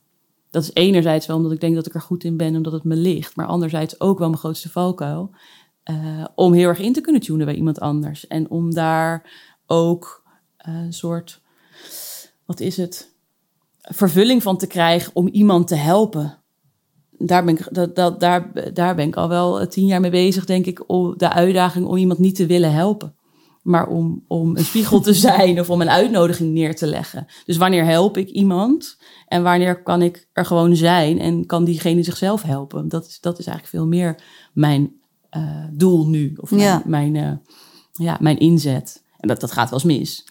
dat 0.53 0.63
is 0.63 0.73
enerzijds 0.73 1.25
wel 1.25 1.35
omdat 1.35 1.51
ik 1.51 1.59
denk 1.59 1.75
dat 1.75 1.85
ik 1.85 1.93
er 1.93 2.01
goed 2.01 2.23
in 2.23 2.37
ben, 2.37 2.55
omdat 2.55 2.73
het 2.73 2.83
me 2.83 2.95
ligt. 2.95 3.35
Maar 3.35 3.45
anderzijds 3.45 3.99
ook 3.99 4.19
wel 4.19 4.27
mijn 4.27 4.39
grootste 4.39 4.69
valkuil. 4.69 5.31
Uh, 5.91 6.25
om 6.35 6.53
heel 6.53 6.67
erg 6.67 6.79
in 6.79 6.93
te 6.93 7.01
kunnen 7.01 7.21
tunen 7.21 7.45
bij 7.45 7.55
iemand 7.55 7.79
anders. 7.79 8.27
En 8.27 8.49
om 8.49 8.73
daar 8.73 9.31
ook 9.65 10.23
uh, 10.67 10.75
een 10.75 10.93
soort, 10.93 11.41
wat 12.45 12.59
is 12.59 12.77
het, 12.77 13.15
vervulling 13.81 14.43
van 14.43 14.57
te 14.57 14.67
krijgen 14.67 15.11
om 15.15 15.27
iemand 15.27 15.67
te 15.67 15.75
helpen. 15.75 16.37
Daar 17.09 17.45
ben, 17.45 17.57
ik, 17.57 17.67
dat, 17.71 17.95
dat, 17.95 18.19
daar, 18.19 18.73
daar 18.73 18.95
ben 18.95 19.07
ik 19.07 19.15
al 19.15 19.29
wel 19.29 19.67
tien 19.67 19.85
jaar 19.85 20.01
mee 20.01 20.11
bezig, 20.11 20.45
denk 20.45 20.65
ik, 20.65 20.77
de 21.17 21.29
uitdaging 21.29 21.85
om 21.85 21.97
iemand 21.97 22.19
niet 22.19 22.35
te 22.35 22.45
willen 22.45 22.73
helpen 22.73 23.15
maar 23.63 23.87
om, 23.87 24.23
om 24.27 24.57
een 24.57 24.65
spiegel 24.65 25.01
te 25.01 25.13
zijn 25.29 25.59
of 25.59 25.69
om 25.69 25.81
een 25.81 25.89
uitnodiging 25.89 26.53
neer 26.53 26.75
te 26.75 26.87
leggen. 26.87 27.25
Dus 27.45 27.57
wanneer 27.57 27.85
help 27.85 28.17
ik 28.17 28.29
iemand 28.29 28.97
en 29.27 29.43
wanneer 29.43 29.83
kan 29.83 30.01
ik 30.01 30.27
er 30.33 30.45
gewoon 30.45 30.75
zijn 30.75 31.19
en 31.19 31.45
kan 31.45 31.63
diegene 31.63 32.03
zichzelf 32.03 32.41
helpen? 32.41 32.89
Dat 32.89 33.05
is, 33.05 33.19
dat 33.19 33.39
is 33.39 33.45
eigenlijk 33.45 33.77
veel 33.77 33.87
meer 33.87 34.23
mijn 34.53 34.93
uh, 35.37 35.65
doel 35.71 36.07
nu, 36.07 36.33
of 36.41 36.51
mijn, 36.51 36.81
mijn, 36.85 37.15
uh, 37.15 37.31
ja, 37.91 38.17
mijn 38.19 38.37
inzet. 38.37 39.03
En 39.17 39.27
dat, 39.27 39.39
dat 39.39 39.51
gaat 39.51 39.69
wel 39.69 39.79
eens 39.79 39.97
mis. 39.97 40.27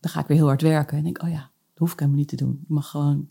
Dan 0.00 0.10
ga 0.10 0.20
ik 0.20 0.26
weer 0.26 0.36
heel 0.36 0.46
hard 0.46 0.62
werken 0.62 0.96
en 0.96 1.04
denk, 1.04 1.22
oh 1.22 1.30
ja, 1.30 1.40
dat 1.40 1.78
hoef 1.78 1.92
ik 1.92 1.98
helemaal 1.98 2.20
niet 2.20 2.28
te 2.28 2.36
doen. 2.36 2.58
Ik 2.62 2.68
mag 2.68 2.90
gewoon 2.90 3.28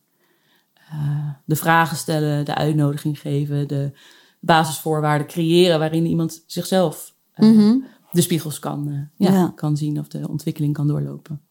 uh, 0.93 1.29
de 1.45 1.55
vragen 1.55 1.97
stellen, 1.97 2.45
de 2.45 2.55
uitnodiging 2.55 3.19
geven, 3.19 3.67
de 3.67 3.91
basisvoorwaarden 4.39 5.27
creëren 5.27 5.79
waarin 5.79 6.05
iemand 6.05 6.43
zichzelf 6.45 7.15
mm 7.35 7.55
-hmm 7.55 7.85
de 8.11 8.21
spiegels 8.21 8.59
kan, 8.59 8.87
uh, 8.87 9.29
ja, 9.29 9.51
kan 9.55 9.77
zien 9.77 9.99
of 9.99 10.07
de 10.07 10.29
ontwikkeling 10.29 10.73
kan 10.73 10.87
doorlopen. 10.87 11.41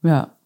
Ja. 0.00 0.36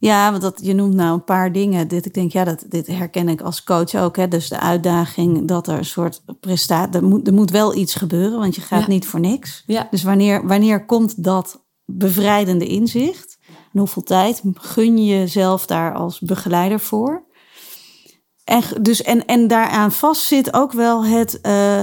Ja, 0.00 0.30
want 0.30 0.42
dat, 0.42 0.60
je 0.62 0.74
noemt 0.74 0.94
nou 0.94 1.14
een 1.14 1.24
paar 1.24 1.52
dingen. 1.52 1.88
Dit, 1.88 2.06
ik 2.06 2.14
denk, 2.14 2.32
ja, 2.32 2.44
dat, 2.44 2.64
dit 2.68 2.86
herken 2.86 3.28
ik 3.28 3.40
als 3.40 3.64
coach 3.64 3.94
ook. 3.94 4.16
Hè. 4.16 4.28
Dus 4.28 4.48
de 4.48 4.60
uitdaging 4.60 5.48
dat 5.48 5.66
er 5.68 5.78
een 5.78 5.84
soort 5.84 6.22
prestatie... 6.40 7.00
Er 7.00 7.04
moet, 7.04 7.26
er 7.26 7.32
moet 7.32 7.50
wel 7.50 7.74
iets 7.74 7.94
gebeuren, 7.94 8.38
want 8.38 8.54
je 8.54 8.60
gaat 8.60 8.86
niet 8.86 9.06
voor 9.06 9.20
niks. 9.20 9.62
Ja. 9.66 9.88
Dus 9.90 10.02
wanneer, 10.02 10.46
wanneer 10.46 10.86
komt 10.86 11.24
dat 11.24 11.64
bevrijdende 11.84 12.66
inzicht? 12.66 13.38
En 13.72 13.78
hoeveel 13.78 14.02
tijd 14.02 14.42
gun 14.54 15.04
je 15.04 15.18
jezelf 15.18 15.66
daar 15.66 15.94
als 15.94 16.20
begeleider 16.20 16.80
voor? 16.80 17.24
En, 18.44 18.62
dus, 18.80 19.02
en, 19.02 19.26
en 19.26 19.48
daaraan 19.48 19.92
vast 19.92 20.22
zit 20.22 20.54
ook 20.54 20.72
wel 20.72 21.04
het... 21.04 21.38
Uh, 21.42 21.80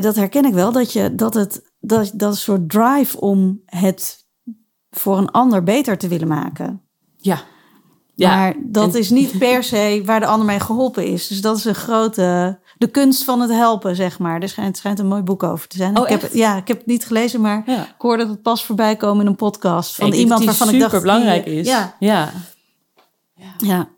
dat 0.00 0.16
herken 0.16 0.44
ik 0.44 0.54
wel, 0.54 0.72
dat, 0.72 0.92
je, 0.92 1.14
dat 1.14 1.34
het 1.34 1.69
dat, 1.80 2.10
dat 2.14 2.36
soort 2.36 2.68
drive 2.70 3.20
om 3.20 3.60
het 3.64 4.26
voor 4.90 5.18
een 5.18 5.30
ander 5.30 5.62
beter 5.62 5.98
te 5.98 6.08
willen 6.08 6.28
maken. 6.28 6.82
Ja. 7.16 7.42
ja. 8.14 8.36
Maar 8.36 8.54
dat 8.62 8.94
is 8.94 9.10
niet 9.10 9.38
per 9.38 9.62
se 9.62 10.02
waar 10.04 10.20
de 10.20 10.26
ander 10.26 10.46
mee 10.46 10.60
geholpen 10.60 11.06
is. 11.06 11.26
Dus 11.26 11.40
dat 11.40 11.56
is 11.56 11.64
een 11.64 11.74
grote. 11.74 12.58
De 12.78 12.86
kunst 12.86 13.24
van 13.24 13.40
het 13.40 13.50
helpen, 13.50 13.96
zeg 13.96 14.18
maar. 14.18 14.40
Er 14.40 14.48
schijnt, 14.48 14.76
schijnt 14.76 14.98
een 14.98 15.06
mooi 15.06 15.22
boek 15.22 15.42
over 15.42 15.68
te 15.68 15.76
zijn. 15.76 15.98
Oh, 15.98 16.10
ik 16.10 16.20
heb, 16.20 16.32
ja, 16.32 16.56
ik 16.56 16.68
heb 16.68 16.76
het 16.76 16.86
niet 16.86 17.06
gelezen, 17.06 17.40
maar 17.40 17.62
ik 17.68 17.94
hoorde 17.98 18.28
het 18.28 18.42
pas 18.42 18.64
voorbij 18.64 18.96
komen 18.96 19.20
in 19.20 19.26
een 19.26 19.36
podcast 19.36 19.94
van 19.94 20.12
iemand 20.12 20.44
waarvan 20.44 20.68
ik 20.68 20.78
dacht. 20.78 20.92
super 20.92 21.06
belangrijk 21.06 21.46
is. 21.46 21.66
Ja. 21.66 21.96
ja. 21.98 22.32
ja. 23.34 23.54
ja. 23.58 23.88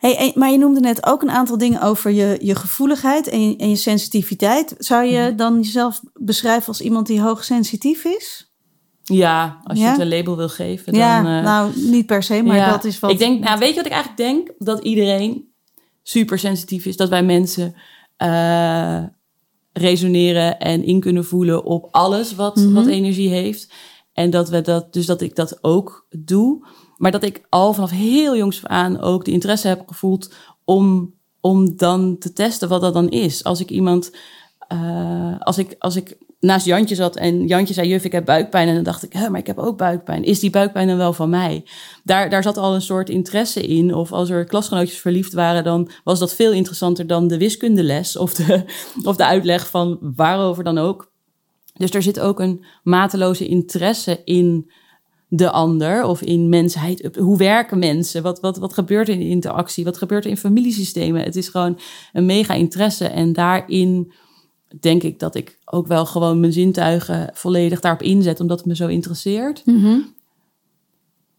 Hey, 0.00 0.32
maar 0.34 0.50
je 0.50 0.58
noemde 0.58 0.80
net 0.80 1.06
ook 1.06 1.22
een 1.22 1.30
aantal 1.30 1.58
dingen 1.58 1.82
over 1.82 2.10
je, 2.10 2.38
je 2.42 2.54
gevoeligheid 2.54 3.28
en 3.28 3.48
je, 3.48 3.56
en 3.56 3.68
je 3.68 3.76
sensitiviteit. 3.76 4.74
Zou 4.78 5.04
je 5.04 5.20
mhm. 5.20 5.36
dan 5.36 5.60
jezelf 5.60 6.00
beschrijven 6.14 6.68
als 6.68 6.80
iemand 6.80 7.06
die 7.06 7.20
hoogsensitief 7.20 8.04
is? 8.04 8.52
Ja, 9.02 9.60
als 9.64 9.78
je 9.78 9.84
het 9.84 9.98
een 9.98 10.08
label 10.08 10.36
wil 10.36 10.48
geven. 10.48 10.92
Dan, 10.92 11.02
ja, 11.02 11.38
uh, 11.38 11.44
nou 11.44 11.72
niet 11.74 12.06
per 12.06 12.22
se, 12.22 12.42
maar 12.42 12.70
dat 12.70 12.84
is 12.84 12.98
wat... 12.98 13.10
Ik 13.10 13.18
denk, 13.18 13.44
nou, 13.44 13.58
weet 13.58 13.68
je 13.68 13.74
wat 13.74 13.86
ik 13.86 13.92
eigenlijk 13.92 14.22
denk? 14.22 14.52
Dat 14.58 14.82
iedereen 14.84 15.52
super 16.02 16.38
sensitief 16.38 16.84
is. 16.84 16.96
Dat 16.96 17.08
wij 17.08 17.22
mensen 17.22 17.74
uh, 18.18 19.02
resoneren 19.72 20.58
en 20.58 20.84
in 20.84 21.00
kunnen 21.00 21.24
voelen 21.24 21.64
op 21.64 21.88
alles 21.90 22.34
wat, 22.34 22.56
mm 22.56 22.64
-hmm. 22.64 22.74
wat 22.74 22.86
energie 22.86 23.28
heeft. 23.28 23.72
En 24.12 24.30
dat 24.30 24.48
we 24.48 24.60
dat, 24.60 24.92
dus 24.92 25.06
dat 25.06 25.20
ik 25.20 25.36
dat 25.36 25.64
ook 25.64 26.06
doe. 26.18 26.66
Maar 27.00 27.10
dat 27.10 27.22
ik 27.22 27.42
al 27.48 27.72
vanaf 27.72 27.90
heel 27.90 28.36
jongs 28.36 28.66
aan 28.66 29.00
ook 29.00 29.24
de 29.24 29.30
interesse 29.30 29.68
heb 29.68 29.82
gevoeld 29.86 30.34
om, 30.64 31.14
om 31.40 31.76
dan 31.76 32.18
te 32.18 32.32
testen 32.32 32.68
wat 32.68 32.80
dat 32.80 32.94
dan 32.94 33.08
is. 33.08 33.44
Als 33.44 33.60
ik 33.60 33.70
iemand, 33.70 34.16
uh, 34.72 35.34
als 35.38 35.58
ik, 35.58 35.76
als 35.78 35.96
ik 35.96 36.16
naast 36.40 36.66
Jantje 36.66 36.94
zat 36.94 37.16
en 37.16 37.46
Jantje 37.46 37.74
zei, 37.74 37.88
juf, 37.88 38.04
ik 38.04 38.12
heb 38.12 38.24
buikpijn. 38.24 38.68
En 38.68 38.74
dan 38.74 38.84
dacht 38.84 39.02
ik, 39.02 39.28
maar 39.30 39.40
ik 39.40 39.46
heb 39.46 39.58
ook 39.58 39.76
buikpijn. 39.76 40.24
Is 40.24 40.40
die 40.40 40.50
buikpijn 40.50 40.88
dan 40.88 40.96
wel 40.96 41.12
van 41.12 41.30
mij? 41.30 41.64
Daar, 42.04 42.30
daar 42.30 42.42
zat 42.42 42.56
al 42.56 42.74
een 42.74 42.82
soort 42.82 43.08
interesse 43.08 43.66
in. 43.66 43.94
Of 43.94 44.12
als 44.12 44.30
er 44.30 44.44
klasgenootjes 44.44 44.98
verliefd 44.98 45.32
waren, 45.32 45.64
dan 45.64 45.90
was 46.04 46.18
dat 46.18 46.34
veel 46.34 46.52
interessanter 46.52 47.06
dan 47.06 47.28
de 47.28 47.38
wiskundeles 47.38 48.16
of 48.16 48.34
de, 48.34 48.64
of 49.10 49.16
de 49.16 49.24
uitleg 49.24 49.70
van 49.70 49.98
waarover 50.00 50.64
dan 50.64 50.78
ook. 50.78 51.12
Dus 51.74 51.90
er 51.90 52.02
zit 52.02 52.20
ook 52.20 52.40
een 52.40 52.64
mateloze 52.82 53.46
interesse 53.46 54.20
in 54.24 54.70
de 55.32 55.50
ander 55.50 56.04
of 56.04 56.22
in 56.22 56.48
mensheid. 56.48 57.16
Hoe 57.16 57.36
werken 57.36 57.78
mensen? 57.78 58.22
Wat, 58.22 58.40
wat, 58.40 58.58
wat 58.58 58.72
gebeurt 58.72 59.08
er 59.08 59.14
in 59.14 59.20
interactie? 59.20 59.84
Wat 59.84 59.98
gebeurt 59.98 60.24
er 60.24 60.30
in 60.30 60.36
familiesystemen? 60.36 61.22
Het 61.22 61.36
is 61.36 61.48
gewoon 61.48 61.78
een 62.12 62.26
mega 62.26 62.54
interesse. 62.54 63.06
En 63.06 63.32
daarin 63.32 64.12
denk 64.80 65.02
ik 65.02 65.18
dat 65.18 65.34
ik 65.34 65.58
ook 65.64 65.86
wel 65.86 66.06
gewoon 66.06 66.40
mijn 66.40 66.52
zintuigen 66.52 67.30
volledig 67.32 67.80
daarop 67.80 68.02
inzet, 68.02 68.40
omdat 68.40 68.58
het 68.58 68.66
me 68.66 68.76
zo 68.76 68.86
interesseert. 68.86 69.62
Mm 69.66 70.14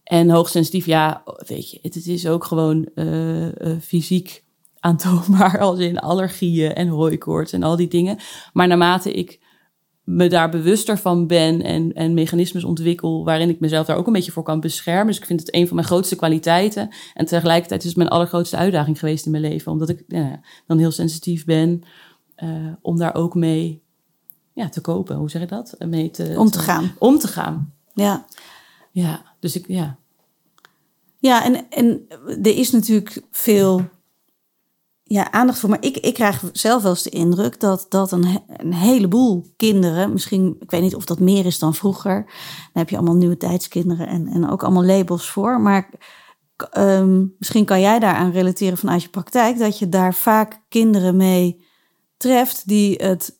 En 0.04 0.30
hoogsensitief, 0.30 0.86
ja, 0.86 1.24
weet 1.48 1.72
je, 1.72 1.80
het, 1.82 1.94
het 1.94 2.08
is 2.08 2.28
ook 2.28 2.44
gewoon 2.44 2.90
uh, 2.96 3.46
uh, 3.46 3.52
fysiek 3.82 4.44
aantoonbaar, 4.80 5.60
als 5.68 5.80
in 5.80 6.00
allergieën 6.00 6.74
en 6.74 6.88
hooikoorts 6.88 7.52
en 7.52 7.64
al 7.64 7.76
die 7.76 7.88
dingen. 7.88 8.18
Maar 8.54 8.68
naarmate 8.68 9.12
ik 9.12 9.40
me 10.04 10.28
daar 10.28 10.50
bewuster 10.50 10.98
van 10.98 11.28
ben 11.28 11.62
en, 11.62 11.94
en 11.94 12.14
mechanismes 12.14 12.64
ontwikkel 12.64 13.26
waarin 13.26 13.50
ik 13.50 13.60
mezelf 13.60 13.86
daar 13.86 13.98
ook 13.98 14.08
een 14.08 14.14
beetje 14.14 14.32
voor 14.32 14.44
kan 14.44 14.60
beschermen. 14.60 15.08
Dus 15.08 15.18
ik 15.18 15.26
vind 15.26 15.40
het 15.40 15.56
een 15.56 15.68
van 15.68 15.76
mijn 15.76 15.88
grootste 15.88 16.16
kwaliteiten. 16.16 16.90
En 17.14 17.26
tegelijkertijd 17.26 17.82
is 17.82 17.88
het 17.88 17.98
mijn 17.98 18.10
allergrootste 18.10 18.58
uitdaging 18.58 19.00
geweest 19.00 19.26
in 19.26 19.32
mijn 19.32 19.44
leven, 19.44 19.72
omdat 19.72 19.90
ik 19.90 20.04
ja, 20.08 20.40
dan 20.68 20.78
heel 20.78 20.92
sensitief 20.92 21.46
ben. 21.46 21.84
Uh, 22.44 22.68
om 22.82 22.98
daar 22.98 23.16
ook 23.16 23.36
mee 23.36 23.82
ja, 24.54 24.70
te 24.70 24.82
kopen. 24.82 25.16
Hoe 25.16 25.30
zeg 25.30 25.42
je 25.42 25.48
dat? 25.48 25.76
Mee 25.80 26.12
te, 26.12 26.34
om 26.38 26.50
te, 26.50 26.60
gaan. 26.60 26.92
Om 26.98 27.20
te 27.20 27.28
gaan. 27.28 27.74
Ja. 27.94 28.26
Ja, 28.92 29.22
dus 29.40 29.56
ik, 29.56 29.68
ja. 29.68 29.98
Ja, 31.18 31.46
en, 31.46 31.70
en 31.70 32.06
er 32.26 32.58
is 32.58 32.72
natuurlijk 32.72 33.22
veel 33.32 33.90
ja, 35.12 35.32
aandacht 35.32 35.60
voor. 35.60 35.70
Maar 35.70 35.84
ik, 35.84 35.98
ik 35.98 36.14
krijg 36.14 36.44
zelf 36.54 36.82
wel 36.82 36.92
eens 36.92 37.04
de 37.04 37.10
indruk 37.10 37.60
dat, 37.60 37.86
dat 37.90 38.12
een, 38.12 38.42
een 38.48 38.74
heleboel 38.74 39.46
kinderen, 39.56 40.12
misschien, 40.12 40.56
ik 40.60 40.72
weet 40.72 40.82
niet 40.82 40.96
of 40.96 41.06
dat 41.06 41.20
meer 41.20 41.46
is 41.46 41.60
dan 41.60 41.74
vroeger. 41.74 42.16
Dan 42.26 42.34
heb 42.74 42.90
je 42.90 42.96
allemaal 42.96 43.16
nieuwe 43.16 43.38
tijdskinderen 43.38 44.08
en, 44.08 44.28
en 44.28 44.50
ook 44.50 44.64
allemaal 44.64 44.86
labels 44.86 45.30
voor. 45.30 45.62
Maar 45.62 45.90
um, 46.78 47.36
misschien 47.38 47.66
kan 47.66 47.82
jij 47.82 48.00
daaraan 48.00 48.32
relateren 48.32 48.78
vanuit 48.78 49.02
je 49.02 49.10
praktijk, 49.10 49.58
dat 49.58 49.80
je 49.80 49.90
daar 49.90 50.14
vaak 50.14 50.62
kinderen 50.70 51.16
mee 51.16 51.66
treft 52.18 52.68
die 52.68 52.96
het 52.96 53.40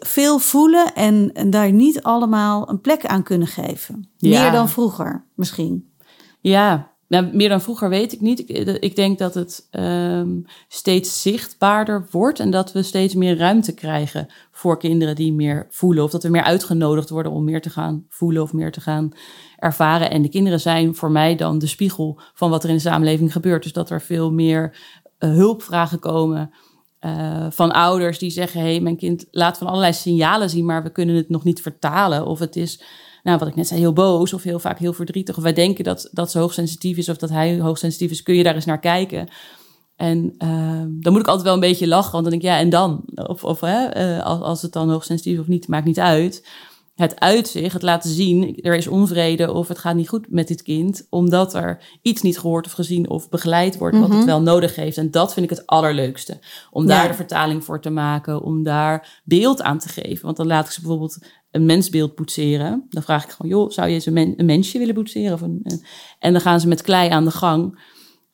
veel 0.00 0.38
voelen 0.38 0.94
en, 0.94 1.30
en 1.32 1.50
daar 1.50 1.72
niet 1.72 2.02
allemaal 2.02 2.70
een 2.70 2.80
plek 2.80 3.06
aan 3.06 3.22
kunnen 3.22 3.48
geven. 3.48 4.10
Meer 4.18 4.52
dan 4.52 4.68
vroeger 4.68 5.26
misschien. 5.34 5.92
Ja, 6.40 6.96
nou, 7.08 7.36
meer 7.36 7.48
dan 7.48 7.60
vroeger 7.60 7.88
weet 7.88 8.12
ik 8.12 8.20
niet. 8.20 8.38
Ik, 8.38 8.48
eh, 8.48 8.74
ik 8.80 8.96
denk 8.96 9.18
dat 9.18 9.34
het 9.34 9.68
um, 9.70 10.46
steeds 10.68 11.22
zichtbaarder 11.22 12.06
wordt 12.10 12.40
en 12.40 12.50
dat 12.50 12.72
we 12.72 12.82
steeds 12.82 13.14
meer 13.14 13.36
ruimte 13.36 13.74
krijgen 13.74 14.26
voor 14.52 14.78
kinderen 14.78 15.14
die 15.14 15.32
meer 15.32 15.66
voelen. 15.70 16.04
Of 16.04 16.10
dat 16.10 16.22
we 16.22 16.28
meer 16.28 16.42
uitgenodigd 16.42 17.08
worden 17.08 17.32
om 17.32 17.44
meer 17.44 17.60
te 17.60 17.70
gaan 17.70 18.04
voelen 18.08 18.42
of 18.42 18.52
meer 18.52 18.72
te 18.72 18.80
gaan 18.80 19.12
ervaren. 19.56 20.10
En 20.10 20.22
de 20.22 20.28
kinderen 20.28 20.60
zijn 20.60 20.94
voor 20.94 21.10
mij 21.10 21.36
dan 21.36 21.58
de 21.58 21.66
spiegel 21.66 22.20
van 22.34 22.50
wat 22.50 22.62
er 22.62 22.68
in 22.68 22.74
de 22.74 22.80
samenleving 22.80 23.32
gebeurt. 23.32 23.62
Dus 23.62 23.72
dat 23.72 23.90
er 23.90 24.02
veel 24.02 24.32
meer 24.32 24.76
uh, 25.18 25.30
hulpvragen 25.30 25.98
komen 25.98 26.50
uh, 27.00 27.46
van 27.50 27.72
ouders 27.72 28.18
die 28.18 28.30
zeggen: 28.30 28.60
hé, 28.60 28.66
hey, 28.66 28.80
mijn 28.80 28.96
kind 28.96 29.26
laat 29.30 29.58
van 29.58 29.66
allerlei 29.66 29.92
signalen 29.92 30.50
zien, 30.50 30.64
maar 30.64 30.82
we 30.82 30.90
kunnen 30.90 31.16
het 31.16 31.28
nog 31.28 31.44
niet 31.44 31.62
vertalen. 31.62 32.26
Of 32.26 32.38
het 32.38 32.56
is, 32.56 32.82
nou, 33.28 33.40
wat 33.40 33.48
ik 33.48 33.54
net 33.54 33.66
zei, 33.66 33.80
heel 33.80 33.92
boos 33.92 34.32
of 34.32 34.42
heel 34.42 34.58
vaak 34.58 34.78
heel 34.78 34.92
verdrietig. 34.92 35.36
Of 35.36 35.42
wij 35.42 35.52
denken 35.52 35.84
dat, 35.84 36.08
dat 36.12 36.30
ze 36.30 36.38
hoogsensitief 36.38 36.96
is 36.96 37.08
of 37.08 37.16
dat 37.16 37.30
hij 37.30 37.58
hoogsensitief 37.58 38.10
is. 38.10 38.22
Kun 38.22 38.34
je 38.34 38.42
daar 38.42 38.54
eens 38.54 38.64
naar 38.64 38.80
kijken? 38.80 39.28
En 39.96 40.34
uh, 40.38 40.82
dan 40.88 41.12
moet 41.12 41.20
ik 41.20 41.26
altijd 41.26 41.44
wel 41.44 41.54
een 41.54 41.60
beetje 41.60 41.88
lachen, 41.88 42.12
want 42.12 42.22
dan 42.22 42.32
denk 42.32 42.42
ik, 42.42 42.48
ja, 42.48 42.58
en 42.58 42.70
dan? 42.70 43.04
Of, 43.14 43.44
of 43.44 43.60
hè, 43.60 43.96
uh, 44.18 44.24
als, 44.24 44.40
als 44.40 44.62
het 44.62 44.72
dan 44.72 44.90
hoogsensitief 44.90 45.32
is 45.34 45.40
of 45.40 45.46
niet, 45.46 45.68
maakt 45.68 45.84
niet 45.84 46.00
uit 46.00 46.42
het 46.98 47.20
uitzicht, 47.20 47.72
het 47.72 47.82
laten 47.82 48.10
zien, 48.10 48.56
er 48.60 48.74
is 48.74 48.86
onvrede 48.86 49.52
of 49.52 49.68
het 49.68 49.78
gaat 49.78 49.94
niet 49.94 50.08
goed 50.08 50.26
met 50.30 50.48
dit 50.48 50.62
kind, 50.62 51.06
omdat 51.10 51.54
er 51.54 51.98
iets 52.02 52.22
niet 52.22 52.38
gehoord 52.38 52.66
of 52.66 52.72
gezien 52.72 53.08
of 53.08 53.28
begeleid 53.28 53.78
wordt 53.78 53.98
wat 53.98 54.08
het 54.08 54.18
mhm. 54.18 54.26
wel 54.26 54.42
nodig 54.42 54.74
heeft. 54.74 54.96
En 54.96 55.10
dat 55.10 55.32
vind 55.32 55.50
ik 55.50 55.56
het 55.58 55.66
allerleukste. 55.66 56.38
Om 56.70 56.86
daar 56.86 57.08
de 57.08 57.14
vertaling 57.14 57.64
voor 57.64 57.80
te 57.80 57.90
maken, 57.90 58.42
om 58.42 58.62
daar 58.62 59.20
beeld 59.24 59.62
aan 59.62 59.78
te 59.78 59.88
geven. 59.88 60.24
Want 60.24 60.36
dan 60.36 60.46
laat 60.46 60.64
ik 60.64 60.70
ze 60.70 60.80
bijvoorbeeld 60.80 61.18
een 61.50 61.66
mensbeeld 61.66 62.14
poetseren. 62.14 62.86
Dan 62.88 63.02
vraag 63.02 63.24
ik 63.24 63.30
gewoon, 63.30 63.50
joh, 63.50 63.70
zou 63.70 63.88
je 63.88 64.00
een, 64.04 64.34
een 64.36 64.46
mensje 64.46 64.78
willen 64.78 64.94
poetseren? 64.94 65.42
Een, 65.42 65.84
en 66.18 66.32
dan 66.32 66.40
gaan 66.40 66.60
ze 66.60 66.68
met 66.68 66.82
klei 66.82 67.10
aan 67.10 67.24
de 67.24 67.30
gang. 67.30 67.80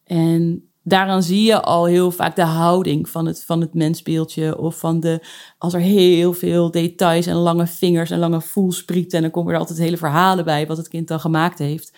En 0.05 0.69
daaraan 0.83 1.23
zie 1.23 1.43
je 1.43 1.63
al 1.63 1.85
heel 1.85 2.11
vaak 2.11 2.37
de 2.37 2.43
houding 2.43 3.09
van 3.09 3.27
het, 3.27 3.45
van 3.45 3.61
het 3.61 3.75
mensbeeldje. 3.75 4.59
Of 4.59 4.79
van 4.79 5.01
de, 5.01 5.27
als 5.59 5.75
er 5.75 5.81
heel 5.81 6.33
veel 6.33 6.71
details 6.71 7.27
en 7.27 7.37
lange 7.37 7.67
vingers 7.67 8.11
en 8.11 8.19
lange 8.19 8.41
voelsprieten. 8.41 9.17
En 9.17 9.23
dan 9.23 9.31
komen 9.31 9.53
er 9.53 9.59
altijd 9.59 9.79
hele 9.79 9.97
verhalen 9.97 10.45
bij 10.45 10.67
wat 10.67 10.77
het 10.77 10.89
kind 10.89 11.09
dan 11.09 11.21
gemaakt 11.21 11.59
heeft. 11.59 11.93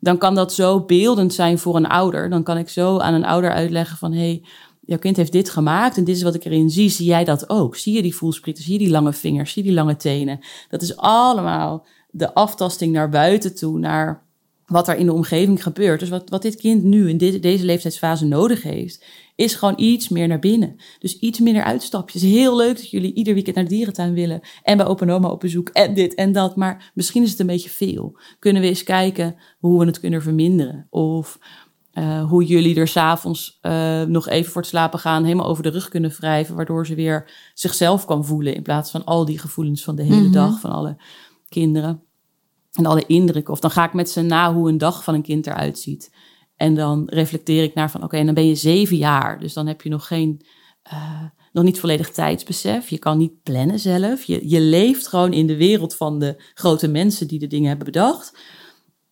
Dan 0.00 0.18
kan 0.18 0.34
dat 0.34 0.52
zo 0.52 0.84
beeldend 0.84 1.34
zijn 1.34 1.58
voor 1.58 1.76
een 1.76 1.88
ouder. 1.88 2.30
Dan 2.30 2.42
kan 2.42 2.58
ik 2.58 2.68
zo 2.68 2.98
aan 2.98 3.14
een 3.14 3.24
ouder 3.24 3.50
uitleggen 3.50 3.98
van... 3.98 4.12
Hey, 4.12 4.42
jouw 4.86 4.98
kind 4.98 5.16
heeft 5.16 5.32
dit 5.32 5.50
gemaakt 5.50 5.96
en 5.96 6.04
dit 6.04 6.16
is 6.16 6.22
wat 6.22 6.34
ik 6.34 6.44
erin 6.44 6.70
zie. 6.70 6.88
Zie 6.88 7.06
jij 7.06 7.24
dat 7.24 7.48
ook? 7.48 7.76
Zie 7.76 7.94
je 7.94 8.02
die 8.02 8.16
voelsprieten? 8.16 8.64
Zie 8.64 8.72
je 8.72 8.78
die 8.78 8.90
lange 8.90 9.12
vingers? 9.12 9.52
Zie 9.52 9.62
je 9.62 9.68
die 9.68 9.78
lange 9.78 9.96
tenen? 9.96 10.40
Dat 10.68 10.82
is 10.82 10.96
allemaal 10.96 11.86
de 12.10 12.34
aftasting 12.34 12.92
naar 12.92 13.08
buiten 13.08 13.54
toe, 13.54 13.78
naar 13.78 14.24
wat 14.66 14.88
er 14.88 14.96
in 14.96 15.06
de 15.06 15.12
omgeving 15.12 15.62
gebeurt. 15.62 16.00
Dus 16.00 16.08
wat, 16.08 16.30
wat 16.30 16.42
dit 16.42 16.56
kind 16.56 16.82
nu 16.82 17.08
in 17.08 17.16
dit, 17.16 17.42
deze 17.42 17.64
leeftijdsfase 17.64 18.24
nodig 18.24 18.62
heeft, 18.62 19.04
is 19.34 19.54
gewoon 19.54 19.74
iets 19.76 20.08
meer 20.08 20.28
naar 20.28 20.38
binnen. 20.38 20.76
Dus 20.98 21.18
iets 21.18 21.40
minder 21.40 21.62
uitstapjes. 21.62 22.22
Heel 22.22 22.56
leuk 22.56 22.76
dat 22.76 22.90
jullie 22.90 23.14
ieder 23.14 23.34
weekend 23.34 23.56
naar 23.56 23.68
dierentuin 23.68 24.14
willen 24.14 24.40
en 24.62 24.76
bij 24.76 24.86
Open 24.86 25.10
Oma 25.10 25.28
op 25.28 25.40
bezoek 25.40 25.68
en 25.68 25.94
dit 25.94 26.14
en 26.14 26.32
dat. 26.32 26.56
Maar 26.56 26.90
misschien 26.94 27.22
is 27.22 27.30
het 27.30 27.40
een 27.40 27.46
beetje 27.46 27.70
veel. 27.70 28.18
Kunnen 28.38 28.62
we 28.62 28.68
eens 28.68 28.82
kijken 28.82 29.36
hoe 29.58 29.78
we 29.78 29.86
het 29.86 30.00
kunnen 30.00 30.22
verminderen? 30.22 30.86
Of 30.90 31.38
uh, 31.98 32.24
hoe 32.28 32.44
jullie 32.44 32.76
er 32.76 32.88
s'avonds 32.88 33.58
uh, 33.62 34.02
nog 34.02 34.28
even 34.28 34.52
voor 34.52 34.60
het 34.60 34.70
slapen 34.70 34.98
gaan 34.98 35.24
helemaal 35.24 35.46
over 35.46 35.62
de 35.62 35.68
rug 35.68 35.88
kunnen 35.88 36.10
wrijven, 36.10 36.54
waardoor 36.54 36.86
ze 36.86 36.94
weer 36.94 37.30
zichzelf 37.54 38.04
kan 38.04 38.24
voelen 38.24 38.54
in 38.54 38.62
plaats 38.62 38.90
van 38.90 39.04
al 39.04 39.24
die 39.24 39.38
gevoelens 39.38 39.84
van 39.84 39.96
de 39.96 40.02
hele 40.02 40.16
mm 40.16 40.22
-hmm. 40.22 40.32
dag 40.32 40.60
van 40.60 40.70
alle 40.70 40.96
kinderen 41.48 42.02
en 42.72 42.86
alle 42.86 43.06
indrukken. 43.06 43.52
Of 43.52 43.60
dan 43.60 43.70
ga 43.70 43.84
ik 43.84 43.92
met 43.92 44.10
ze 44.10 44.22
na 44.22 44.54
hoe 44.54 44.68
een 44.68 44.78
dag 44.78 45.04
van 45.04 45.14
een 45.14 45.22
kind 45.22 45.46
eruit 45.46 45.78
ziet. 45.78 46.14
En 46.56 46.74
dan 46.74 47.02
reflecteer 47.06 47.62
ik 47.62 47.74
naar 47.74 47.90
van 47.90 48.02
oké, 48.02 48.14
okay, 48.14 48.26
dan 48.26 48.34
ben 48.34 48.46
je 48.46 48.54
zeven 48.54 48.96
jaar. 48.96 49.38
Dus 49.38 49.52
dan 49.52 49.66
heb 49.66 49.82
je 49.82 49.88
nog 49.88 50.06
geen, 50.06 50.46
uh, 50.92 51.22
nog 51.52 51.64
niet 51.64 51.80
volledig 51.80 52.10
tijdsbesef. 52.10 52.88
Je 52.88 52.98
kan 52.98 53.18
niet 53.18 53.42
plannen 53.42 53.78
zelf. 53.78 54.24
Je, 54.24 54.48
je 54.48 54.60
leeft 54.60 55.08
gewoon 55.08 55.32
in 55.32 55.46
de 55.46 55.56
wereld 55.56 55.96
van 55.96 56.18
de 56.18 56.42
grote 56.54 56.88
mensen 56.88 57.28
die 57.28 57.38
de 57.38 57.46
dingen 57.46 57.68
hebben 57.68 57.86
bedacht. 57.86 58.38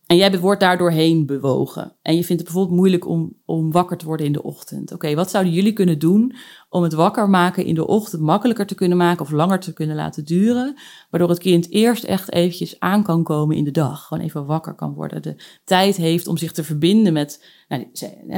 En 0.07 0.17
jij 0.17 0.41
wordt 0.41 0.61
daardoor 0.61 0.91
heen 0.91 1.27
bewogen. 1.27 1.97
En 2.03 2.17
je 2.17 2.25
vindt 2.25 2.43
het 2.43 2.51
bijvoorbeeld 2.51 2.77
moeilijk 2.77 3.07
om, 3.07 3.37
om 3.45 3.73
wakker 3.73 3.97
te 3.97 4.07
worden 4.07 4.27
in 4.27 4.33
de 4.33 4.43
ochtend. 4.43 4.93
Oké, 4.93 5.15
wat 5.15 5.31
zouden 5.31 5.53
jullie 5.53 5.73
kunnen 5.73 5.99
doen 5.99 6.35
om 6.69 6.83
het 6.83 6.93
wakker 6.93 7.31
maken 7.31 7.65
in 7.65 7.75
de 7.75 7.87
ochtend 7.87 8.23
makkelijker 8.23 8.67
te 8.67 8.75
kunnen 8.75 8.97
maken 8.97 9.25
of 9.25 9.31
langer 9.31 9.61
te 9.61 9.73
kunnen 9.73 9.97
laten 9.97 10.25
duren? 10.25 10.77
Waardoor 11.11 11.29
het 11.29 11.39
kind 11.39 11.71
eerst 11.71 12.05
echt 12.05 12.33
eventjes 12.33 12.81
aan 12.81 13.03
kan 13.03 13.23
komen 13.23 13.57
in 13.57 13.65
de 13.65 13.71
dag. 13.71 14.07
Gewoon 14.07 14.25
even 14.25 14.47
wakker 14.47 14.75
kan 14.75 14.95
worden. 14.95 15.23
De 15.23 15.37
tijd 15.65 15.97
heeft 15.97 16.27
om 16.27 16.37
zich 16.37 16.53
te 16.53 16.65
verbinden 16.65 17.13
met, 17.13 17.45
nou, 17.69 17.87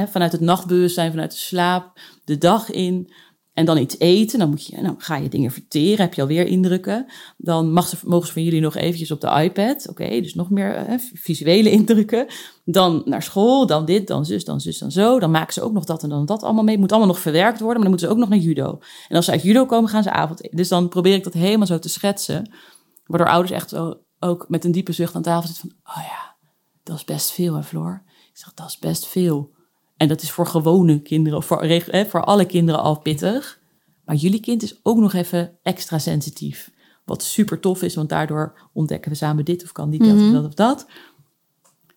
vanuit 0.07 0.31
het 0.31 0.41
nachtbewustzijn, 0.41 1.11
vanuit 1.11 1.31
de 1.31 1.37
slaap, 1.37 1.99
de 2.23 2.37
dag 2.37 2.71
in. 2.71 3.11
En 3.57 3.65
dan 3.65 3.77
iets 3.77 3.99
eten, 3.99 4.39
dan, 4.39 4.49
moet 4.49 4.65
je, 4.65 4.81
dan 4.81 4.95
ga 4.97 5.15
je 5.15 5.29
dingen 5.29 5.51
verteren, 5.51 6.05
heb 6.05 6.13
je 6.13 6.21
alweer 6.21 6.45
indrukken. 6.45 7.05
Dan 7.37 7.71
mag 7.71 7.87
ze, 7.87 7.97
mogen 8.03 8.27
ze 8.27 8.33
van 8.33 8.43
jullie 8.43 8.61
nog 8.61 8.75
eventjes 8.75 9.11
op 9.11 9.21
de 9.21 9.41
iPad. 9.43 9.89
Oké, 9.89 10.21
dus 10.21 10.33
nog 10.33 10.49
meer 10.49 10.85
hè, 10.87 10.97
visuele 10.99 11.71
indrukken. 11.79 12.27
Dan 12.65 13.01
naar 13.05 13.23
school, 13.23 13.67
dan 13.67 13.85
dit, 13.85 14.07
dan 14.07 14.25
zus, 14.25 14.45
dan 14.45 14.61
zus, 14.61 14.77
dan 14.77 14.91
zo. 14.91 15.19
Dan 15.19 15.31
maken 15.31 15.53
ze 15.53 15.61
ook 15.61 15.71
nog 15.71 15.85
dat 15.85 16.03
en 16.03 16.09
dan 16.09 16.25
dat 16.25 16.43
allemaal 16.43 16.63
mee. 16.63 16.77
Moet 16.77 16.91
allemaal 16.91 17.07
nog 17.07 17.19
verwerkt 17.19 17.59
worden, 17.59 17.81
maar 17.81 17.89
dan 17.89 17.89
moeten 17.89 18.07
ze 18.07 18.13
ook 18.13 18.19
nog 18.19 18.29
naar 18.29 18.39
judo. 18.39 18.79
En 19.07 19.15
als 19.15 19.25
ze 19.25 19.31
uit 19.31 19.41
judo 19.41 19.65
komen, 19.65 19.89
gaan 19.89 20.03
ze 20.03 20.11
avondeten. 20.11 20.57
Dus 20.57 20.67
dan 20.67 20.89
probeer 20.89 21.13
ik 21.13 21.23
dat 21.23 21.33
helemaal 21.33 21.67
zo 21.67 21.79
te 21.79 21.89
schetsen. 21.89 22.51
Waardoor 23.05 23.29
ouders 23.29 23.51
echt 23.51 23.75
ook 24.19 24.45
met 24.49 24.65
een 24.65 24.71
diepe 24.71 24.91
zucht 24.91 25.15
aan 25.15 25.21
tafel 25.21 25.47
zitten 25.47 25.69
van... 25.69 25.95
Oh 25.95 26.03
ja, 26.03 26.35
dat 26.83 26.95
is 26.95 27.03
best 27.03 27.31
veel 27.31 27.55
hè 27.55 27.63
Floor? 27.63 28.03
Ik 28.05 28.37
zeg, 28.37 28.53
dat 28.53 28.67
is 28.67 28.77
best 28.77 29.07
veel. 29.07 29.55
En 29.97 30.07
dat 30.07 30.21
is 30.21 30.31
voor 30.31 30.47
gewone 30.47 31.01
kinderen, 31.01 31.43
voor, 31.43 31.63
hè, 31.63 32.05
voor 32.05 32.23
alle 32.23 32.45
kinderen 32.45 32.81
al 32.81 32.99
pittig. 32.99 33.59
Maar 34.05 34.15
jullie 34.15 34.39
kind 34.39 34.63
is 34.63 34.79
ook 34.83 34.97
nog 34.97 35.13
even 35.13 35.57
extra 35.63 35.99
sensitief. 35.99 36.71
Wat 37.05 37.23
super 37.23 37.59
tof 37.59 37.81
is, 37.81 37.95
want 37.95 38.09
daardoor 38.09 38.69
ontdekken 38.73 39.11
we 39.11 39.17
samen 39.17 39.45
dit 39.45 39.63
of 39.63 39.71
kan 39.71 39.89
die 39.89 39.99
dat 39.99 40.13
of 40.13 40.21
mhm. 40.21 40.33
dat 40.33 40.45
of 40.45 40.53
dat. 40.53 40.85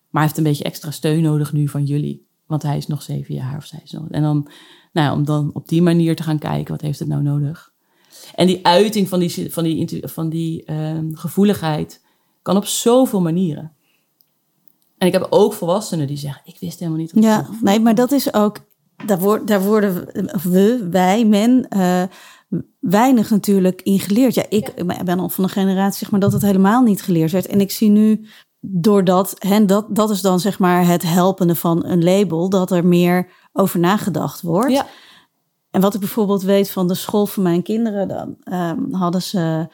Maar 0.09 0.21
hij 0.21 0.21
heeft 0.21 0.37
een 0.37 0.43
beetje 0.43 0.63
extra 0.63 0.91
steun 0.91 1.21
nodig 1.21 1.53
nu 1.53 1.67
van 1.67 1.85
jullie. 1.85 2.25
Want 2.45 2.63
hij 2.63 2.77
is 2.77 2.87
nog 2.87 3.01
zeven 3.01 3.33
jaar 3.33 3.57
of 3.57 3.65
zij 3.65 3.79
is 3.83 3.91
nog. 3.91 4.09
En 4.09 4.21
dan, 4.21 4.49
nou 4.93 5.07
ja, 5.07 5.13
om 5.13 5.25
dan 5.25 5.49
op 5.53 5.67
die 5.67 5.81
manier 5.81 6.15
te 6.15 6.23
gaan 6.23 6.39
kijken, 6.39 6.71
wat 6.71 6.81
heeft 6.81 6.99
het 6.99 7.07
nou 7.07 7.21
nodig? 7.21 7.71
En 8.35 8.47
die 8.47 8.65
uiting 8.65 9.09
van 9.09 9.19
die, 9.19 9.51
van 9.53 9.63
die, 9.63 10.03
van 10.07 10.29
die 10.29 10.63
ehm, 10.63 11.13
gevoeligheid 11.13 12.01
kan 12.41 12.57
op 12.57 12.65
zoveel 12.65 13.21
manieren. 13.21 13.73
En 15.01 15.07
ik 15.07 15.13
heb 15.13 15.27
ook 15.29 15.53
volwassenen 15.53 16.07
die 16.07 16.17
zeggen: 16.17 16.41
Ik 16.45 16.57
wist 16.59 16.79
helemaal 16.79 16.99
niet. 16.99 17.11
Ja, 17.15 17.47
nee, 17.61 17.79
maar 17.79 17.95
dat 17.95 18.11
is 18.11 18.33
ook. 18.33 18.57
Daar, 19.05 19.19
wordt, 19.19 19.47
daar 19.47 19.61
worden 19.61 20.05
we, 20.43 20.87
wij, 20.91 21.25
men, 21.25 21.65
uh, 21.69 22.03
weinig 22.79 23.29
natuurlijk 23.29 23.81
in 23.81 23.99
geleerd. 23.99 24.35
Ja, 24.35 24.45
ik 24.49 24.71
ja. 24.75 25.03
ben 25.03 25.19
al 25.19 25.29
van 25.29 25.43
een 25.43 25.49
generatie, 25.49 25.97
zeg 25.99 26.11
maar, 26.11 26.19
dat 26.19 26.31
het 26.31 26.41
helemaal 26.41 26.81
niet 26.81 27.01
geleerd 27.01 27.31
werd. 27.31 27.47
En 27.47 27.61
ik 27.61 27.71
zie 27.71 27.89
nu 27.89 28.27
doordat, 28.59 29.35
hè, 29.39 29.65
dat, 29.65 29.95
dat 29.95 30.09
is 30.09 30.21
dan 30.21 30.39
zeg 30.39 30.59
maar 30.59 30.85
het 30.85 31.03
helpende 31.03 31.55
van 31.55 31.85
een 31.85 32.03
label, 32.03 32.49
dat 32.49 32.71
er 32.71 32.85
meer 32.85 33.31
over 33.53 33.79
nagedacht 33.79 34.41
wordt. 34.41 34.71
Ja. 34.71 34.85
En 35.71 35.81
wat 35.81 35.93
ik 35.93 35.99
bijvoorbeeld 35.99 36.41
weet 36.41 36.71
van 36.71 36.87
de 36.87 36.95
school 36.95 37.25
van 37.25 37.43
mijn 37.43 37.63
kinderen, 37.63 38.07
dan 38.07 38.37
um, 38.53 38.93
hadden 38.93 39.21
ze 39.21 39.67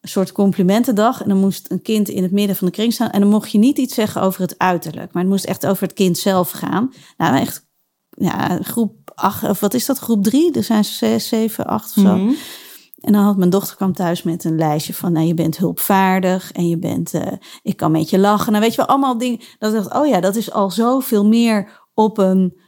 een 0.00 0.08
soort 0.08 0.32
complimentendag. 0.32 1.22
En 1.22 1.28
dan 1.28 1.38
moest 1.38 1.70
een 1.70 1.82
kind 1.82 2.08
in 2.08 2.22
het 2.22 2.32
midden 2.32 2.56
van 2.56 2.66
de 2.66 2.72
kring 2.72 2.92
staan. 2.92 3.10
En 3.10 3.20
dan 3.20 3.30
mocht 3.30 3.50
je 3.50 3.58
niet 3.58 3.78
iets 3.78 3.94
zeggen 3.94 4.22
over 4.22 4.40
het 4.40 4.58
uiterlijk, 4.58 5.12
maar 5.12 5.22
het 5.22 5.30
moest 5.30 5.44
echt 5.44 5.66
over 5.66 5.82
het 5.82 5.92
kind 5.92 6.18
zelf 6.18 6.50
gaan. 6.50 6.92
Nou, 7.16 7.36
echt, 7.36 7.68
ja, 8.08 8.58
groep 8.62 9.10
acht, 9.14 9.48
of 9.48 9.60
wat 9.60 9.74
is 9.74 9.86
dat, 9.86 9.98
groep 9.98 10.24
drie? 10.24 10.52
Er 10.52 10.62
zijn 10.62 10.84
zes, 10.84 11.28
zeven, 11.28 11.66
acht 11.66 11.96
of 11.96 12.02
zo. 12.02 12.16
Mm 12.16 12.36
En 13.00 13.12
dan 13.12 13.24
had 13.24 13.36
mijn 13.36 13.50
dochter 13.50 13.76
kwam 13.76 13.92
thuis 13.92 14.22
met 14.22 14.44
een 14.44 14.56
lijstje 14.56 14.94
van, 14.94 15.12
nou, 15.12 15.26
je 15.26 15.34
bent 15.34 15.56
hulpvaardig 15.56 16.52
en 16.52 16.68
je 16.68 16.78
bent, 16.78 17.14
uh, 17.14 17.32
ik 17.62 17.76
kan 17.76 17.90
met 17.90 18.10
je 18.10 18.18
lachen. 18.18 18.52
Nou, 18.52 18.64
weet 18.64 18.74
je 18.74 18.80
wel, 18.80 18.86
allemaal 18.86 19.18
dingen. 19.18 19.40
Dat 19.58 19.74
ik 19.74 19.82
dacht, 19.82 19.94
oh 19.94 20.06
ja, 20.06 20.20
dat 20.20 20.36
is 20.36 20.52
al 20.52 20.70
zoveel 20.70 21.26
meer 21.26 21.86
op 21.94 22.18
een 22.18 22.60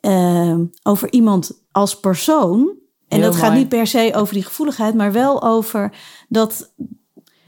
uh, 0.00 0.58
over 0.82 1.12
iemand 1.12 1.64
als 1.70 2.00
persoon. 2.00 2.82
En 3.08 3.20
dat 3.20 3.36
gaat 3.36 3.54
niet 3.54 3.68
per 3.68 3.86
se 3.86 4.12
over 4.14 4.34
die 4.34 4.44
gevoeligheid, 4.44 4.94
maar 4.94 5.12
wel 5.12 5.42
over 5.42 5.92
dat. 6.28 6.72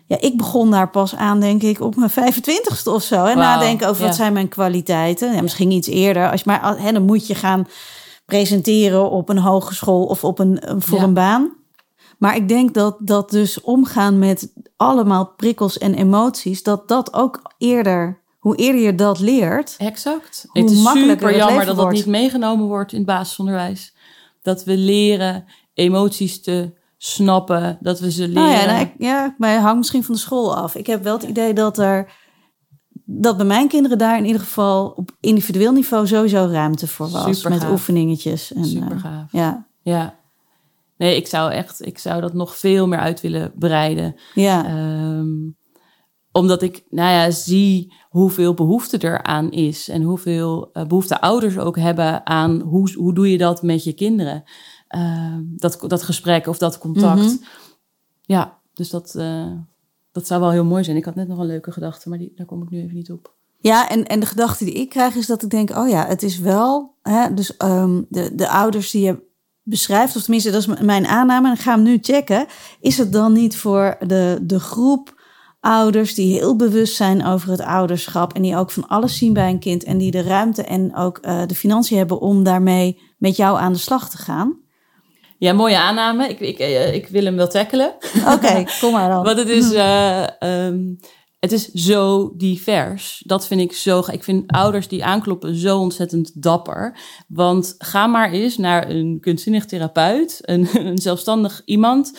Ja, 0.06 0.20
ik 0.20 0.36
begon 0.36 0.70
daar 0.70 0.90
pas 0.90 1.14
aan, 1.14 1.40
denk 1.40 1.62
ik, 1.62 1.80
op 1.80 1.96
mijn 1.96 2.10
25ste 2.10 2.84
of 2.84 3.02
zo. 3.02 3.24
En 3.24 3.34
wow, 3.34 3.44
nadenken 3.44 3.88
over 3.88 4.04
wat 4.04 4.14
zijn 4.14 4.32
mijn 4.32 4.48
kwaliteiten. 4.48 5.34
Ja, 5.34 5.42
misschien 5.42 5.70
iets 5.70 5.88
eerder. 5.88 6.30
Als 6.30 6.40
je 6.40 6.50
maar, 6.50 6.78
hè, 6.78 6.92
dan 6.92 7.02
moet 7.02 7.26
je 7.26 7.34
gaan 7.34 7.66
presenteren 8.26 9.10
op 9.10 9.28
een 9.28 9.38
hogeschool 9.38 10.04
of 10.04 10.24
op 10.24 10.38
een, 10.38 10.62
voor 10.78 10.98
ja. 10.98 11.04
een 11.04 11.14
baan. 11.14 11.54
Maar 12.18 12.36
ik 12.36 12.48
denk 12.48 12.74
dat 12.74 12.96
dat 12.98 13.30
dus 13.30 13.60
omgaan 13.60 14.18
met 14.18 14.52
allemaal 14.76 15.26
prikkels 15.26 15.78
en 15.78 15.94
emoties, 15.94 16.62
dat 16.62 16.88
dat 16.88 17.14
ook 17.14 17.52
eerder 17.58 18.24
hoe 18.46 18.56
eerder 18.56 18.80
je 18.80 18.94
dat 18.94 19.20
leert. 19.20 19.74
Exact. 19.78 20.46
het 20.52 20.70
is 20.70 20.82
super 20.92 21.36
jammer 21.36 21.64
dat 21.64 21.76
dat 21.76 21.90
niet 21.90 22.06
meegenomen 22.06 22.66
wordt 22.66 22.92
in 22.92 22.98
het 22.98 23.06
basisonderwijs. 23.06 23.94
Dat 24.46 24.64
we 24.64 24.76
leren 24.76 25.44
emoties 25.74 26.42
te 26.42 26.72
snappen, 26.96 27.78
dat 27.80 28.00
we 28.00 28.10
ze 28.10 28.28
leren. 28.28 28.42
Nou 28.42 28.50
ja, 28.50 28.66
nou, 28.66 28.88
ja, 28.98 29.34
maar 29.38 29.52
het 29.52 29.60
hangt 29.60 29.78
misschien 29.78 30.04
van 30.04 30.14
de 30.14 30.20
school 30.20 30.56
af. 30.56 30.74
Ik 30.74 30.86
heb 30.86 31.02
wel 31.02 31.14
het 31.16 31.28
idee 31.28 31.52
dat 31.52 31.78
er 31.78 32.12
dat 33.04 33.36
bij 33.36 33.46
mijn 33.46 33.68
kinderen 33.68 33.98
daar 33.98 34.18
in 34.18 34.24
ieder 34.24 34.40
geval 34.40 34.88
op 34.88 35.10
individueel 35.20 35.72
niveau 35.72 36.06
sowieso 36.06 36.48
ruimte 36.50 36.86
voor 36.86 37.08
was. 37.10 37.36
Super 37.36 37.50
met 37.50 37.70
oefeningetjes. 37.70 38.52
En, 38.52 38.64
Super 38.64 38.92
eh, 38.92 39.00
gaaf. 39.00 39.32
ja. 39.32 39.66
ja. 39.82 40.18
Nee, 40.96 41.16
ik 41.16 41.26
zou 41.26 41.52
echt, 41.52 41.86
ik 41.86 41.98
zou 41.98 42.20
dat 42.20 42.34
nog 42.34 42.56
veel 42.56 42.86
meer 42.86 42.98
uit 42.98 43.20
willen 43.20 43.52
breiden. 43.54 44.16
Ja. 44.34 44.78
Um, 45.18 45.56
omdat 46.36 46.62
ik, 46.62 46.84
nou 46.90 47.10
ja, 47.10 47.30
zie 47.30 47.92
hoeveel 48.08 48.54
behoefte 48.54 48.98
er 48.98 49.22
aan 49.22 49.50
is. 49.50 49.88
En 49.88 50.02
hoeveel 50.02 50.70
uh, 50.72 50.84
behoefte 50.84 51.20
ouders 51.20 51.58
ook 51.58 51.76
hebben 51.76 52.26
aan 52.26 52.60
hoe, 52.60 52.92
hoe 52.94 53.14
doe 53.14 53.30
je 53.30 53.38
dat 53.38 53.62
met 53.62 53.84
je 53.84 53.92
kinderen. 53.92 54.44
Uh, 54.96 55.36
dat, 55.42 55.78
dat 55.86 56.02
gesprek 56.02 56.46
of 56.46 56.58
dat 56.58 56.78
contact. 56.78 57.20
Mm 57.20 57.26
-hmm. 57.26 57.44
Ja, 58.22 58.58
dus 58.72 58.90
dat, 58.90 59.14
uh, 59.16 59.52
dat 60.12 60.26
zou 60.26 60.40
wel 60.40 60.50
heel 60.50 60.64
mooi 60.64 60.84
zijn. 60.84 60.96
Ik 60.96 61.04
had 61.04 61.14
net 61.14 61.28
nog 61.28 61.38
een 61.38 61.46
leuke 61.46 61.72
gedachte, 61.72 62.08
maar 62.08 62.18
die, 62.18 62.32
daar 62.36 62.46
kom 62.46 62.62
ik 62.62 62.70
nu 62.70 62.82
even 62.82 62.94
niet 62.94 63.10
op. 63.10 63.34
Ja, 63.58 63.88
en, 63.88 64.06
en 64.06 64.20
de 64.20 64.26
gedachte 64.26 64.64
die 64.64 64.74
ik 64.74 64.88
krijg 64.88 65.14
is 65.14 65.26
dat 65.26 65.42
ik 65.42 65.50
denk, 65.50 65.70
oh 65.70 65.88
ja, 65.88 66.06
het 66.06 66.22
is 66.22 66.38
wel, 66.38 66.94
hè, 67.02 67.34
dus 67.34 67.54
um, 67.64 68.06
de, 68.08 68.34
de 68.34 68.48
ouders 68.48 68.90
die 68.90 69.04
je 69.04 69.22
beschrijft, 69.62 70.16
of 70.16 70.22
tenminste 70.22 70.50
dat 70.50 70.60
is 70.60 70.80
mijn 70.80 71.06
aanname, 71.06 71.48
en 71.48 71.54
ik 71.54 71.60
ga 71.60 71.74
hem 71.74 71.82
nu 71.82 71.98
checken, 72.00 72.46
is 72.80 72.98
het 72.98 73.12
dan 73.12 73.32
niet 73.32 73.56
voor 73.56 73.96
de, 74.06 74.38
de 74.42 74.60
groep 74.60 75.15
ouders 75.66 76.14
die 76.14 76.32
heel 76.32 76.56
bewust 76.56 76.96
zijn 76.96 77.26
over 77.26 77.50
het 77.50 77.60
ouderschap 77.60 78.32
en 78.32 78.42
die 78.42 78.56
ook 78.56 78.70
van 78.70 78.88
alles 78.88 79.18
zien 79.18 79.32
bij 79.32 79.50
een 79.50 79.58
kind 79.58 79.84
en 79.84 79.98
die 79.98 80.10
de 80.10 80.22
ruimte 80.22 80.62
en 80.62 80.96
ook 80.96 81.18
uh, 81.22 81.42
de 81.46 81.54
financiën 81.54 81.98
hebben 81.98 82.20
om 82.20 82.42
daarmee 82.42 83.00
met 83.18 83.36
jou 83.36 83.58
aan 83.58 83.72
de 83.72 83.78
slag 83.78 84.10
te 84.10 84.16
gaan? 84.16 84.60
Ja, 85.38 85.52
mooie 85.52 85.78
aanname. 85.78 86.28
Ik, 86.28 86.40
ik, 86.40 86.58
eh, 86.58 86.94
ik 86.94 87.08
wil 87.08 87.24
hem 87.24 87.36
wel 87.36 87.48
tackelen. 87.48 87.94
Oké, 88.16 88.32
okay, 88.32 88.66
kom 88.80 88.92
maar 88.92 89.08
dan. 89.08 89.24
Want 89.24 89.38
het 89.38 89.48
is, 89.48 89.72
uh, 89.72 90.26
um, 90.40 90.98
het 91.38 91.52
is 91.52 91.68
zo 91.68 92.32
divers. 92.36 93.22
Dat 93.24 93.46
vind 93.46 93.60
ik 93.60 93.72
zo. 93.72 94.02
Ik 94.10 94.24
vind 94.24 94.52
ouders 94.52 94.88
die 94.88 95.04
aankloppen 95.04 95.54
zo 95.54 95.78
ontzettend 95.78 96.42
dapper. 96.42 96.98
Want 97.28 97.74
ga 97.78 98.06
maar 98.06 98.30
eens 98.30 98.56
naar 98.56 98.90
een 98.90 99.18
kunstzinnig 99.20 99.64
therapeut, 99.64 100.38
een, 100.40 100.68
een 100.86 100.98
zelfstandig 100.98 101.62
iemand 101.64 102.18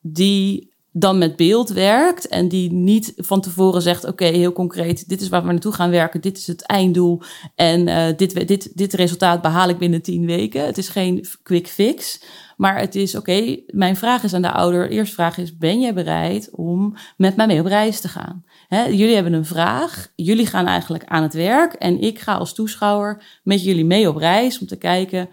die 0.00 0.73
dan 0.96 1.18
met 1.18 1.36
beeld 1.36 1.68
werkt 1.68 2.28
en 2.28 2.48
die 2.48 2.72
niet 2.72 3.12
van 3.16 3.40
tevoren 3.40 3.82
zegt: 3.82 4.04
Oké, 4.04 4.24
heel 4.24 4.52
concreet, 4.52 5.08
dit 5.08 5.20
is 5.20 5.28
waar 5.28 5.44
we 5.44 5.50
naartoe 5.52 5.72
gaan 5.72 5.90
werken, 5.90 6.20
dit 6.20 6.38
is 6.38 6.46
het 6.46 6.62
einddoel 6.62 7.20
en 7.54 7.88
uh, 7.88 8.06
dit, 8.16 8.48
dit, 8.48 8.76
dit 8.76 8.92
resultaat 8.92 9.42
behaal 9.42 9.68
ik 9.68 9.78
binnen 9.78 10.02
tien 10.02 10.26
weken. 10.26 10.66
Het 10.66 10.78
is 10.78 10.88
geen 10.88 11.26
quick 11.42 11.68
fix, 11.68 12.22
maar 12.56 12.78
het 12.78 12.94
is: 12.94 13.14
Oké, 13.16 13.56
mijn 13.66 13.96
vraag 13.96 14.22
is 14.22 14.34
aan 14.34 14.42
de 14.42 14.52
ouder. 14.52 14.90
Eerste 14.90 15.14
vraag 15.14 15.38
is: 15.38 15.56
Ben 15.56 15.80
jij 15.80 15.94
bereid 15.94 16.48
om 16.52 16.96
met 17.16 17.36
mij 17.36 17.46
mee 17.46 17.60
op 17.60 17.66
reis 17.66 18.00
te 18.00 18.08
gaan? 18.08 18.44
Hè, 18.68 18.84
jullie 18.84 19.14
hebben 19.14 19.32
een 19.32 19.44
vraag, 19.44 20.08
jullie 20.16 20.46
gaan 20.46 20.66
eigenlijk 20.66 21.04
aan 21.04 21.22
het 21.22 21.34
werk 21.34 21.72
en 21.72 22.00
ik 22.00 22.18
ga 22.18 22.34
als 22.34 22.54
toeschouwer 22.54 23.40
met 23.42 23.64
jullie 23.64 23.84
mee 23.84 24.08
op 24.08 24.16
reis 24.16 24.58
om 24.58 24.66
te 24.66 24.76
kijken 24.76 25.28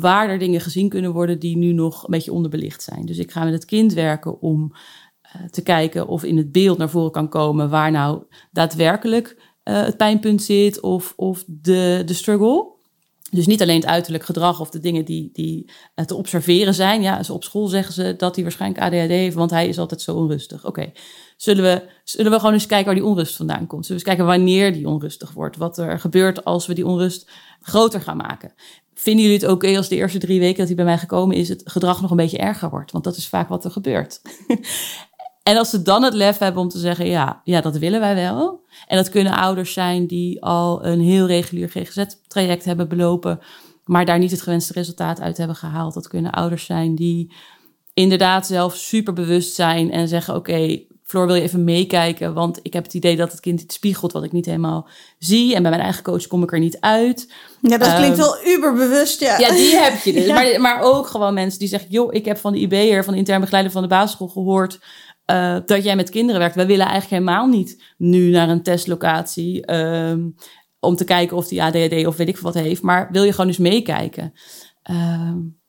waar 0.00 0.28
er 0.28 0.38
dingen 0.38 0.60
gezien 0.60 0.88
kunnen 0.88 1.12
worden 1.12 1.38
die 1.38 1.56
nu 1.56 1.72
nog 1.72 2.02
een 2.02 2.10
beetje 2.10 2.32
onderbelicht 2.32 2.82
zijn. 2.82 3.06
Dus 3.06 3.18
ik 3.18 3.30
ga 3.30 3.44
met 3.44 3.52
het 3.52 3.64
kind 3.64 3.92
werken 3.92 4.40
om 4.40 4.72
uh, 5.36 5.48
te 5.50 5.62
kijken 5.62 6.06
of 6.06 6.24
in 6.24 6.36
het 6.36 6.52
beeld 6.52 6.78
naar 6.78 6.90
voren 6.90 7.10
kan 7.10 7.28
komen 7.28 7.70
waar 7.70 7.90
nou 7.90 8.22
daadwerkelijk 8.50 9.36
uh, 9.64 9.84
het 9.84 9.96
pijnpunt 9.96 10.42
zit 10.42 10.80
of, 10.80 11.12
of 11.16 11.44
de, 11.46 12.02
de 12.04 12.14
struggle. 12.14 12.70
Dus 13.30 13.46
niet 13.46 13.62
alleen 13.62 13.80
het 13.80 13.86
uiterlijk 13.86 14.24
gedrag 14.24 14.60
of 14.60 14.70
de 14.70 14.80
dingen 14.80 15.04
die, 15.04 15.30
die 15.32 15.70
uh, 15.94 16.04
te 16.04 16.14
observeren 16.14 16.74
zijn. 16.74 17.02
Ja, 17.02 17.20
op 17.30 17.44
school 17.44 17.66
zeggen 17.66 17.94
ze 17.94 18.14
dat 18.16 18.34
hij 18.34 18.44
waarschijnlijk 18.44 18.82
ADHD 18.82 19.08
heeft, 19.08 19.36
want 19.36 19.50
hij 19.50 19.68
is 19.68 19.78
altijd 19.78 20.00
zo 20.00 20.14
onrustig. 20.14 20.66
Oké, 20.66 20.92
zullen, 21.36 21.62
we, 21.62 21.90
zullen 22.04 22.30
we 22.32 22.38
gewoon 22.38 22.52
eens 22.52 22.66
kijken 22.66 22.86
waar 22.86 22.94
die 22.94 23.04
onrust 23.04 23.36
vandaan 23.36 23.66
komt? 23.66 23.86
Zullen 23.86 24.02
we 24.02 24.08
eens 24.08 24.16
kijken 24.16 24.36
wanneer 24.36 24.72
die 24.72 24.88
onrustig 24.88 25.32
wordt? 25.32 25.56
Wat 25.56 25.78
er 25.78 25.98
gebeurt 25.98 26.44
als 26.44 26.66
we 26.66 26.74
die 26.74 26.86
onrust 26.86 27.30
groter 27.60 28.00
gaan 28.00 28.16
maken? 28.16 28.52
Vinden 28.94 29.24
jullie 29.24 29.40
het 29.40 29.48
oké 29.48 29.76
als 29.76 29.88
de 29.88 29.96
eerste 29.96 30.18
drie 30.18 30.40
weken 30.40 30.58
dat 30.58 30.66
hij 30.66 30.76
bij 30.76 30.84
mij 30.84 30.98
gekomen 30.98 31.36
is, 31.36 31.48
het 31.48 31.62
gedrag 31.64 32.00
nog 32.00 32.10
een 32.10 32.16
beetje 32.16 32.38
erger 32.38 32.70
wordt? 32.70 32.92
Want 32.92 33.04
dat 33.04 33.16
is 33.16 33.28
vaak 33.28 33.48
wat 33.48 33.64
er 33.64 33.70
gebeurt. 33.70 34.20
en 35.42 35.56
als 35.56 35.70
ze 35.70 35.82
dan 35.82 36.02
het 36.02 36.14
lef 36.14 36.38
hebben 36.38 36.62
om 36.62 36.68
te 36.68 36.78
zeggen, 36.78 37.06
ja, 37.06 37.40
ja, 37.44 37.60
dat 37.60 37.78
willen 37.78 38.00
wij 38.00 38.14
wel. 38.14 38.60
En 38.86 38.96
dat 38.96 39.08
kunnen 39.08 39.32
ouders 39.32 39.72
zijn 39.72 40.06
die 40.06 40.42
al 40.42 40.84
een 40.84 41.00
heel 41.00 41.26
regulier 41.26 41.68
GGZ-traject 41.68 42.64
hebben 42.64 42.88
belopen, 42.88 43.40
maar 43.84 44.04
daar 44.04 44.18
niet 44.18 44.30
het 44.30 44.42
gewenste 44.42 44.72
resultaat 44.72 45.20
uit 45.20 45.36
hebben 45.36 45.56
gehaald. 45.56 45.94
Dat 45.94 46.08
kunnen 46.08 46.32
ouders 46.32 46.64
zijn 46.64 46.94
die 46.94 47.32
inderdaad 47.94 48.46
zelf 48.46 48.76
super 48.76 49.12
bewust 49.12 49.54
zijn 49.54 49.90
en 49.90 50.08
zeggen: 50.08 50.34
Oké, 50.34 50.80
Floor, 51.12 51.26
wil 51.26 51.34
je 51.34 51.42
even 51.42 51.64
meekijken? 51.64 52.34
Want 52.34 52.58
ik 52.62 52.72
heb 52.72 52.84
het 52.84 52.94
idee 52.94 53.16
dat 53.16 53.30
het 53.30 53.40
kind 53.40 53.60
iets 53.60 53.74
spiegelt 53.74 54.12
wat 54.12 54.24
ik 54.24 54.32
niet 54.32 54.46
helemaal 54.46 54.88
zie. 55.18 55.54
En 55.54 55.62
bij 55.62 55.70
mijn 55.70 55.82
eigen 55.82 56.02
coach 56.02 56.26
kom 56.26 56.42
ik 56.42 56.52
er 56.52 56.58
niet 56.58 56.80
uit. 56.80 57.32
Ja, 57.60 57.78
dat 57.78 57.94
klinkt 57.94 58.18
um, 58.18 58.24
wel 58.24 58.46
uberbewust, 58.46 59.20
ja. 59.20 59.38
Ja, 59.38 59.50
die 59.50 59.76
heb 59.76 60.02
je 60.02 60.12
dus. 60.12 60.26
Ja. 60.32 60.34
Maar, 60.34 60.60
maar 60.60 60.80
ook 60.80 61.06
gewoon 61.06 61.34
mensen 61.34 61.58
die 61.58 61.68
zeggen... 61.68 61.90
joh, 61.90 62.14
ik 62.14 62.24
heb 62.24 62.38
van 62.38 62.52
de 62.52 62.58
IB'er, 62.58 63.04
van 63.04 63.12
de 63.12 63.18
intern 63.18 63.40
begeleider 63.40 63.72
van 63.72 63.82
de 63.82 63.88
basisschool 63.88 64.28
gehoord... 64.28 64.80
Uh, 65.30 65.56
dat 65.66 65.84
jij 65.84 65.96
met 65.96 66.10
kinderen 66.10 66.40
werkt. 66.40 66.54
Wij 66.54 66.66
willen 66.66 66.86
eigenlijk 66.86 67.22
helemaal 67.22 67.46
niet 67.46 67.82
nu 67.96 68.30
naar 68.30 68.48
een 68.48 68.62
testlocatie... 68.62 69.74
Um, 69.74 70.34
om 70.80 70.96
te 70.96 71.04
kijken 71.04 71.36
of 71.36 71.48
die 71.48 71.62
ADHD 71.62 72.06
of 72.06 72.16
weet 72.16 72.28
ik 72.28 72.38
wat 72.38 72.54
heeft. 72.54 72.82
Maar 72.82 73.08
wil 73.12 73.22
je 73.22 73.30
gewoon 73.30 73.46
eens 73.46 73.58
meekijken? 73.58 74.32
Um, 74.90 75.61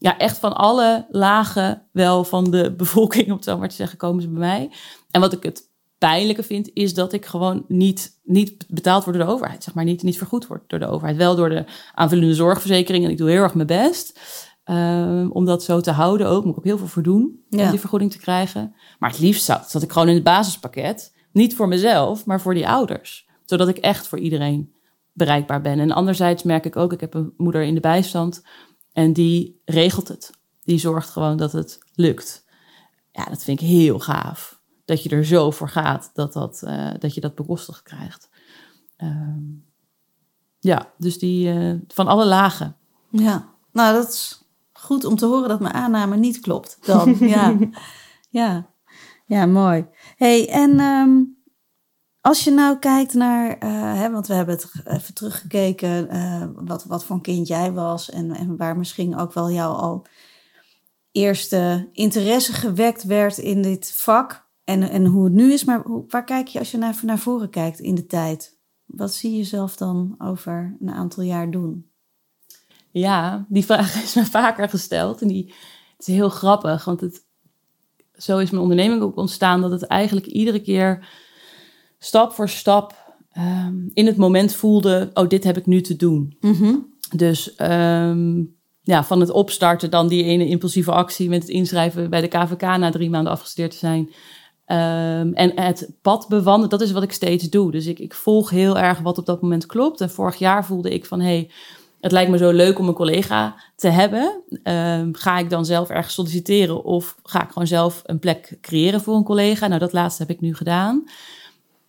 ja, 0.00 0.18
echt 0.18 0.38
van 0.38 0.56
alle 0.56 1.06
lagen 1.10 1.82
wel 1.92 2.24
van 2.24 2.50
de 2.50 2.72
bevolking, 2.76 3.26
om 3.26 3.32
het 3.32 3.44
zo 3.44 3.58
maar 3.58 3.68
te 3.68 3.74
zeggen, 3.74 3.98
komen 3.98 4.22
ze 4.22 4.28
bij 4.28 4.38
mij. 4.38 4.70
En 5.10 5.20
wat 5.20 5.32
ik 5.32 5.42
het 5.42 5.68
pijnlijke 5.98 6.42
vind, 6.42 6.70
is 6.72 6.94
dat 6.94 7.12
ik 7.12 7.26
gewoon 7.26 7.64
niet, 7.68 8.18
niet 8.22 8.64
betaald 8.68 9.04
word 9.04 9.16
door 9.16 9.26
de 9.26 9.32
overheid. 9.32 9.64
Zeg 9.64 9.74
maar 9.74 9.84
niet, 9.84 10.02
niet 10.02 10.18
vergoed 10.18 10.46
word 10.46 10.62
door 10.66 10.78
de 10.78 10.86
overheid. 10.86 11.16
Wel 11.16 11.36
door 11.36 11.48
de 11.48 11.64
aanvullende 11.94 12.34
zorgverzekering. 12.34 13.04
En 13.04 13.10
ik 13.10 13.18
doe 13.18 13.30
heel 13.30 13.42
erg 13.42 13.54
mijn 13.54 13.66
best. 13.66 14.20
Um, 14.64 15.30
om 15.30 15.44
dat 15.44 15.62
zo 15.62 15.80
te 15.80 15.90
houden 15.90 16.26
ook. 16.26 16.44
Moet 16.44 16.52
ik 16.52 16.58
ook 16.58 16.64
heel 16.64 16.78
veel 16.78 16.86
voor 16.86 17.02
doen 17.02 17.44
ja. 17.48 17.64
om 17.64 17.70
die 17.70 17.80
vergoeding 17.80 18.10
te 18.10 18.18
krijgen. 18.18 18.74
Maar 18.98 19.10
het 19.10 19.18
liefst 19.18 19.44
zat, 19.44 19.70
zat 19.70 19.82
ik 19.82 19.92
gewoon 19.92 20.08
in 20.08 20.14
het 20.14 20.24
basispakket. 20.24 21.14
Niet 21.32 21.56
voor 21.56 21.68
mezelf, 21.68 22.26
maar 22.26 22.40
voor 22.40 22.54
die 22.54 22.68
ouders. 22.68 23.28
Zodat 23.44 23.68
ik 23.68 23.76
echt 23.76 24.06
voor 24.08 24.18
iedereen 24.18 24.72
bereikbaar 25.12 25.60
ben. 25.60 25.78
En 25.78 25.90
anderzijds 25.90 26.42
merk 26.42 26.64
ik 26.64 26.76
ook, 26.76 26.92
ik 26.92 27.00
heb 27.00 27.14
een 27.14 27.32
moeder 27.36 27.62
in 27.62 27.74
de 27.74 27.80
bijstand 27.80 28.42
en 28.92 29.12
die 29.12 29.60
regelt 29.64 30.08
het. 30.08 30.30
die 30.62 30.78
zorgt 30.78 31.10
gewoon 31.10 31.36
dat 31.36 31.52
het 31.52 31.78
lukt. 31.94 32.44
Ja, 33.12 33.24
dat 33.24 33.42
vind 33.42 33.60
ik 33.60 33.66
heel 33.66 33.98
gaaf. 33.98 34.60
Dat 34.84 35.02
je 35.02 35.08
er 35.08 35.24
zo 35.24 35.50
voor 35.50 35.68
gaat 35.68 36.10
dat, 36.14 36.32
dat, 36.32 36.62
uh, 36.64 36.90
dat 36.98 37.14
je 37.14 37.20
dat 37.20 37.34
bekostigd 37.34 37.82
krijgt. 37.82 38.28
Ehm, 38.96 39.38
ja, 40.58 40.92
dus 40.98 41.18
die 41.18 41.54
uh, 41.54 41.74
van 41.88 42.06
alle 42.06 42.26
lagen. 42.26 42.76
Ja, 43.10 43.48
nou 43.72 43.94
dat 43.94 44.08
is 44.08 44.42
goed 44.72 45.04
om 45.04 45.16
te 45.16 45.26
horen 45.26 45.48
dat 45.48 45.60
mijn 45.60 45.74
aanname 45.74 46.16
niet 46.16 46.40
klopt 46.40 46.78
dan. 46.80 47.16
ja. 47.36 47.58
ja, 48.30 48.70
ja, 49.26 49.46
mooi. 49.46 49.86
hey, 50.16 50.48
en 50.48 50.80
um, 50.80 51.39
als 52.20 52.44
je 52.44 52.50
nou 52.50 52.78
kijkt 52.78 53.14
naar, 53.14 53.64
uh, 53.64 53.94
hè, 53.94 54.10
want 54.10 54.26
we 54.26 54.34
hebben 54.34 54.54
het 54.54 54.72
even 54.84 55.14
teruggekeken, 55.14 56.14
uh, 56.14 56.44
wat, 56.54 56.84
wat 56.84 57.04
voor 57.04 57.16
een 57.16 57.22
kind 57.22 57.46
jij 57.46 57.72
was 57.72 58.10
en, 58.10 58.30
en 58.30 58.56
waar 58.56 58.76
misschien 58.76 59.16
ook 59.16 59.32
wel 59.32 59.50
jou 59.50 59.76
al 59.76 60.06
eerste 61.12 61.88
interesse 61.92 62.52
gewekt 62.52 63.04
werd 63.04 63.38
in 63.38 63.62
dit 63.62 63.92
vak 63.92 64.48
en, 64.64 64.82
en 64.82 65.06
hoe 65.06 65.24
het 65.24 65.32
nu 65.32 65.52
is. 65.52 65.64
Maar 65.64 65.82
hoe, 65.82 66.04
waar 66.08 66.24
kijk 66.24 66.48
je 66.48 66.58
als 66.58 66.70
je 66.70 66.78
naar, 66.78 67.00
naar 67.02 67.18
voren 67.18 67.50
kijkt 67.50 67.78
in 67.78 67.94
de 67.94 68.06
tijd? 68.06 68.58
Wat 68.84 69.14
zie 69.14 69.30
je 69.30 69.36
jezelf 69.36 69.76
dan 69.76 70.14
over 70.18 70.76
een 70.80 70.90
aantal 70.90 71.22
jaar 71.22 71.50
doen? 71.50 71.90
Ja, 72.90 73.46
die 73.48 73.64
vraag 73.64 74.02
is 74.02 74.14
me 74.14 74.24
vaker 74.24 74.68
gesteld 74.68 75.22
en 75.22 75.28
die 75.28 75.54
het 75.96 76.08
is 76.08 76.14
heel 76.14 76.28
grappig, 76.28 76.84
want 76.84 77.00
het, 77.00 77.24
zo 78.14 78.38
is 78.38 78.50
mijn 78.50 78.62
onderneming 78.62 79.02
ook 79.02 79.16
ontstaan 79.16 79.60
dat 79.60 79.70
het 79.70 79.82
eigenlijk 79.82 80.26
iedere 80.26 80.60
keer 80.60 81.08
stap 82.00 82.32
voor 82.32 82.48
stap 82.48 82.94
um, 83.38 83.90
in 83.94 84.06
het 84.06 84.16
moment 84.16 84.54
voelde: 84.54 85.10
oh, 85.14 85.28
dit 85.28 85.44
heb 85.44 85.56
ik 85.56 85.66
nu 85.66 85.80
te 85.80 85.96
doen. 85.96 86.36
Mm-hmm. 86.40 86.94
Dus 87.16 87.54
um, 87.58 88.58
ja, 88.82 89.04
van 89.04 89.20
het 89.20 89.30
opstarten, 89.30 89.90
dan 89.90 90.08
die 90.08 90.24
ene 90.24 90.48
impulsieve 90.48 90.92
actie 90.92 91.28
met 91.28 91.42
het 91.42 91.50
inschrijven 91.50 92.10
bij 92.10 92.20
de 92.20 92.28
KVK 92.28 92.60
na 92.60 92.90
drie 92.90 93.10
maanden 93.10 93.32
afgestudeerd 93.32 93.70
te 93.70 93.76
zijn. 93.76 94.00
Um, 94.66 95.34
en 95.34 95.60
het 95.60 95.90
pad 96.02 96.28
bewandelen, 96.28 96.68
dat 96.68 96.80
is 96.80 96.92
wat 96.92 97.02
ik 97.02 97.12
steeds 97.12 97.48
doe. 97.48 97.70
Dus 97.70 97.86
ik, 97.86 97.98
ik 97.98 98.14
volg 98.14 98.50
heel 98.50 98.78
erg 98.78 98.98
wat 98.98 99.18
op 99.18 99.26
dat 99.26 99.42
moment 99.42 99.66
klopt. 99.66 100.00
En 100.00 100.10
vorig 100.10 100.36
jaar 100.36 100.64
voelde 100.64 100.90
ik 100.90 101.06
van: 101.06 101.20
hey, 101.20 101.50
het 102.00 102.12
lijkt 102.12 102.30
me 102.30 102.38
zo 102.38 102.50
leuk 102.50 102.78
om 102.78 102.88
een 102.88 102.94
collega 102.94 103.56
te 103.76 103.88
hebben. 103.88 104.42
Um, 104.64 105.14
ga 105.14 105.38
ik 105.38 105.50
dan 105.50 105.64
zelf 105.64 105.88
ergens 105.88 106.14
solliciteren 106.14 106.84
of 106.84 107.16
ga 107.22 107.42
ik 107.42 107.50
gewoon 107.50 107.68
zelf 107.68 108.02
een 108.04 108.18
plek 108.18 108.58
creëren 108.60 109.00
voor 109.00 109.16
een 109.16 109.24
collega? 109.24 109.66
Nou, 109.66 109.80
dat 109.80 109.92
laatste 109.92 110.22
heb 110.22 110.30
ik 110.30 110.40
nu 110.40 110.54
gedaan. 110.54 111.04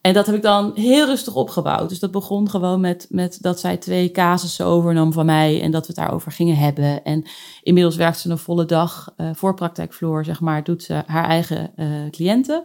En 0.01 0.13
dat 0.13 0.25
heb 0.25 0.35
ik 0.35 0.41
dan 0.41 0.71
heel 0.75 1.05
rustig 1.05 1.35
opgebouwd. 1.35 1.89
Dus 1.89 1.99
dat 1.99 2.11
begon 2.11 2.49
gewoon 2.49 2.79
met, 2.79 3.07
met 3.09 3.37
dat 3.41 3.59
zij 3.59 3.77
twee 3.77 4.11
casussen 4.11 4.65
overnam 4.65 5.13
van 5.13 5.25
mij 5.25 5.61
en 5.61 5.71
dat 5.71 5.81
we 5.81 5.87
het 5.87 5.95
daarover 5.95 6.31
gingen 6.31 6.55
hebben. 6.55 7.03
En 7.03 7.25
inmiddels 7.63 7.95
werkt 7.95 8.19
ze 8.19 8.29
een 8.29 8.37
volle 8.37 8.65
dag 8.65 9.13
uh, 9.17 9.29
voor 9.33 9.53
praktijkvloer, 9.53 10.25
zeg 10.25 10.39
maar, 10.39 10.63
doet 10.63 10.83
ze 10.83 11.03
haar 11.05 11.25
eigen 11.25 11.71
uh, 11.75 12.09
cliënten. 12.09 12.63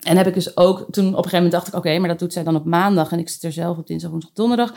En 0.00 0.16
heb 0.16 0.26
ik 0.26 0.34
dus 0.34 0.56
ook, 0.56 0.78
toen 0.78 1.06
op 1.06 1.10
een 1.10 1.14
gegeven 1.16 1.34
moment 1.34 1.52
dacht 1.52 1.68
ik, 1.68 1.74
oké, 1.74 1.98
maar 1.98 2.08
dat 2.08 2.18
doet 2.18 2.32
zij 2.32 2.44
dan 2.44 2.56
op 2.56 2.64
maandag 2.64 3.12
en 3.12 3.18
ik 3.18 3.28
zit 3.28 3.42
er 3.42 3.52
zelf 3.52 3.78
op 3.78 3.86
dinsdag, 3.86 4.10
woensdag, 4.10 4.32
donderdag 4.32 4.72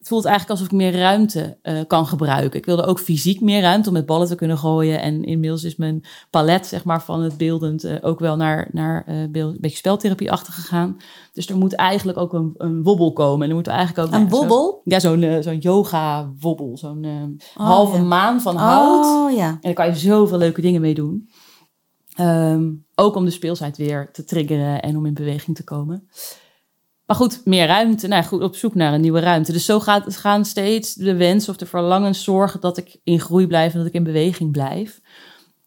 het 0.00 0.08
voelt 0.08 0.24
eigenlijk 0.24 0.60
alsof 0.60 0.72
ik 0.72 0.78
meer 0.78 1.00
ruimte 1.00 1.58
uh, 1.62 1.80
kan 1.86 2.06
gebruiken. 2.06 2.58
Ik 2.58 2.66
wilde 2.66 2.84
ook 2.84 3.00
fysiek 3.00 3.40
meer 3.40 3.60
ruimte 3.60 3.88
om 3.88 3.94
met 3.94 4.06
ballen 4.06 4.26
te 4.26 4.34
kunnen 4.34 4.58
gooien. 4.58 5.00
En 5.00 5.24
inmiddels 5.24 5.64
is 5.64 5.76
mijn 5.76 6.04
palet 6.30 6.66
zeg 6.66 6.84
maar, 6.84 7.02
van 7.02 7.22
het 7.22 7.36
beeldend 7.36 7.84
uh, 7.84 7.96
ook 8.00 8.18
wel 8.18 8.36
naar, 8.36 8.68
naar 8.72 9.04
uh, 9.08 9.30
beeld, 9.30 9.54
een 9.54 9.60
beetje 9.60 9.76
speltherapie 9.76 10.32
achter 10.32 10.52
gegaan. 10.52 10.96
Dus 11.32 11.48
er 11.48 11.56
moet 11.56 11.74
eigenlijk 11.74 12.18
ook 12.18 12.32
een, 12.32 12.54
een 12.56 12.82
wobbel 12.82 13.12
komen. 13.12 13.42
En 13.42 13.48
er 13.48 13.56
moet 13.56 13.66
eigenlijk 13.66 14.08
ook 14.08 14.20
een 14.20 14.28
wobbel? 14.28 14.70
Zo, 14.70 14.80
ja, 14.84 15.00
zo'n 15.00 15.42
zo'n 15.42 15.58
yoga 15.58 16.32
wobbel. 16.40 16.76
Zo'n 16.78 17.04
oh, 17.56 17.66
halve 17.66 17.96
ja. 17.96 18.02
maan 18.02 18.40
van 18.40 18.56
hout. 18.56 19.04
Oh, 19.04 19.36
ja. 19.36 19.48
En 19.48 19.58
daar 19.60 19.72
kan 19.72 19.86
je 19.86 19.94
zoveel 19.94 20.38
leuke 20.38 20.60
dingen 20.60 20.80
mee 20.80 20.94
doen. 20.94 21.28
Um, 22.20 22.86
ook 22.94 23.14
om 23.14 23.24
de 23.24 23.30
speelsheid 23.30 23.76
weer 23.76 24.10
te 24.12 24.24
triggeren 24.24 24.82
en 24.82 24.96
om 24.96 25.06
in 25.06 25.14
beweging 25.14 25.56
te 25.56 25.64
komen. 25.64 26.08
Maar 27.10 27.18
goed, 27.18 27.40
meer 27.44 27.66
ruimte. 27.66 28.06
Nou 28.06 28.24
goed, 28.24 28.42
op 28.42 28.56
zoek 28.56 28.74
naar 28.74 28.94
een 28.94 29.00
nieuwe 29.00 29.20
ruimte. 29.20 29.52
Dus 29.52 29.64
zo 29.64 29.80
gaat, 29.80 30.16
gaan 30.16 30.44
steeds 30.44 30.94
de 30.94 31.16
wens 31.16 31.48
of 31.48 31.56
de 31.56 31.66
verlangens 31.66 32.24
zorgen 32.24 32.60
dat 32.60 32.76
ik 32.76 33.00
in 33.04 33.20
groei 33.20 33.46
blijf 33.46 33.72
en 33.72 33.78
dat 33.78 33.88
ik 33.88 33.94
in 33.94 34.02
beweging 34.02 34.52
blijf. 34.52 35.00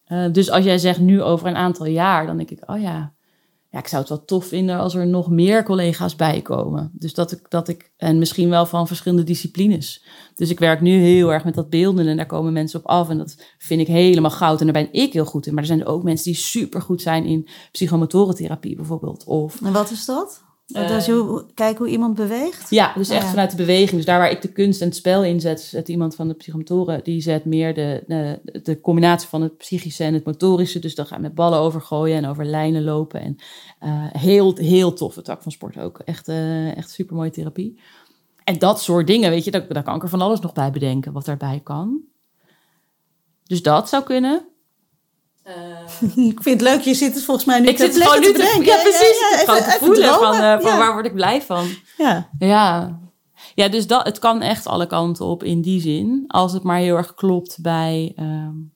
Uh, 0.08 0.26
dus 0.32 0.50
als 0.50 0.64
jij 0.64 0.78
zegt 0.78 1.00
nu 1.00 1.22
over 1.22 1.48
een 1.48 1.56
aantal 1.56 1.86
jaar, 1.86 2.26
dan 2.26 2.38
denk 2.38 2.50
ik, 2.50 2.70
oh 2.70 2.82
ja, 2.82 3.14
ja, 3.70 3.80
ik 3.80 3.88
zou 3.88 4.02
het 4.02 4.10
wel 4.10 4.26
tof 4.26 4.46
vinden 4.46 4.78
als 4.78 4.96
er 4.96 5.08
nog 5.08 5.30
meer 5.30 5.64
collega's 5.64 6.16
bij 6.16 6.42
komen. 6.42 6.92
Dus 6.94 7.14
dat 7.14 7.32
ik, 7.32 7.50
dat 7.50 7.68
ik, 7.68 7.92
en 7.98 8.18
misschien 8.18 8.50
wel 8.50 8.66
van 8.66 8.88
verschillende 8.88 9.24
disciplines. 9.24 10.04
Dus 10.36 10.50
ik 10.50 10.60
werk 10.60 10.82
nu 10.82 10.92
heel 10.92 11.34
erg 11.34 11.44
met 11.44 11.56
dat 11.56 11.70
beelden 11.70 12.08
en 12.08 12.18
daar 12.18 12.26
komen 12.26 12.54
mensen 12.54 12.80
op 12.80 12.86
af. 12.86 13.10
En 13.10 13.18
dat 13.18 13.36
vind 13.58 13.82
ik 13.82 13.88
helemaal 13.88 14.32
goud 14.32 14.60
en 14.60 14.66
daar 14.66 14.84
ben 14.84 14.94
ik 14.94 15.14
heel 15.14 15.26
goed 15.26 15.46
in. 15.46 15.54
Maar 15.54 15.64
er 15.64 15.70
zijn 15.70 15.86
ook 15.86 16.04
mensen 16.04 16.32
die 16.32 16.42
super 16.42 16.82
goed 16.82 17.02
zijn 17.02 17.26
in 17.26 17.48
psychomotorentherapie 17.72 18.76
bijvoorbeeld. 18.76 19.24
Of, 19.24 19.62
en 19.62 19.74
wat 19.74 19.92
is 19.92 20.06
dat? 20.06 20.52
Dat 20.66 20.90
is 20.90 21.08
hoe, 21.08 21.46
kijken 21.54 21.78
hoe 21.78 21.94
iemand 21.94 22.16
beweegt? 22.16 22.70
Ja, 22.70 22.94
dus 22.94 23.10
echt 23.10 23.28
vanuit 23.28 23.52
de 23.52 23.58
beweging. 23.58 23.92
Dus 23.92 24.06
daar 24.06 24.20
waar 24.20 24.32
ik 24.32 24.42
de 24.42 24.52
kunst 24.52 24.82
en 24.82 24.88
het 24.88 24.96
spel 24.96 25.24
in 25.24 25.40
zet, 25.40 25.62
zet 25.62 25.90
iemand 25.90 26.16
van 26.16 26.28
de 26.28 26.34
psychomotoren, 26.34 27.04
die 27.04 27.22
zet 27.22 27.46
meer 27.46 27.74
de, 27.74 28.04
de, 28.08 28.40
de, 28.64 28.82
combinatie 28.82 29.30
van 29.30 29.42
het 29.42 29.58
psychische 29.58 30.04
en 30.04 30.14
het 30.14 30.26
motorische. 30.26 30.80
Dus 30.80 30.96
dan 30.96 31.06
ga 31.06 31.16
je 31.16 31.22
met 31.22 31.36
ballen 31.36 31.60
overgooien 31.60 32.18
en 32.18 32.26
over 32.26 32.46
lijnen 32.46 32.84
lopen. 32.84 33.22
En 33.22 33.36
uh, 33.84 34.06
heel, 34.12 34.56
heel 34.56 34.94
toffe 34.94 35.22
tak 35.22 35.42
van 35.42 35.52
sport 35.52 35.78
ook. 35.78 36.00
Echt, 36.00 36.30
uh, 36.30 36.78
echt 36.78 36.90
super 36.90 37.16
mooie 37.16 37.30
therapie. 37.30 37.80
En 38.44 38.60
dat 38.60 38.82
soort 38.82 39.08
dingen, 39.08 39.30
weet 39.30 39.44
je, 39.44 39.52
daar, 39.52 39.68
daar 39.68 39.84
kan 39.84 39.96
ik 39.96 40.04
er 40.04 40.10
van 40.10 40.22
alles 40.22 40.40
nog 40.40 40.54
bij 40.54 40.72
bedenken 40.72 41.14
wat 41.14 41.26
daarbij 41.26 41.62
kan. 41.64 42.02
Dus 43.44 43.62
dat 43.62 43.90
zou 43.90 44.04
kunnen. 44.04 44.46
Uh, 45.48 46.28
ik 46.30 46.42
vind 46.42 46.62
het 46.62 46.70
leuk, 46.70 46.82
je 46.82 46.94
zit 46.94 47.14
het 47.14 47.24
volgens 47.24 47.46
mij 47.46 47.60
nu 47.60 47.68
ik 47.68 47.78
zit 47.78 47.98
gewoon 47.98 48.20
nu 48.20 48.26
te 48.26 48.32
bedenken. 48.32 48.66
Ja, 48.66 48.82
precies. 48.82 49.20
Ja, 49.20 49.30
ja, 49.30 49.42
even, 49.42 49.48
gewoon 49.48 49.64
te 49.64 49.86
voelen 49.86 50.14
van, 50.14 50.36
uh, 50.36 50.60
van 50.60 50.78
waar 50.78 50.94
word 50.94 51.06
ik 51.06 51.14
blij 51.14 51.42
van. 51.42 51.68
Ja. 51.98 52.30
Ja, 52.40 53.00
ja 53.56 53.68
dus 53.70 53.88
dat, 53.88 54.06
het 54.06 54.20
kan 54.20 54.42
echt 54.42 54.68
alle 54.68 54.88
kanten 54.88 55.26
op 55.26 55.44
in 55.44 55.62
die 55.62 55.82
zin. 55.82 56.24
Als 56.28 56.54
het 56.54 56.64
maar 56.64 56.78
heel 56.78 56.96
erg 56.96 57.14
klopt 57.14 57.62
bij, 57.62 58.14
um, 58.20 58.74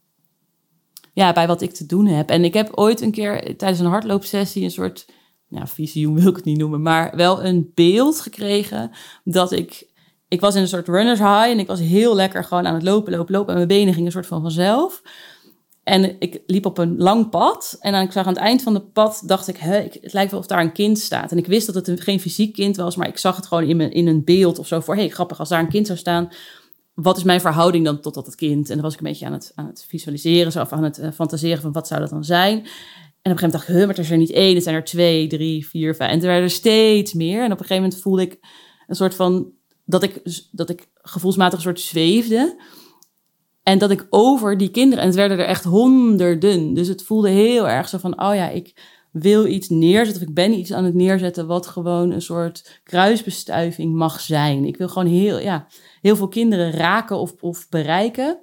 ja, 1.13 1.33
bij 1.33 1.47
wat 1.47 1.61
ik 1.61 1.73
te 1.73 1.85
doen 1.85 2.05
heb. 2.05 2.29
En 2.29 2.43
ik 2.43 2.53
heb 2.53 2.71
ooit 2.75 3.01
een 3.01 3.11
keer 3.11 3.57
tijdens 3.57 3.79
een 3.79 3.85
hardloopsessie 3.85 4.63
een 4.63 4.71
soort... 4.71 5.05
Ja, 5.49 5.67
visioen 5.67 6.15
wil 6.15 6.29
ik 6.29 6.35
het 6.35 6.45
niet 6.45 6.57
noemen. 6.57 6.81
Maar 6.81 7.15
wel 7.15 7.43
een 7.43 7.71
beeld 7.73 8.21
gekregen 8.21 8.91
dat 9.23 9.51
ik... 9.51 9.85
Ik 10.27 10.41
was 10.41 10.55
in 10.55 10.61
een 10.61 10.67
soort 10.67 10.87
runners 10.87 11.19
high 11.19 11.49
en 11.49 11.59
ik 11.59 11.67
was 11.67 11.79
heel 11.79 12.15
lekker 12.15 12.43
gewoon 12.43 12.67
aan 12.67 12.73
het 12.73 12.83
lopen, 12.83 13.11
lopen, 13.13 13.33
lopen. 13.33 13.49
En 13.49 13.55
mijn 13.55 13.67
benen 13.67 13.93
gingen 13.93 14.05
een 14.05 14.11
soort 14.11 14.27
van 14.27 14.41
vanzelf. 14.41 15.01
En 15.87 16.15
ik 16.19 16.41
liep 16.45 16.65
op 16.65 16.77
een 16.77 16.97
lang 16.97 17.29
pad. 17.29 17.77
En 17.79 17.91
dan 17.91 18.01
ik 18.01 18.11
zag 18.11 18.25
aan 18.25 18.33
het 18.33 18.41
eind 18.41 18.61
van 18.61 18.73
het 18.73 18.93
pad, 18.93 19.21
dacht 19.25 19.47
ik, 19.47 19.57
het 20.01 20.13
lijkt 20.13 20.31
wel 20.31 20.39
of 20.39 20.45
daar 20.45 20.61
een 20.61 20.71
kind 20.71 20.99
staat. 20.99 21.31
En 21.31 21.37
ik 21.37 21.45
wist 21.45 21.65
dat 21.65 21.75
het 21.75 21.87
een, 21.87 21.99
geen 21.99 22.19
fysiek 22.19 22.53
kind 22.53 22.75
was, 22.75 22.95
maar 22.95 23.07
ik 23.07 23.17
zag 23.17 23.35
het 23.35 23.45
gewoon 23.45 23.63
in, 23.63 23.77
mijn, 23.77 23.91
in 23.91 24.07
een 24.07 24.23
beeld 24.23 24.59
of 24.59 24.67
zo. 24.67 24.79
Voor, 24.79 24.95
hey, 24.95 25.09
grappig, 25.09 25.39
als 25.39 25.49
daar 25.49 25.59
een 25.59 25.69
kind 25.69 25.85
zou 25.85 25.97
staan, 25.97 26.29
wat 26.93 27.17
is 27.17 27.23
mijn 27.23 27.41
verhouding 27.41 27.85
dan 27.85 28.01
tot 28.01 28.13
dat 28.13 28.35
kind? 28.35 28.69
En 28.69 28.73
dan 28.73 28.83
was 28.83 28.93
ik 28.93 28.99
een 28.99 29.05
beetje 29.05 29.25
aan 29.25 29.33
het, 29.33 29.51
aan 29.55 29.65
het 29.65 29.85
visualiseren, 29.87 30.51
zo, 30.51 30.61
of 30.61 30.71
aan 30.71 30.83
het 30.83 30.99
uh, 30.99 31.11
fantaseren 31.13 31.61
van 31.61 31.71
wat 31.71 31.87
zou 31.87 31.99
dat 31.99 32.09
dan 32.09 32.23
zijn. 32.23 32.53
En 32.53 32.61
op 32.61 32.63
een 32.63 32.69
gegeven 33.21 33.33
moment 33.33 33.51
dacht 33.51 33.69
ik, 33.69 33.87
maar 33.87 34.05
er 34.05 34.11
er 34.11 34.17
niet 34.17 34.31
één, 34.31 34.55
er 34.55 34.61
zijn 34.61 34.75
er 34.75 34.83
twee, 34.83 35.27
drie, 35.27 35.67
vier, 35.67 35.95
vijf. 35.95 36.11
En 36.11 36.19
er 36.19 36.25
werden 36.25 36.43
er 36.43 36.49
steeds 36.49 37.13
meer. 37.13 37.39
En 37.39 37.51
op 37.51 37.59
een 37.59 37.65
gegeven 37.65 37.83
moment 37.83 38.01
voelde 38.01 38.21
ik 38.21 38.39
een 38.87 38.95
soort 38.95 39.15
van, 39.15 39.51
dat 39.85 40.03
ik, 40.03 40.21
dat 40.51 40.69
ik 40.69 40.87
gevoelsmatig 41.01 41.57
een 41.57 41.63
soort 41.63 41.79
zweefde. 41.79 42.61
En 43.67 43.77
dat 43.77 43.91
ik 43.91 44.07
over 44.09 44.57
die 44.57 44.69
kinderen, 44.69 44.99
en 45.03 45.09
het 45.09 45.17
werden 45.17 45.39
er 45.39 45.45
echt 45.45 45.63
honderden. 45.63 46.73
Dus 46.73 46.87
het 46.87 47.03
voelde 47.03 47.29
heel 47.29 47.69
erg 47.69 47.89
zo 47.89 47.97
van, 47.97 48.21
oh 48.21 48.35
ja, 48.35 48.49
ik 48.49 48.73
wil 49.11 49.45
iets 49.45 49.69
neerzetten. 49.69 50.21
Of 50.21 50.27
ik 50.27 50.33
ben 50.33 50.53
iets 50.53 50.73
aan 50.73 50.83
het 50.83 50.93
neerzetten 50.93 51.47
wat 51.47 51.67
gewoon 51.67 52.11
een 52.11 52.21
soort 52.21 52.79
kruisbestuiving 52.83 53.93
mag 53.93 54.19
zijn. 54.19 54.65
Ik 54.65 54.77
wil 54.77 54.87
gewoon 54.87 55.07
heel, 55.07 55.39
ja, 55.39 55.67
heel 56.01 56.15
veel 56.15 56.27
kinderen 56.27 56.71
raken 56.71 57.17
of, 57.17 57.33
of 57.39 57.69
bereiken. 57.69 58.37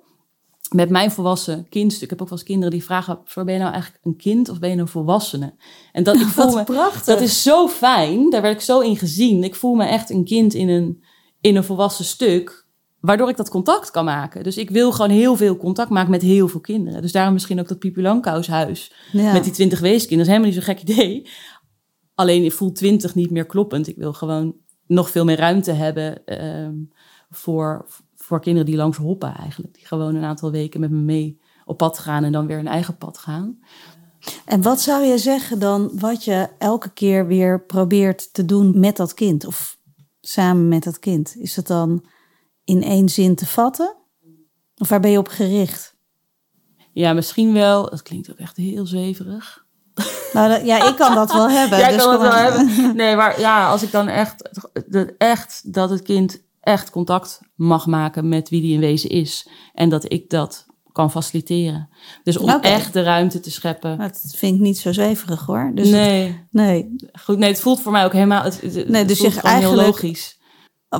Met 0.70 0.90
mijn 0.90 1.10
volwassen 1.10 1.68
kindstuk. 1.68 2.02
Ik 2.02 2.10
heb 2.10 2.22
ook 2.22 2.28
wel 2.28 2.38
eens 2.38 2.46
kinderen 2.46 2.72
die 2.72 2.84
vragen: 2.84 3.18
ben 3.34 3.52
je 3.52 3.58
nou 3.58 3.72
eigenlijk 3.72 4.04
een 4.04 4.16
kind 4.16 4.48
of 4.48 4.58
ben 4.58 4.70
je 4.70 4.76
een 4.76 4.88
volwassene? 4.88 5.54
En 5.92 6.02
dat 6.02 6.14
ik 6.14 6.26
voel 6.36 6.54
me, 6.54 6.64
prachtig. 6.64 7.04
Dat 7.04 7.20
is 7.20 7.42
zo 7.42 7.68
fijn. 7.68 8.30
Daar 8.30 8.42
werd 8.42 8.54
ik 8.54 8.60
zo 8.60 8.80
in 8.80 8.96
gezien. 8.96 9.44
Ik 9.44 9.54
voel 9.54 9.74
me 9.74 9.84
echt 9.84 10.10
een 10.10 10.24
kind 10.24 10.54
in 10.54 10.68
een, 10.68 11.04
in 11.40 11.56
een 11.56 11.64
volwassen 11.64 12.04
stuk 12.04 12.63
waardoor 13.04 13.28
ik 13.28 13.36
dat 13.36 13.48
contact 13.48 13.90
kan 13.90 14.04
maken. 14.04 14.42
Dus 14.42 14.56
ik 14.56 14.70
wil 14.70 14.92
gewoon 14.92 15.10
heel 15.10 15.36
veel 15.36 15.56
contact 15.56 15.90
maken 15.90 16.10
met 16.10 16.22
heel 16.22 16.48
veel 16.48 16.60
kinderen. 16.60 17.02
Dus 17.02 17.12
daarom 17.12 17.32
misschien 17.32 17.60
ook 17.60 17.68
dat 17.68 17.78
Pipi 17.78 18.02
Langkous 18.02 18.46
ja. 19.12 19.32
met 19.32 19.44
die 19.44 19.52
twintig 19.52 19.80
weeskinderen. 19.80 20.16
Dat 20.16 20.26
is 20.26 20.32
helemaal 20.32 20.50
niet 20.50 20.64
zo'n 20.64 20.74
gek 20.74 20.90
idee. 20.90 21.28
Alleen 22.14 22.44
ik 22.44 22.52
voel 22.52 22.72
twintig 22.72 23.14
niet 23.14 23.30
meer 23.30 23.46
kloppend. 23.46 23.88
Ik 23.88 23.96
wil 23.96 24.12
gewoon 24.12 24.56
nog 24.86 25.10
veel 25.10 25.24
meer 25.24 25.36
ruimte 25.36 25.72
hebben 25.72 26.42
um, 26.44 26.92
voor, 27.30 27.86
voor 28.14 28.40
kinderen 28.40 28.66
die 28.66 28.76
langs 28.76 28.96
hoppen 28.96 29.34
eigenlijk. 29.34 29.74
Die 29.74 29.86
gewoon 29.86 30.14
een 30.14 30.24
aantal 30.24 30.50
weken 30.50 30.80
met 30.80 30.90
me 30.90 31.00
mee 31.00 31.40
op 31.64 31.78
pad 31.78 31.98
gaan 31.98 32.24
en 32.24 32.32
dan 32.32 32.46
weer 32.46 32.58
een 32.58 32.66
eigen 32.66 32.96
pad 32.96 33.18
gaan. 33.18 33.58
En 34.44 34.62
wat 34.62 34.80
zou 34.80 35.04
je 35.04 35.18
zeggen 35.18 35.58
dan 35.58 35.90
wat 35.94 36.24
je 36.24 36.48
elke 36.58 36.92
keer 36.92 37.26
weer 37.26 37.64
probeert 37.64 38.32
te 38.32 38.44
doen 38.44 38.80
met 38.80 38.96
dat 38.96 39.14
kind? 39.14 39.46
Of 39.46 39.78
samen 40.20 40.68
met 40.68 40.82
dat 40.82 40.98
kind? 40.98 41.36
Is 41.36 41.56
het 41.56 41.66
dan 41.66 42.04
in 42.64 42.82
één 42.82 43.08
zin 43.08 43.34
te 43.34 43.46
vatten? 43.46 43.94
Of 44.78 44.88
waar 44.88 45.00
ben 45.00 45.10
je 45.10 45.18
op 45.18 45.28
gericht? 45.28 45.94
Ja, 46.92 47.12
misschien 47.12 47.52
wel. 47.52 47.90
Dat 47.90 48.02
klinkt 48.02 48.30
ook 48.30 48.38
echt 48.38 48.56
heel 48.56 48.86
zweverig. 48.86 49.64
Nou, 50.32 50.48
dat- 50.48 50.64
ja, 50.66 50.88
ik 50.88 50.96
kan 50.96 51.14
dat 51.14 51.32
wel 51.32 51.50
hebben. 51.60 51.78
Ja, 51.78 51.88
ik 51.88 51.94
dus 51.94 52.02
kan 52.02 52.12
het 52.12 52.20
wel 52.22 52.32
hebben. 52.32 52.96
Nee, 52.96 53.16
maar 53.16 53.40
ja, 53.40 53.68
als 53.70 53.82
ik 53.82 53.90
dan 53.90 54.08
echt, 54.08 54.50
dat- 54.86 55.12
echt 55.18 55.72
dat 55.74 55.90
het 55.90 56.02
kind 56.02 56.42
echt 56.60 56.90
contact 56.90 57.40
mag 57.54 57.86
maken 57.86 58.28
met 58.28 58.48
wie 58.48 58.60
die 58.60 58.74
in 58.74 58.80
wezen 58.80 59.10
is. 59.10 59.48
En 59.74 59.88
dat 59.88 60.12
ik 60.12 60.30
dat 60.30 60.66
kan 60.92 61.10
faciliteren. 61.10 61.88
Dus 62.22 62.36
om 62.36 62.48
echt 62.48 62.92
de 62.92 63.02
ruimte 63.02 63.40
te 63.40 63.50
scheppen. 63.50 63.98
Dat 63.98 64.20
vind 64.36 64.54
ik 64.54 64.60
niet 64.60 64.78
zo 64.78 64.92
zweverig 64.92 65.46
hoor. 65.46 65.70
Dus 65.74 65.86
het- 65.86 65.96
nee, 65.96 66.44
nee, 66.50 66.96
goed, 67.22 67.38
nee, 67.38 67.50
het 67.50 67.60
voelt 67.60 67.80
voor 67.80 67.92
mij 67.92 68.04
ook 68.04 68.12
helemaal. 68.12 68.42
Het, 68.42 68.60
het, 68.60 68.74
het 68.74 68.88
Nee, 68.88 69.04
dus 69.04 69.18
je 69.18 69.30
gewoon 69.30 69.40
heel 69.42 69.52
eigenlijk- 69.62 69.88
logisch. 70.02 70.38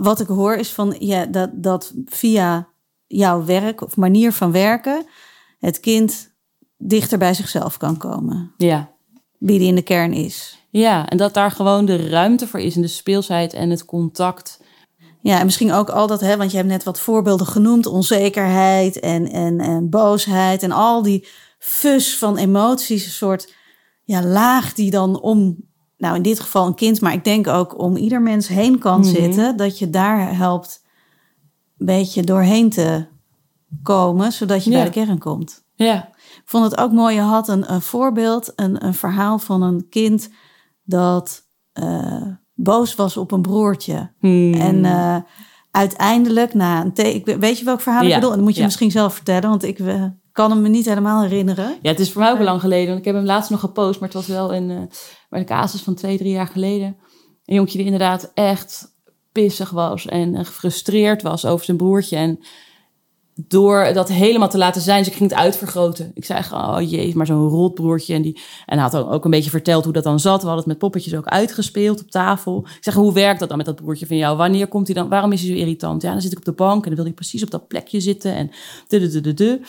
Wat 0.03 0.21
ik 0.21 0.27
hoor 0.27 0.55
is 0.55 0.73
van 0.73 0.97
ja, 0.99 1.27
dat, 1.27 1.51
dat 1.53 1.93
via 2.05 2.69
jouw 3.07 3.45
werk 3.45 3.81
of 3.81 3.97
manier 3.97 4.33
van 4.33 4.53
werken 4.53 5.07
het 5.59 5.81
kind 5.81 6.33
dichter 6.79 7.19
bij 7.19 7.35
zichzelf 7.35 7.77
kan 7.77 7.97
komen. 7.97 8.53
Ja. 8.57 8.93
Wie 9.39 9.59
die 9.59 9.69
in 9.69 9.75
de 9.75 9.83
kern 9.83 10.13
is. 10.13 10.59
ja, 10.71 11.09
en 11.09 11.17
dat 11.17 11.35
daar 11.35 11.51
gewoon 11.51 11.85
de 11.85 12.09
ruimte 12.09 12.47
voor 12.47 12.61
is 12.61 12.77
en 12.77 12.83
de 12.83 12.89
speelsheid 12.89 13.53
en 13.53 13.71
het 13.71 13.85
contact. 13.85 14.61
Ja, 15.21 15.39
en 15.39 15.45
misschien 15.45 15.73
ook 15.73 15.91
al 15.91 16.07
dat, 16.07 16.21
hè, 16.21 16.37
want 16.37 16.51
je 16.51 16.57
hebt 16.57 16.69
net 16.69 16.83
wat 16.83 17.01
voorbeelden 17.01 17.47
genoemd: 17.47 17.87
onzekerheid 17.87 19.01
en, 19.01 19.31
en, 19.31 19.61
en 19.61 19.91
boosheid 19.91 20.63
en 20.63 20.73
al 20.73 21.03
die 21.03 21.29
fus 21.59 22.19
van 22.19 22.37
emoties, 22.37 23.05
een 23.05 23.11
soort 23.11 23.53
ja, 24.05 24.23
laag 24.23 24.73
die 24.73 24.91
dan 24.91 25.21
om, 25.21 25.57
nou 25.97 26.17
in 26.17 26.23
dit 26.23 26.41
geval 26.41 26.67
een 26.67 26.75
kind, 26.75 27.01
maar 27.01 27.13
ik 27.13 27.25
denk 27.25 27.47
ook 27.47 27.79
om 27.79 27.97
ieder 27.97 28.23
mens 28.23 28.49
heen 28.49 28.79
kan 28.79 29.01
Mhm. 29.01 29.09
zitten, 29.09 29.57
dat 29.57 29.79
je 29.79 29.91
daar 29.91 30.37
helpt 30.37 30.83
een 31.79 31.87
beetje 31.87 32.23
doorheen 32.23 32.71
te 32.71 33.07
komen, 33.83 34.33
zodat 34.33 34.65
je 34.65 34.71
Ja. 34.71 34.77
bij 34.77 34.85
de 34.85 34.91
kern 34.91 35.19
komt. 35.19 35.63
Ja, 35.75 36.09
Ik 36.17 36.43
vond 36.51 36.65
het 36.65 36.81
ook 36.81 36.93
mooi, 36.93 37.15
je 37.15 37.21
had 37.21 37.49
een, 37.49 37.73
een 37.73 37.81
voorbeeld, 37.83 38.53
een, 38.57 38.85
een 38.87 38.95
verhaal 38.95 39.39
van 39.39 39.63
een 39.63 39.87
kind 39.89 40.31
dat 40.85 41.43
eh, 41.73 42.23
boos 42.55 42.95
was 42.95 43.17
op 43.17 43.33
een 43.33 43.43
broertje. 43.43 44.13
Hmm. 44.19 44.55
En 44.55 44.85
eh, 44.85 45.17
uiteindelijk, 45.71 46.55
na 46.55 46.85
een 46.95 47.23
weet 47.39 47.59
je 47.59 47.65
welk 47.65 47.81
verhaal 47.81 48.03
ik 48.05 48.15
bedoel? 48.15 48.31
En 48.31 48.37
dat 48.37 48.45
moet 48.45 48.55
je 48.55 48.61
ja. 48.61 48.67
misschien 48.67 48.91
zelf 48.91 49.15
vertellen, 49.15 49.49
want 49.49 49.63
ik 49.63 49.79
eh, 49.79 50.05
kan 50.35 50.51
hem 50.51 50.63
me 50.63 50.69
niet 50.69 50.85
helemaal 50.85 51.23
herinneren. 51.23 51.77
Ja, 51.83 51.91
het 51.91 52.01
is 52.01 52.13
voor 52.13 52.23
mij 52.23 52.31
ook 52.31 52.39
al 52.39 52.45
lang 52.45 52.61
geleden. 52.61 52.87
Want 52.87 52.99
ik 52.99 53.05
heb 53.05 53.15
hem 53.15 53.25
laatst 53.25 53.51
nog 53.51 53.61
gepost, 53.61 54.01
maar 54.01 54.09
het 54.09 54.19
was 54.19 54.27
wel 54.27 54.55
een, 54.55 54.71
eh 54.71 54.83
bij 55.31 55.41
de 55.41 55.49
casus 55.49 55.83
van 55.83 55.95
twee, 55.95 56.19
drie 56.19 56.33
jaar 56.33 56.47
geleden. 56.47 56.97
Een 57.45 57.55
jongetje 57.55 57.77
die 57.79 57.87
inderdaad 57.87 58.31
echt 58.35 58.93
pissig 59.33 59.71
was 59.71 60.07
en 60.07 60.35
eh, 60.35 60.45
gefrustreerd 60.45 61.23
was 61.23 61.47
over 61.47 61.65
zijn 61.65 61.77
broertje. 61.77 62.17
En 62.17 62.39
door 63.35 63.93
dat 63.93 64.09
helemaal 64.09 64.49
te 64.49 64.59
laten 64.59 64.83
zijn, 64.83 65.05
ze 65.05 65.11
ging 65.11 65.31
het 65.31 65.39
uitvergroten. 65.39 66.11
Ik 66.15 66.25
zei 66.25 66.45
oh 66.53 66.77
jee, 66.81 67.17
maar 67.17 67.27
zo'n 67.27 67.49
rotbroertje. 67.49 68.15
En, 68.15 68.23
die, 68.23 68.41
en 68.67 68.75
hij 68.75 68.83
had 68.83 68.93
dan 68.93 69.09
ook 69.09 69.25
een 69.25 69.31
beetje 69.31 69.51
verteld 69.51 69.85
hoe 69.85 69.93
dat 69.93 70.05
dan 70.05 70.21
zat. 70.21 70.41
We 70.41 70.47
hadden 70.47 70.57
het 70.57 70.67
met 70.67 70.79
poppetjes 70.79 71.15
ook 71.15 71.27
uitgespeeld 71.27 72.01
op 72.01 72.11
tafel. 72.11 72.59
Ik 72.67 72.85
zeg, 72.85 72.95
hoe 72.95 73.13
werkt 73.13 73.41
dat 73.41 73.49
dan 73.49 73.57
met 73.57 73.67
dat 73.67 73.77
broertje 73.77 74.07
van 74.07 74.17
jou? 74.17 74.37
Wanneer 74.37 74.69
komt 74.69 74.87
hij 74.87 74.97
dan? 74.97 75.09
Waarom 75.09 75.33
is 75.33 75.41
hij 75.41 75.51
zo 75.51 75.57
irritant? 75.57 76.03
Ja, 76.03 76.13
dan 76.13 76.21
zit 76.21 76.33
ik 76.33 76.39
op 76.39 76.45
de 76.45 76.53
bank 76.53 76.83
en 76.83 76.87
dan 76.87 76.95
wil 76.95 77.05
hij 77.05 77.15
precies 77.15 77.43
op 77.43 77.51
dat 77.51 77.69
plekje 77.69 78.01
zitten. 78.01 78.35
En 78.35 78.51
de, 78.89 78.99
de, 78.99 79.09
de, 79.09 79.21
de, 79.21 79.35
de. 79.35 79.61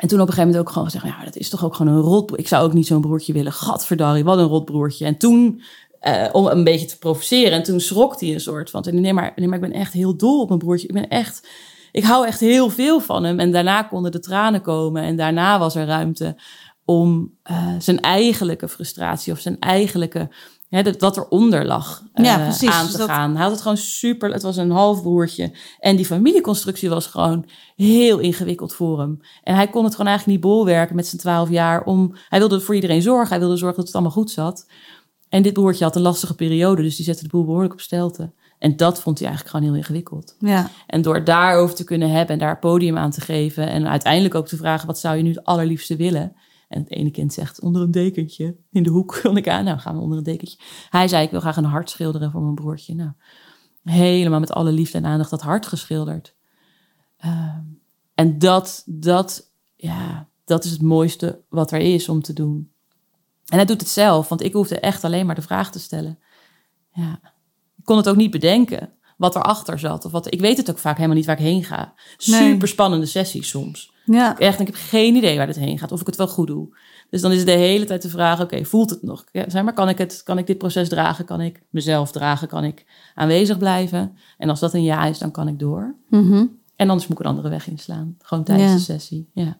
En 0.00 0.08
toen 0.08 0.20
op 0.20 0.26
een 0.26 0.32
gegeven 0.32 0.50
moment 0.50 0.58
ook 0.58 0.72
gewoon 0.72 0.90
gezegd, 0.90 1.04
ja, 1.04 1.24
dat 1.24 1.36
is 1.36 1.48
toch 1.48 1.64
ook 1.64 1.74
gewoon 1.74 1.92
een 1.92 2.00
rotbroer. 2.00 2.38
Ik 2.38 2.48
zou 2.48 2.64
ook 2.64 2.72
niet 2.72 2.86
zo'n 2.86 3.00
broertje 3.00 3.32
willen. 3.32 3.52
Gadverdarrie, 3.52 4.24
wat 4.24 4.38
een 4.38 4.46
rotbroertje. 4.46 5.04
En 5.04 5.16
toen, 5.16 5.62
eh, 6.00 6.28
om 6.32 6.46
een 6.46 6.64
beetje 6.64 6.86
te 6.86 6.98
provoceren, 6.98 7.52
en 7.52 7.62
toen 7.62 7.80
schrok 7.80 8.20
hij 8.20 8.32
een 8.32 8.40
soort 8.40 8.70
van, 8.70 8.84
nee 8.90 9.12
maar, 9.12 9.32
nee, 9.36 9.46
maar 9.48 9.62
ik 9.62 9.70
ben 9.70 9.80
echt 9.80 9.92
heel 9.92 10.16
dol 10.16 10.40
op 10.40 10.48
mijn 10.48 10.60
broertje. 10.60 10.88
Ik 10.88 10.94
ben 10.94 11.08
echt, 11.08 11.48
ik 11.92 12.04
hou 12.04 12.26
echt 12.26 12.40
heel 12.40 12.70
veel 12.70 13.00
van 13.00 13.24
hem. 13.24 13.40
En 13.40 13.52
daarna 13.52 13.82
konden 13.82 14.12
de 14.12 14.20
tranen 14.20 14.60
komen 14.60 15.02
en 15.02 15.16
daarna 15.16 15.58
was 15.58 15.74
er 15.74 15.86
ruimte 15.86 16.36
om 16.84 17.34
eh, 17.42 17.74
zijn 17.78 18.00
eigenlijke 18.00 18.68
frustratie 18.68 19.32
of 19.32 19.38
zijn 19.38 19.58
eigenlijke, 19.58 20.28
hè, 20.70 20.82
dat, 20.82 21.00
wat 21.00 21.16
eronder 21.16 21.66
lag, 21.66 22.02
eh, 22.12 22.24
Ja, 22.24 22.38
precies. 22.38 22.70
aan 22.70 22.82
Dus 22.82 22.92
te 22.92 22.98
dat- 22.98 23.08
gaan. 23.08 23.32
Hij 23.32 23.42
had 23.42 23.50
het 23.52 23.60
gewoon 23.60 23.76
super, 23.76 24.32
het 24.32 24.42
was 24.42 24.56
een 24.56 24.70
halfbroertje. 24.70 25.52
En 25.78 25.96
die 25.96 26.04
familieconstructie 26.06 26.88
was 26.88 27.06
gewoon 27.06 27.44
heel 27.76 28.18
ingewikkeld 28.18 28.74
voor 28.74 28.98
hem. 29.00 29.20
En 29.42 29.54
hij 29.54 29.68
kon 29.68 29.84
het 29.84 29.92
gewoon 29.94 30.06
eigenlijk 30.10 30.38
niet 30.42 30.50
bolwerken 30.52 30.96
met 30.96 31.06
zijn 31.06 31.20
twaalf 31.20 31.50
jaar. 31.50 31.82
Om, 31.84 32.14
hij 32.28 32.38
wilde 32.38 32.60
voor 32.60 32.74
iedereen 32.74 33.02
zorgen. 33.02 33.28
Hij 33.28 33.38
wilde 33.38 33.56
zorgen 33.56 33.76
dat 33.76 33.86
het 33.86 33.94
allemaal 33.94 34.12
goed 34.14 34.30
zat. 34.30 34.66
En 35.28 35.42
dit 35.42 35.52
broertje 35.52 35.84
had 35.84 35.96
een 35.96 36.02
lastige 36.02 36.34
periode, 36.34 36.82
dus 36.82 36.96
die 36.96 37.04
zette 37.04 37.22
de 37.22 37.28
boel 37.28 37.44
behoorlijk 37.44 37.72
op 37.72 37.80
stelte. 37.80 38.32
En 38.58 38.76
dat 38.76 39.00
vond 39.00 39.18
hij 39.18 39.28
eigenlijk 39.28 39.56
gewoon 39.56 39.72
heel 39.72 39.80
ingewikkeld. 39.82 40.36
Ja, 40.38 40.70
En 40.86 41.02
door 41.02 41.24
daarover 41.24 41.74
te 41.74 41.84
kunnen 41.84 42.10
hebben 42.10 42.32
en 42.32 42.38
daar 42.38 42.58
podium 42.58 42.98
aan 42.98 43.10
te 43.10 43.20
geven. 43.20 43.68
En 43.68 43.88
uiteindelijk 43.88 44.34
ook 44.34 44.48
te 44.48 44.56
vragen, 44.56 44.86
wat 44.86 44.98
zou 44.98 45.16
je 45.16 45.22
nu 45.22 45.28
het 45.28 45.44
allerliefste 45.44 45.96
willen? 45.96 46.36
En 46.70 46.80
het 46.80 46.90
ene 46.90 47.10
kind 47.10 47.32
zegt, 47.32 47.60
onder 47.60 47.82
een 47.82 47.90
dekentje 47.90 48.56
in 48.70 48.82
de 48.82 48.90
hoek. 48.90 49.18
Kon 49.22 49.36
ik 49.36 49.48
aan, 49.48 49.64
nou 49.64 49.78
gaan 49.78 49.94
we 49.94 50.00
onder 50.00 50.18
een 50.18 50.24
dekentje. 50.24 50.58
Hij 50.90 51.08
zei, 51.08 51.24
ik 51.24 51.30
wil 51.30 51.40
graag 51.40 51.56
een 51.56 51.64
hart 51.64 51.90
schilderen 51.90 52.30
voor 52.30 52.42
mijn 52.42 52.54
broertje. 52.54 52.94
Nou, 52.94 53.10
helemaal 53.82 54.40
met 54.40 54.52
alle 54.52 54.72
liefde 54.72 54.98
en 54.98 55.04
aandacht 55.04 55.30
dat 55.30 55.42
hart 55.42 55.66
geschilderd. 55.66 56.36
Ehm, 57.16 57.62
en 58.14 58.38
dat, 58.38 58.82
dat, 58.86 59.52
ja, 59.76 60.28
dat 60.44 60.64
is 60.64 60.70
het 60.70 60.82
mooiste 60.82 61.42
wat 61.48 61.72
er 61.72 61.80
is 61.80 62.08
om 62.08 62.22
te 62.22 62.32
doen. 62.32 62.72
En 63.46 63.56
hij 63.56 63.64
doet 63.64 63.80
het 63.80 63.90
zelf, 63.90 64.28
want 64.28 64.42
ik 64.42 64.52
hoefde 64.52 64.80
echt 64.80 65.04
alleen 65.04 65.26
maar 65.26 65.34
de 65.34 65.42
vraag 65.42 65.70
te 65.70 65.78
stellen. 65.78 66.18
Ja. 66.92 67.20
Ik 67.76 67.84
kon 67.84 67.96
het 67.96 68.08
ook 68.08 68.16
niet 68.16 68.30
bedenken 68.30 68.92
wat 69.20 69.36
erachter 69.36 69.78
zat. 69.78 70.04
Of 70.04 70.12
wat, 70.12 70.32
ik 70.32 70.40
weet 70.40 70.56
het 70.56 70.70
ook 70.70 70.78
vaak 70.78 70.96
helemaal 70.96 71.16
niet 71.16 71.26
waar 71.26 71.38
ik 71.38 71.44
heen 71.44 71.64
ga. 71.64 71.92
Nee. 72.26 72.40
Super 72.50 72.68
spannende 72.68 73.06
sessies 73.06 73.48
soms. 73.48 73.92
ja. 74.04 74.38
Echt, 74.38 74.60
ik 74.60 74.66
heb 74.66 74.76
geen 74.78 75.14
idee 75.14 75.36
waar 75.36 75.46
dit 75.46 75.56
heen 75.56 75.78
gaat. 75.78 75.92
Of 75.92 76.00
ik 76.00 76.06
het 76.06 76.16
wel 76.16 76.28
goed 76.28 76.46
doe. 76.46 76.76
Dus 77.10 77.20
dan 77.20 77.30
is 77.30 77.36
het 77.36 77.46
de 77.46 77.52
hele 77.52 77.84
tijd 77.84 78.02
de 78.02 78.08
vraag, 78.08 78.40
oké, 78.40 78.64
voelt 78.64 78.90
het 78.90 79.02
nog? 79.02 79.24
Ja, 79.32 79.44
zeg 79.50 79.62
maar, 79.62 79.72
kan 79.72 79.88
ik, 79.88 79.98
het, 79.98 80.22
kan 80.24 80.38
ik 80.38 80.46
dit 80.46 80.58
proces 80.58 80.88
dragen? 80.88 81.24
Kan 81.24 81.40
ik 81.40 81.62
mezelf 81.70 82.12
dragen? 82.12 82.48
Kan 82.48 82.64
ik 82.64 82.86
aanwezig 83.14 83.58
blijven? 83.58 84.16
En 84.38 84.48
als 84.48 84.60
dat 84.60 84.74
een 84.74 84.82
ja 84.82 85.04
is, 85.04 85.18
dan 85.18 85.30
kan 85.30 85.48
ik 85.48 85.58
door. 85.58 85.94
Mhm. 86.08 86.46
En 86.76 86.88
anders 86.90 87.08
moet 87.08 87.18
ik 87.18 87.24
een 87.24 87.30
andere 87.30 87.48
weg 87.48 87.68
inslaan. 87.68 88.16
Gewoon 88.18 88.44
tijdens 88.44 88.70
Ja. 88.70 88.76
de 88.76 88.82
sessie. 88.82 89.30
Ja. 89.34 89.58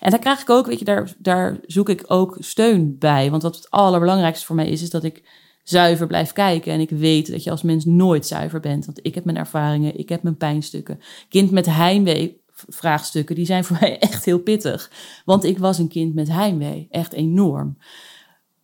En 0.00 0.10
daar 0.10 0.20
krijg 0.20 0.40
ik 0.40 0.50
ook, 0.50 0.66
weet 0.66 0.78
je, 0.78 0.84
daar, 0.84 1.12
daar 1.18 1.58
zoek 1.66 1.88
ik 1.88 2.04
ook 2.06 2.36
steun 2.38 2.98
bij. 2.98 3.30
Want 3.30 3.42
wat 3.42 3.56
het 3.56 3.70
allerbelangrijkste 3.70 4.46
voor 4.46 4.56
mij 4.56 4.68
is, 4.68 4.82
is 4.82 4.90
dat 4.90 5.04
ik 5.04 5.22
zuiver 5.68 6.06
blijf 6.06 6.32
kijken. 6.32 6.72
En 6.72 6.80
ik 6.80 6.90
weet 6.90 7.30
dat 7.30 7.44
je 7.44 7.50
als 7.50 7.62
mens 7.62 7.84
nooit 7.84 8.26
zuiver 8.26 8.60
bent. 8.60 8.84
Want 8.86 8.98
ik 9.02 9.14
heb 9.14 9.24
mijn 9.24 9.36
ervaringen, 9.36 9.98
ik 9.98 10.08
heb 10.08 10.22
mijn 10.22 10.36
pijnstukken. 10.36 10.98
Kind 11.28 11.50
met 11.50 11.66
heimwee 11.66 12.40
vraagstukken, 12.68 13.34
die 13.34 13.46
zijn 13.46 13.64
voor 13.64 13.76
mij 13.80 13.98
echt 13.98 14.24
heel 14.24 14.38
pittig. 14.38 14.90
Want 15.24 15.44
ik 15.44 15.58
was 15.58 15.78
een 15.78 15.88
kind 15.88 16.14
met 16.14 16.28
heimwee, 16.28 16.86
echt 16.90 17.12
enorm. 17.12 17.78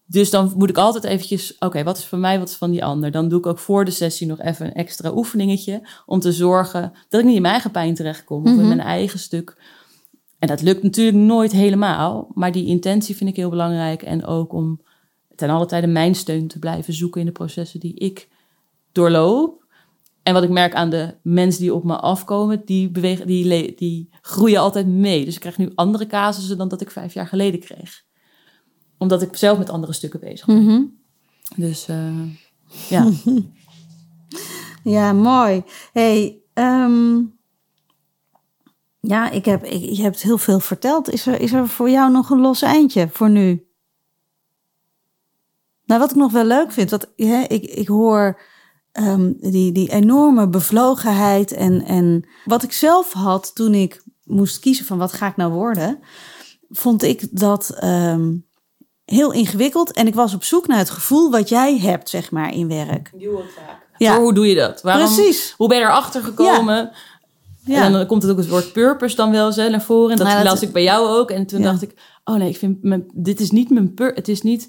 Dus 0.07 0.31
dan 0.31 0.53
moet 0.57 0.69
ik 0.69 0.77
altijd 0.77 1.05
eventjes, 1.05 1.57
oké, 1.59 1.83
wat 1.83 1.99
is 1.99 2.05
van 2.05 2.21
mij, 2.21 2.39
wat 2.39 2.49
is 2.49 2.55
van 2.55 2.71
die 2.71 2.85
ander? 2.85 3.11
Dan 3.11 3.29
doe 3.29 3.39
ik 3.39 3.47
ook 3.47 3.59
voor 3.59 3.85
de 3.85 3.91
sessie 3.91 4.27
nog 4.27 4.41
even 4.41 4.67
een 4.67 4.73
extra 4.75 5.13
oefeningetje 5.15 5.89
om 6.07 6.21
te 6.21 6.33
zorgen 6.33 6.93
dat 7.09 7.21
ik 7.21 7.27
niet 7.27 7.37
in 7.37 7.43
mijn 7.43 7.55
eigen 7.55 7.71
pijn 7.71 7.95
terechtkom 7.95 8.43
of 8.43 8.49
in 8.49 8.57
Mhm. 8.57 8.67
mijn 8.67 8.81
eigen 8.81 9.19
stuk. 9.19 9.63
En 10.39 10.49
dat 10.49 10.63
lukt 10.63 10.83
natuurlijk 10.83 11.17
nooit 11.17 11.53
helemaal, 11.53 12.31
maar 12.35 12.53
die 12.53 12.67
intentie 12.67 13.17
vind 13.17 13.31
ik 13.31 13.37
heel 13.37 13.51
belangrijk. 13.51 14.03
En 14.03 14.25
ook 14.27 14.53
om 14.53 14.81
ten 15.37 15.51
alle 15.51 15.67
tijde 15.67 15.87
mijn 15.87 16.15
steun 16.15 16.49
te 16.49 16.59
blijven 16.59 16.95
zoeken 16.95 17.21
in 17.21 17.27
de 17.27 17.33
processen 17.33 17.81
die 17.81 17.95
ik 17.95 18.29
doorloop. 18.93 19.65
En 20.23 20.35
wat 20.35 20.43
ik 20.43 20.51
merk 20.51 20.75
aan 20.75 20.91
de 20.91 21.15
mensen 21.23 21.61
die 21.61 21.75
op 21.75 21.85
me 21.85 21.97
afkomen, 21.97 22.63
die, 22.65 22.91
bewegen, 22.91 23.27
die, 23.27 23.75
die 23.77 24.09
groeien 24.21 24.61
altijd 24.61 24.87
mee. 24.87 25.25
Dus 25.25 25.35
ik 25.35 25.41
krijg 25.41 25.59
nu 25.59 25.73
andere 25.75 26.07
casussen 26.07 26.59
dan 26.59 26.69
dat 26.69 26.81
ik 26.81 26.91
vijf 26.91 27.15
jaar 27.15 27.27
geleden 27.27 27.61
kreeg. 27.61 28.05
Omdat 28.99 29.23
ik 29.23 29.37
zelf 29.37 29.59
met 29.59 29.71
andere 29.71 29.93
stukken 29.93 30.21
bezig 30.21 30.47
ben. 30.47 30.63
Mhm. 30.63 30.83
Dus 31.57 31.89
eh, 31.89 32.23
ja. 32.89 33.11
Ja, 34.83 35.13
mooi. 35.13 35.63
Hey, 35.93 36.43
ehm, 36.53 37.21
ja, 39.01 39.31
ik 39.31 39.45
heb, 39.45 39.65
ik, 39.65 39.97
je 39.97 40.03
hebt 40.03 40.23
heel 40.23 40.39
veel 40.39 40.61
verteld. 40.61 41.11
Is 41.11 41.27
er, 41.27 41.41
is 41.41 41.53
er 41.53 41.69
voor 41.69 41.91
jou 41.91 42.13
nog 42.13 42.31
een 42.31 42.41
los 42.41 42.63
eindje 42.63 43.09
voor 43.09 43.31
nu? 43.31 43.67
Nou, 45.93 46.05
wat 46.05 46.13
ik 46.13 46.21
nog 46.21 46.33
wel 46.33 46.45
leuk 46.45 46.73
vind, 46.73 46.91
wat, 46.91 47.09
hè, 47.17 47.43
ik, 47.49 47.65
ik 47.65 47.89
hoor 47.89 48.41
ehm, 48.93 49.33
die, 49.37 49.73
die 49.73 49.93
enorme 49.93 50.49
bevlogenheid 50.49 51.53
en, 51.53 51.85
en 51.85 52.29
wat 52.45 52.63
ik 52.63 52.73
zelf 52.73 53.13
had 53.13 53.55
toen 53.55 53.75
ik 53.75 54.03
moest 54.25 54.59
kiezen 54.59 54.85
van 54.85 54.99
wat 54.99 55.13
ga 55.13 55.27
ik 55.27 55.37
nou 55.37 55.53
worden, 55.53 55.99
vond 56.71 57.03
ik 57.03 57.29
dat 57.31 57.71
ehm, 57.71 58.35
heel 59.05 59.33
ingewikkeld. 59.33 59.93
En 59.93 60.07
ik 60.07 60.15
was 60.15 60.35
op 60.35 60.45
zoek 60.45 60.67
naar 60.67 60.79
het 60.79 60.91
gevoel 60.91 61.31
wat 61.31 61.49
jij 61.49 61.79
hebt, 61.79 62.09
zeg 62.09 62.31
maar, 62.31 62.55
in 62.55 62.69
werk. 62.69 63.11
Ja. 63.97 64.19
Hoe 64.21 64.35
doe 64.35 64.47
je 64.47 64.55
dat? 64.55 64.83
Waarom, 64.83 65.15
Precies. 65.15 65.55
Hoe 65.57 65.69
ben 65.69 65.79
je 65.79 65.85
erachter 65.85 66.23
gekomen? 66.23 66.91
Ja. 67.65 67.85
En 67.85 67.93
dan 67.93 68.07
komt 68.07 68.23
het 68.23 68.31
ook 68.33 68.39
het 68.39 68.49
woord 68.49 68.73
purpose 68.73 69.17
dan 69.17 69.31
wel 69.31 69.47
eens 69.47 69.57
hè, 69.57 69.69
naar 69.69 69.83
voren. 69.83 70.11
En 70.11 70.17
dat, 70.17 70.27
Nou, 70.27 70.43
dat- 70.43 70.53
las 70.53 70.63
ik 70.63 70.73
bij 70.73 70.83
jou 70.83 71.09
ook. 71.09 71.31
En 71.31 71.47
toen 71.47 71.61
Ja. 71.61 71.71
dacht 71.71 71.83
ik, 71.83 71.95
oh 72.25 72.35
nee, 72.35 72.49
ik 72.49 72.57
vind 72.57 72.83
mijn, 72.83 73.05
dit 73.15 73.41
is 73.41 73.51
niet 73.51 73.71
mijn 73.71 73.95
pur. 73.95 74.13
Het 74.15 74.29
is 74.29 74.43
niet. 74.43 74.69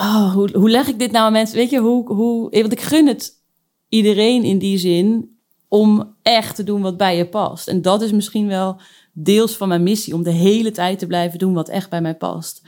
Oh, 0.00 0.32
hoe, 0.32 0.50
hoe 0.52 0.70
leg 0.70 0.86
ik 0.86 0.98
dit 0.98 1.10
nou 1.10 1.24
aan 1.24 1.32
mensen? 1.32 1.56
Weet 1.56 1.70
je, 1.70 1.78
hoe, 1.78 2.12
hoe. 2.12 2.50
Want 2.50 2.72
ik 2.72 2.80
gun 2.80 3.06
het 3.06 3.32
iedereen 3.88 4.42
in 4.42 4.58
die 4.58 4.78
zin 4.78 5.36
om 5.68 6.14
echt 6.22 6.56
te 6.56 6.64
doen 6.64 6.82
wat 6.82 6.96
bij 6.96 7.16
je 7.16 7.28
past. 7.28 7.68
En 7.68 7.82
dat 7.82 8.02
is 8.02 8.12
misschien 8.12 8.46
wel 8.46 8.80
deels 9.12 9.56
van 9.56 9.68
mijn 9.68 9.82
missie, 9.82 10.14
om 10.14 10.22
de 10.22 10.30
hele 10.30 10.70
tijd 10.70 10.98
te 10.98 11.06
blijven 11.06 11.38
doen 11.38 11.54
wat 11.54 11.68
echt 11.68 11.90
bij 11.90 12.00
mij 12.00 12.16
past. 12.16 12.62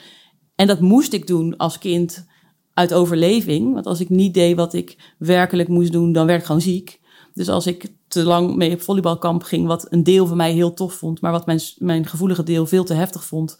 En 0.55 0.66
dat 0.66 0.81
moest 0.81 1.12
ik 1.12 1.26
doen 1.26 1.57
als 1.57 1.78
kind 1.78 2.26
uit 2.74 2.95
overleving. 2.95 3.72
Want 3.74 3.87
als 3.87 4.01
ik 4.01 4.09
niet 4.09 4.35
deed 4.35 4.57
wat 4.57 4.74
ik 4.74 5.14
werkelijk 5.18 5.68
moest 5.68 5.93
doen, 5.93 6.12
dan 6.12 6.26
werd 6.26 6.41
ik 6.41 6.47
gewoon 6.47 6.61
ziek. 6.61 7.01
Dus 7.35 7.49
als 7.49 7.66
ik 7.66 7.93
te 8.09 8.24
lang 8.24 8.57
mee 8.57 8.72
op 8.72 8.81
volleybalkamp 8.81 9.43
ging, 9.43 9.66
wat 9.66 9.87
een 9.93 10.03
deel 10.03 10.26
van 10.26 10.37
mij 10.37 10.53
heel 10.53 10.74
tof 10.74 10.95
vond, 10.95 11.20
maar 11.20 11.33
wat 11.33 11.47
mijn, 11.47 11.61
mijn 11.78 12.07
gevoelige 12.07 12.43
deel 12.43 12.66
veel 12.66 12.85
te 12.85 12.95
heftig 12.95 13.24
vond, 13.24 13.59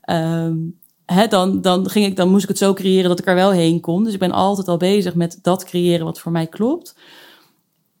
ehm, 0.00 0.56
hè, 1.06 1.26
dan, 1.26 1.60
dan, 1.60 1.90
ging 1.90 2.06
ik, 2.06 2.16
dan 2.16 2.30
moest 2.30 2.42
ik 2.42 2.48
het 2.48 2.58
zo 2.58 2.72
creëren 2.72 3.08
dat 3.08 3.18
ik 3.18 3.26
er 3.26 3.34
wel 3.34 3.50
heen 3.50 3.80
kon. 3.80 4.04
Dus 4.04 4.12
ik 4.12 4.18
ben 4.18 4.32
altijd 4.32 4.68
al 4.68 4.76
bezig 4.76 5.14
met 5.14 5.38
dat 5.42 5.64
creëren 5.64 6.04
wat 6.04 6.20
voor 6.20 6.32
mij 6.32 6.46
klopt. 6.46 6.96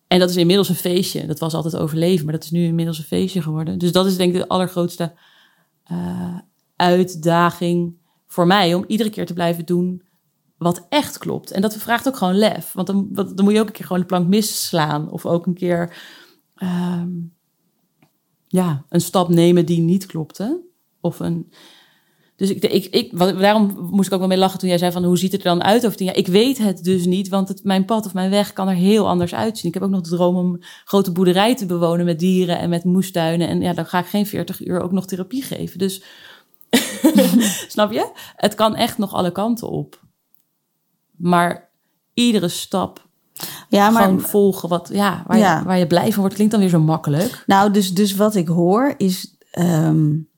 En 0.06 0.18
dat 0.18 0.30
is 0.30 0.36
inmiddels 0.36 0.68
een 0.68 0.74
feestje. 0.74 1.26
Dat 1.26 1.38
was 1.38 1.54
altijd 1.54 1.76
overleven, 1.76 2.24
maar 2.24 2.34
dat 2.34 2.44
is 2.44 2.50
nu 2.50 2.64
inmiddels 2.64 2.98
een 2.98 3.04
feestje 3.04 3.42
geworden. 3.42 3.78
Dus 3.78 3.92
dat 3.92 4.06
is 4.06 4.16
denk 4.16 4.34
ik 4.34 4.40
de 4.40 4.48
allergrootste 4.48 5.12
uh, 5.92 6.38
uitdaging 6.76 7.96
voor 8.26 8.46
mij 8.46 8.74
om 8.74 8.84
iedere 8.86 9.10
keer 9.10 9.26
te 9.26 9.32
blijven 9.32 9.66
doen 9.66 10.02
wat 10.56 10.86
echt 10.88 11.18
klopt. 11.18 11.50
En 11.50 11.60
dat 11.60 11.76
vraagt 11.76 12.08
ook 12.08 12.16
gewoon 12.16 12.38
lef. 12.38 12.72
Want 12.72 12.86
dan, 12.86 13.08
dan 13.10 13.44
moet 13.44 13.52
je 13.52 13.60
ook 13.60 13.66
een 13.66 13.72
keer 13.72 13.86
gewoon 13.86 14.00
de 14.00 14.06
plank 14.06 14.28
misslaan. 14.28 15.10
Of 15.10 15.26
ook 15.26 15.46
een 15.46 15.54
keer 15.54 15.96
um, 16.62 17.34
ja, 18.46 18.84
een 18.88 19.00
stap 19.00 19.28
nemen 19.28 19.66
die 19.66 19.80
niet 19.80 20.06
klopte. 20.06 20.60
Of 21.00 21.20
een. 21.20 21.52
Dus 22.42 22.50
ik, 22.50 22.64
ik, 22.64 22.84
ik, 22.84 23.18
daarom 23.18 23.88
moest 23.90 24.06
ik 24.06 24.12
ook 24.12 24.18
wel 24.18 24.28
mee 24.28 24.38
lachen 24.38 24.58
toen 24.58 24.68
jij 24.68 24.78
zei 24.78 24.92
van 24.92 25.04
hoe 25.04 25.18
ziet 25.18 25.32
het 25.32 25.44
er 25.44 25.48
dan 25.48 25.62
uit 25.62 25.84
over 25.84 25.96
tien 25.96 26.06
jaar. 26.06 26.16
Ik 26.16 26.26
weet 26.26 26.58
het 26.58 26.84
dus 26.84 27.04
niet, 27.04 27.28
want 27.28 27.48
het, 27.48 27.64
mijn 27.64 27.84
pad 27.84 28.06
of 28.06 28.14
mijn 28.14 28.30
weg 28.30 28.52
kan 28.52 28.68
er 28.68 28.74
heel 28.74 29.08
anders 29.08 29.34
uitzien. 29.34 29.68
Ik 29.68 29.74
heb 29.74 29.82
ook 29.82 29.90
nog 29.90 30.00
de 30.00 30.08
droom 30.08 30.36
om 30.36 30.58
grote 30.84 31.12
boerderij 31.12 31.56
te 31.56 31.66
bewonen 31.66 32.04
met 32.04 32.18
dieren 32.18 32.58
en 32.58 32.68
met 32.68 32.84
moestuinen. 32.84 33.48
En 33.48 33.60
ja, 33.60 33.72
dan 33.72 33.86
ga 33.86 33.98
ik 33.98 34.06
geen 34.06 34.26
40 34.26 34.66
uur 34.66 34.80
ook 34.80 34.92
nog 34.92 35.06
therapie 35.06 35.42
geven. 35.42 35.78
Dus 35.78 36.02
snap 37.68 37.92
je? 37.92 38.10
Het 38.36 38.54
kan 38.54 38.76
echt 38.76 38.98
nog 38.98 39.14
alle 39.14 39.32
kanten 39.32 39.68
op. 39.68 40.00
Maar 41.16 41.70
iedere 42.14 42.48
stap 42.48 43.08
ja, 43.68 43.90
maar, 43.90 44.02
gewoon 44.02 44.20
volgen 44.20 44.68
wat, 44.68 44.90
ja, 44.92 45.24
waar, 45.26 45.38
Je, 45.38 45.64
waar 45.64 45.78
je 45.78 45.86
blij 45.86 46.10
van 46.10 46.20
wordt, 46.20 46.34
klinkt 46.34 46.52
dan 46.52 46.62
weer 46.62 46.70
zo 46.70 46.80
makkelijk. 46.80 47.42
Nou, 47.46 47.70
dus, 47.70 47.94
dus 47.94 48.14
wat 48.14 48.34
ik 48.34 48.48
hoor 48.48 48.94
is 48.96 49.36
um, 49.58 50.28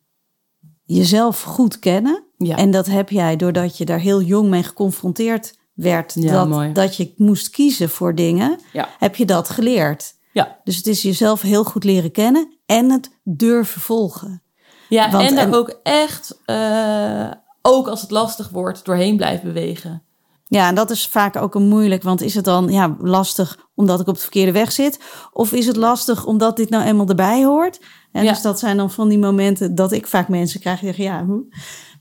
jezelf 0.84 1.42
goed 1.42 1.78
kennen. 1.78 2.24
Ja. 2.36 2.56
En 2.56 2.70
dat 2.70 2.86
heb 2.86 3.10
jij 3.10 3.36
doordat 3.36 3.78
je 3.78 3.84
daar 3.84 3.98
heel 3.98 4.22
jong 4.22 4.48
mee 4.48 4.62
geconfronteerd 4.62 5.58
werd. 5.74 6.14
Ja, 6.14 6.44
dat, 6.44 6.74
dat 6.74 6.96
je 6.96 7.12
moest 7.16 7.50
kiezen 7.50 7.88
voor 7.88 8.14
dingen. 8.14 8.58
Ja. 8.72 8.88
Heb 8.98 9.16
je 9.16 9.24
dat 9.24 9.50
geleerd. 9.50 10.14
Ja. 10.32 10.60
Dus 10.64 10.76
het 10.76 10.86
is 10.86 11.02
jezelf 11.02 11.40
heel 11.40 11.64
goed 11.64 11.84
leren 11.84 12.12
kennen 12.12 12.58
en 12.66 12.90
het 12.90 13.10
durven 13.22 13.80
volgen. 13.80 14.42
Ja, 14.88 15.20
en 15.20 15.34
daar 15.34 15.54
ook 15.54 15.80
echt, 15.82 16.38
uh, 16.46 17.30
ook 17.62 17.88
als 17.88 18.00
het 18.00 18.10
lastig 18.10 18.48
wordt, 18.48 18.84
doorheen 18.84 19.16
blijven 19.16 19.52
bewegen. 19.52 20.02
Ja, 20.46 20.68
en 20.68 20.74
dat 20.74 20.90
is 20.90 21.06
vaak 21.06 21.36
ook 21.36 21.54
een 21.54 21.68
moeilijk, 21.68 22.02
want 22.02 22.20
is 22.20 22.34
het 22.34 22.44
dan 22.44 22.68
ja, 22.68 22.96
lastig 22.98 23.58
omdat 23.74 24.00
ik 24.00 24.06
op 24.06 24.14
de 24.14 24.20
verkeerde 24.20 24.52
weg 24.52 24.72
zit? 24.72 25.00
Of 25.32 25.52
is 25.52 25.66
het 25.66 25.76
lastig 25.76 26.26
omdat 26.26 26.56
dit 26.56 26.70
nou 26.70 26.84
eenmaal 26.84 27.08
erbij 27.08 27.44
hoort? 27.44 27.80
En 28.14 28.26
dus 28.26 28.42
dat 28.42 28.58
zijn 28.58 28.76
dan 28.76 28.90
van 28.90 29.08
die 29.08 29.18
momenten 29.18 29.74
dat 29.74 29.92
ik 29.92 30.06
vaak 30.06 30.28
mensen 30.28 30.60
krijg 30.60 30.80
die 30.80 30.94
zeggen, 30.94 31.04
ja, 31.04 31.26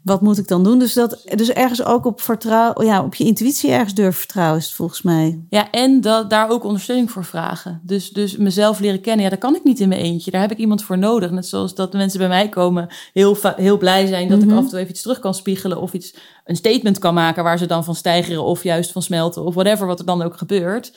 wat 0.03 0.21
moet 0.21 0.37
ik 0.37 0.47
dan 0.47 0.63
doen? 0.63 0.79
Dus, 0.79 0.93
dat, 0.93 1.21
dus 1.35 1.49
ergens 1.49 1.83
ook 1.83 2.05
op 2.05 2.21
vertrouwen, 2.21 2.85
ja, 2.85 3.03
op 3.03 3.15
je 3.15 3.23
intuïtie 3.23 3.71
ergens 3.71 3.93
durven 3.93 4.19
vertrouwen 4.19 4.57
is 4.57 4.65
het 4.65 4.73
volgens 4.73 5.01
mij. 5.01 5.45
Ja, 5.49 5.71
en 5.71 6.01
dat, 6.01 6.29
daar 6.29 6.49
ook 6.49 6.63
ondersteuning 6.63 7.11
voor 7.11 7.25
vragen. 7.25 7.81
Dus, 7.83 8.09
dus 8.09 8.37
mezelf 8.37 8.79
leren 8.79 9.01
kennen, 9.01 9.23
ja, 9.23 9.29
dat 9.29 9.39
kan 9.39 9.55
ik 9.55 9.63
niet 9.63 9.79
in 9.79 9.89
mijn 9.89 10.01
eentje. 10.01 10.31
Daar 10.31 10.41
heb 10.41 10.51
ik 10.51 10.57
iemand 10.57 10.83
voor 10.83 10.97
nodig. 10.97 11.31
Net 11.31 11.47
zoals 11.47 11.75
dat 11.75 11.93
mensen 11.93 12.19
bij 12.19 12.27
mij 12.27 12.49
komen 12.49 12.87
heel, 13.13 13.37
heel 13.55 13.77
blij 13.77 14.05
zijn 14.05 14.29
dat 14.29 14.41
ik 14.41 14.47
mhm. 14.47 14.57
af 14.57 14.63
en 14.63 14.69
toe 14.69 14.79
even 14.79 14.91
iets 14.91 15.01
terug 15.01 15.19
kan 15.19 15.33
spiegelen 15.33 15.81
of 15.81 15.93
iets, 15.93 16.15
een 16.45 16.55
statement 16.55 16.99
kan 16.99 17.13
maken 17.13 17.43
waar 17.43 17.57
ze 17.57 17.65
dan 17.65 17.83
van 17.83 17.95
stijgeren 17.95 18.43
of 18.43 18.63
juist 18.63 18.91
van 18.91 19.01
smelten 19.01 19.43
of 19.43 19.53
whatever 19.53 19.87
wat 19.87 19.99
er 19.99 20.05
dan 20.05 20.21
ook 20.21 20.37
gebeurt. 20.37 20.93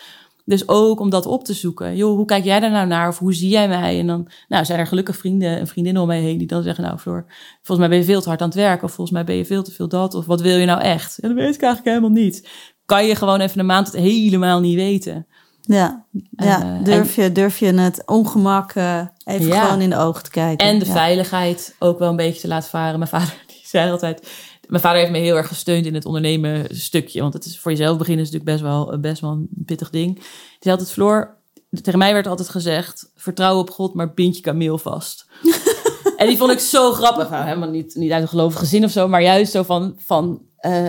Dus 0.47 0.69
ook 0.69 1.01
om 1.01 1.11
dat 1.11 1.27
op 1.27 1.45
te 1.45 1.53
zoeken. 1.53 1.97
Joh, 1.97 2.17
hoe 2.17 2.25
kijk 2.25 2.45
jij 2.45 2.61
daar 2.61 2.71
nou 2.71 2.87
naar? 2.87 3.09
Of 3.09 3.19
hoe 3.19 3.35
zie 3.35 3.49
jij 3.49 3.69
mij? 3.69 3.99
En 3.99 4.07
dan 4.07 4.29
nou, 4.49 4.65
zijn 4.65 4.79
er 4.79 4.87
gelukkig 4.87 5.17
vrienden 5.17 5.59
en 5.59 5.67
vriendinnen 5.67 6.03
om 6.03 6.09
mij 6.09 6.21
heen 6.21 6.39
die 6.39 6.47
dan 6.47 6.63
zeggen... 6.63 6.85
nou 6.85 6.99
Floor, 6.99 7.25
volgens 7.63 7.79
mij 7.79 7.89
ben 7.89 7.99
je 7.99 8.13
veel 8.13 8.21
te 8.21 8.29
hard 8.29 8.41
aan 8.41 8.49
het 8.49 8.57
werken. 8.57 8.85
Of 8.85 8.93
volgens 8.93 9.17
mij 9.17 9.25
ben 9.25 9.37
je 9.37 9.45
veel 9.45 9.63
te 9.63 9.73
veel 9.73 9.89
dat. 9.89 10.15
Of 10.15 10.27
wat 10.27 10.41
wil 10.41 10.57
je 10.57 10.67
nou 10.67 10.81
echt? 10.81 11.19
En 11.19 11.29
dat 11.29 11.39
weet 11.39 11.55
ik 11.55 11.63
eigenlijk 11.63 11.97
helemaal 11.97 12.23
niet. 12.23 12.49
Kan 12.85 13.07
je 13.07 13.15
gewoon 13.15 13.41
even 13.41 13.59
een 13.61 13.67
maand 13.67 13.87
het 13.87 13.97
helemaal 13.97 14.61
niet 14.61 14.75
weten. 14.75 15.27
Ja, 15.61 16.05
ja. 16.31 16.65
Uh, 16.65 16.85
durf, 16.85 17.17
je, 17.17 17.33
durf 17.33 17.59
je 17.59 17.73
het 17.73 18.03
ongemak 18.07 18.75
uh, 18.75 19.01
even 19.25 19.53
gewoon 19.53 19.81
in 19.81 19.91
de 19.91 19.97
ogen 19.97 20.23
te 20.23 20.31
kijken. 20.31 20.67
En 20.67 20.79
de 20.79 20.87
veiligheid 20.87 21.75
ook 21.79 21.99
wel 21.99 22.11
een 22.11 22.17
beetje 22.17 22.41
te 22.41 22.49
laten 22.49 22.71
varen. 22.71 22.99
Mijn 22.99 23.11
vader 23.11 23.45
die 23.47 23.63
zei 23.65 23.91
altijd 23.91 24.29
mijn 24.67 24.83
vader 24.83 24.99
heeft 24.99 25.13
me 25.13 25.19
heel 25.19 25.37
erg 25.37 25.49
gesteund 25.49 25.87
in 25.87 25.95
het 25.95 26.07
ondernemen 26.07 26.67
stukje. 26.71 27.21
Want 27.21 27.35
het 27.35 27.45
is 27.45 27.59
voor 27.59 27.71
jezelf 27.71 27.99
beginnen 27.99 28.25
is 28.25 28.31
natuurlijk 28.31 28.59
best 28.59 28.73
wel, 28.73 29.01
best 29.01 29.21
wel 29.21 29.31
een 29.31 29.49
pittig 29.65 29.91
ding. 29.91 30.15
Die 30.15 30.25
zei 30.59 30.75
altijd, 30.75 30.93
Floor, 30.93 31.37
tegen 31.83 31.99
mij 31.99 32.13
werd 32.13 32.27
altijd 32.27 32.49
gezegd, 32.49 33.11
vertrouw 33.15 33.59
op 33.59 33.71
God, 33.71 33.95
maar 33.95 34.15
bind 34.15 34.37
je 34.37 34.43
kameel 34.43 34.79
vast. 34.79 35.27
en 36.17 36.27
die 36.27 36.37
vond 36.37 36.51
ik 36.51 36.59
zo 36.59 36.93
grappig. 36.93 37.31
Nou, 37.31 37.45
helemaal 37.45 37.71
niet, 37.71 37.95
niet 37.95 38.13
uit 38.13 38.23
een 38.23 38.29
gelovige 38.29 38.67
zin 38.67 38.85
of 38.85 38.91
zo, 38.91 39.09
maar 39.09 39.23
juist 39.23 39.53
zo 39.53 39.63
van, 39.63 39.95
van 39.99 40.43
uh, 40.61 40.87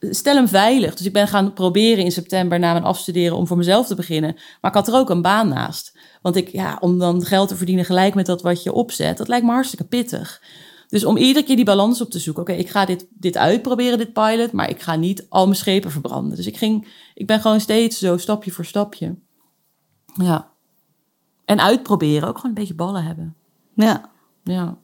stel 0.00 0.34
hem 0.34 0.48
veilig. 0.48 0.94
Dus 0.94 1.06
ik 1.06 1.12
ben 1.12 1.28
gaan 1.28 1.52
proberen 1.52 2.04
in 2.04 2.12
september 2.12 2.58
na 2.58 2.72
mijn 2.72 2.84
afstuderen 2.84 3.36
om 3.36 3.46
voor 3.46 3.56
mezelf 3.56 3.86
te 3.86 3.94
beginnen. 3.94 4.34
Maar 4.60 4.70
ik 4.70 4.76
had 4.76 4.88
er 4.88 4.94
ook 4.94 5.10
een 5.10 5.22
baan 5.22 5.48
naast. 5.48 5.98
Want 6.22 6.36
ik, 6.36 6.48
ja, 6.48 6.76
om 6.80 6.98
dan 6.98 7.24
geld 7.24 7.48
te 7.48 7.56
verdienen 7.56 7.84
gelijk 7.84 8.14
met 8.14 8.26
dat 8.26 8.42
wat 8.42 8.62
je 8.62 8.72
opzet, 8.72 9.16
dat 9.16 9.28
lijkt 9.28 9.46
me 9.46 9.52
hartstikke 9.52 9.84
pittig. 9.84 10.42
Dus 10.92 11.04
om 11.04 11.16
iedere 11.16 11.44
keer 11.44 11.56
die 11.56 11.64
balans 11.64 12.00
op 12.00 12.10
te 12.10 12.18
zoeken. 12.18 12.42
Oké, 12.42 12.52
ik 12.52 12.70
ga 12.70 12.84
dit, 12.84 13.06
dit 13.10 13.36
uitproberen, 13.36 13.98
dit 13.98 14.12
pilot, 14.12 14.52
maar 14.52 14.70
ik 14.70 14.82
ga 14.82 14.96
niet 14.96 15.26
al 15.28 15.44
mijn 15.44 15.56
schepen 15.56 15.90
verbranden. 15.90 16.36
Dus 16.36 16.46
ik, 16.46 16.56
ging, 16.56 16.88
ik 17.14 17.26
ben 17.26 17.40
gewoon 17.40 17.60
steeds 17.60 17.98
zo 17.98 18.16
stapje 18.16 18.50
voor 18.50 18.64
stapje. 18.64 19.16
Ja. 20.14 20.50
En 21.44 21.60
uitproberen, 21.60 22.28
ook 22.28 22.36
gewoon 22.36 22.50
een 22.50 22.60
beetje 22.60 22.74
ballen 22.74 23.04
hebben. 23.04 23.36
Ja. 23.74 24.10
Ja. 24.42 24.78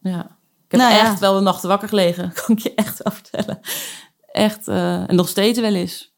Ja. 0.00 0.20
Ik 0.66 0.70
heb 0.70 0.80
nou 0.80 0.92
echt 0.92 1.20
wel 1.20 1.36
een 1.36 1.42
nacht 1.42 1.62
wakker 1.62 1.88
gelegen, 1.88 2.32
kan 2.46 2.56
ik 2.56 2.62
je 2.62 2.74
echt 2.74 3.02
wel 3.02 3.12
vertellen. 3.12 3.60
Echt, 4.32 4.68
uh, 4.68 5.08
en 5.08 5.14
nog 5.14 5.28
steeds 5.28 5.60
wel 5.60 5.74
eens. 5.74 6.14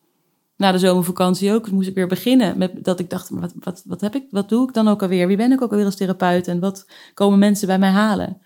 Na 0.56 0.72
de 0.72 0.78
zomervakantie 0.78 1.52
ook, 1.52 1.70
moest 1.70 1.88
ik 1.88 1.94
weer 1.94 2.08
beginnen. 2.08 2.58
Met 2.58 2.84
dat 2.84 3.00
ik 3.00 3.10
dacht, 3.10 3.28
wat, 3.28 3.52
wat, 3.60 3.82
wat 3.86 4.00
heb 4.00 4.14
ik, 4.14 4.26
wat 4.30 4.48
doe 4.48 4.68
ik 4.68 4.74
dan 4.74 4.88
ook 4.88 5.02
alweer? 5.02 5.26
Wie 5.26 5.36
ben 5.36 5.52
ik 5.52 5.62
ook 5.62 5.70
alweer 5.70 5.86
als 5.86 5.96
therapeut? 5.96 6.48
En 6.48 6.60
wat 6.60 6.86
komen 7.14 7.38
mensen 7.38 7.66
bij 7.66 7.78
mij 7.78 7.90
halen? 7.90 8.42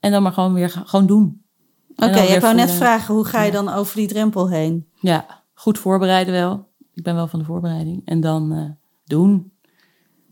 En 0.00 0.10
dan 0.10 0.22
maar 0.22 0.32
gewoon 0.32 0.54
weer 0.54 0.70
gewoon 0.70 1.06
doen. 1.06 1.42
Oké, 1.90 2.04
okay, 2.04 2.26
ik 2.26 2.40
wou 2.40 2.54
net 2.54 2.70
vragen, 2.70 3.14
hoe 3.14 3.24
ga 3.24 3.42
je 3.42 3.52
dan 3.52 3.68
over 3.68 3.96
die 3.96 4.08
drempel 4.08 4.48
heen? 4.48 4.88
Ja, 5.00 5.42
goed 5.54 5.78
voorbereiden 5.78 6.32
wel. 6.32 6.68
Ik 6.94 7.02
ben 7.02 7.14
wel 7.14 7.26
van 7.26 7.38
de 7.38 7.44
voorbereiding. 7.44 8.02
En 8.04 8.20
dan 8.20 8.52
uh, 8.52 8.70
doen. 9.04 9.52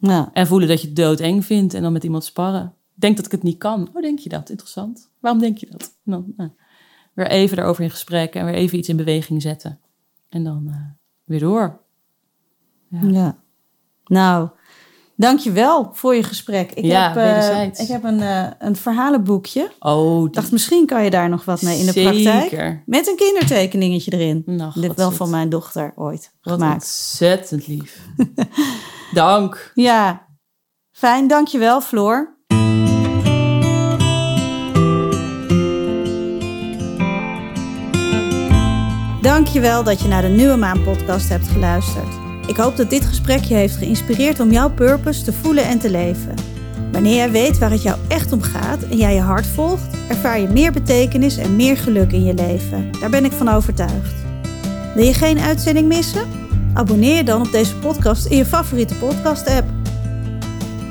Ja. 0.01 0.31
En 0.33 0.47
voelen 0.47 0.69
dat 0.69 0.81
je 0.81 0.87
het 0.87 0.97
doodeng 0.97 1.45
vindt 1.45 1.75
en 1.75 1.83
dan 1.83 1.93
met 1.93 2.05
iemand 2.05 2.25
sparren. 2.25 2.75
Denk 2.95 3.16
dat 3.16 3.27
ik 3.27 3.33
het 3.33 3.43
niet 3.43 3.59
kan. 3.59 3.89
Oh, 3.93 4.03
denk 4.03 4.19
je 4.19 4.29
dat? 4.29 4.51
Interessant. 4.51 5.11
Waarom 5.21 5.41
denk 5.41 5.59
je 5.59 5.66
dat? 5.71 5.83
En 6.05 6.12
dan 6.12 6.33
nou, 6.37 6.51
weer 7.14 7.27
even 7.27 7.57
daarover 7.57 7.83
in 7.83 7.91
gesprek 7.91 8.35
en 8.35 8.45
weer 8.45 8.55
even 8.55 8.79
iets 8.79 8.89
in 8.89 8.97
beweging 8.97 9.43
zetten. 9.43 9.81
En 10.29 10.45
dan 10.45 10.64
uh, 10.69 10.77
weer 11.25 11.41
door. 11.41 11.81
Ja. 12.89 13.01
ja. 13.03 13.39
Nou, 14.05 14.49
Dankjewel 15.19 15.91
voor 15.93 16.14
je 16.14 16.23
gesprek. 16.23 16.73
Ik 16.73 16.85
ja, 16.85 17.12
heb, 17.12 17.16
uh, 17.16 17.64
ik 17.64 17.89
heb 17.89 18.05
een, 18.05 18.21
uh, 18.21 18.47
een 18.59 18.77
verhalenboekje. 18.77 19.71
Oh, 19.79 20.23
die... 20.23 20.31
dacht 20.31 20.53
misschien 20.53 20.87
kan 20.87 21.05
je 21.05 21.11
daar 21.11 21.29
nog 21.29 21.45
wat 21.45 21.62
mee 21.62 21.79
in 21.79 21.87
de 21.87 21.93
Zeker. 21.93 22.12
praktijk. 22.12 22.83
Met 22.87 23.09
een 23.09 23.16
kindertekeningetje 23.16 24.12
erin. 24.12 24.43
Nou, 24.47 24.81
Dit 24.81 24.95
wel 24.95 25.11
van 25.11 25.31
mijn 25.31 25.49
dochter 25.49 25.93
ooit 25.97 26.33
wat 26.43 26.55
gemaakt. 26.55 26.75
Ontzettend 26.75 27.66
lief. 27.66 28.01
Dank. 29.12 29.73
Ja, 29.75 30.27
fijn. 30.91 31.27
Dankjewel, 31.27 31.81
Floor. 31.81 32.37
Dankjewel 39.23 39.85
dat 39.85 40.01
je 40.01 40.09
naar 40.09 40.23
de 40.23 40.29
Nieuwe 40.29 40.57
Maan 40.57 40.83
podcast 40.83 41.29
hebt 41.29 41.49
geluisterd. 41.49 42.28
Ik 42.49 42.57
hoop 42.57 42.76
dat 42.76 42.90
dit 42.90 43.05
gesprek 43.05 43.44
je 43.44 43.55
heeft 43.55 43.76
geïnspireerd 43.76 44.40
om 44.40 44.51
jouw 44.51 44.70
purpose 44.70 45.22
te 45.22 45.32
voelen 45.32 45.64
en 45.64 45.78
te 45.78 45.90
leven. 45.90 46.34
Wanneer 46.92 47.14
jij 47.14 47.30
weet 47.30 47.59
waar 47.59 47.70
het 47.70 47.82
jou 47.82 47.99
echt 48.09 48.32
om 48.32 48.42
gaat 48.42 48.82
en 48.82 48.96
jij 48.96 49.14
je 49.14 49.20
hart 49.20 49.46
volgt, 49.46 49.96
ervaar 50.09 50.40
je 50.40 50.49
meer 50.49 50.72
betekenis 50.72 51.36
en 51.36 51.57
meer 51.57 51.76
geluk 51.76 52.12
in 52.12 52.24
je 52.24 52.34
leven. 52.34 52.90
Daar 53.01 53.11
ben 53.11 53.24
ik 53.24 53.32
van 53.32 53.49
overtuigd. 53.49 54.14
Wil 54.94 55.05
je 55.05 55.14
geen 55.14 55.38
uitzending 55.38 55.88
missen? 55.88 56.28
Abonneer 56.74 57.16
je 57.16 57.24
dan 57.24 57.40
op 57.40 57.53
deze 57.53 57.76
podcast 57.76 58.26
in 58.26 58.36
je 58.36 58.46
favoriete 58.46 58.94
podcast-app. 58.94 59.68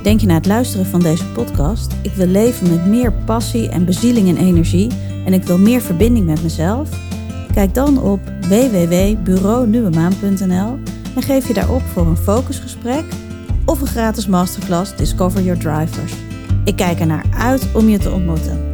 Denk 0.04 0.20
je 0.20 0.28
na 0.28 0.34
het 0.34 0.46
luisteren 0.46 0.86
van 0.86 1.00
deze 1.00 1.26
podcast: 1.26 1.94
ik 2.02 2.14
wil 2.14 2.28
leven 2.28 2.70
met 2.70 2.86
meer 2.86 3.14
passie 3.14 3.70
en 3.70 3.86
bezieling 3.86 4.28
en 4.28 4.38
energie 4.38 4.92
en 5.26 5.34
ik 5.34 5.44
wil 5.44 5.58
meer 5.58 5.82
verbinding 5.82 6.26
met 6.26 6.44
mezelf? 6.44 6.90
Kijk 7.54 7.74
dan 7.74 8.02
op 8.02 8.20
www.bureaunieuwemaan.nl 8.48 10.80
en 11.18 11.24
geef 11.24 11.48
je 11.48 11.54
daarop 11.54 11.82
voor 11.82 12.06
een 12.06 12.18
focusgesprek. 12.18 13.04
of 13.66 13.82
een 13.82 13.88
gratis 13.88 14.28
masterclass 14.28 14.96
Discover 14.96 15.42
Your 15.42 15.60
Drivers. 15.60 16.14
Ik 16.64 16.76
kijk 16.76 17.00
er 17.00 17.06
naar 17.06 17.26
uit 17.38 17.68
om 17.74 17.90
je 17.90 17.98
te 17.98 18.12
ontmoeten. 18.12 18.67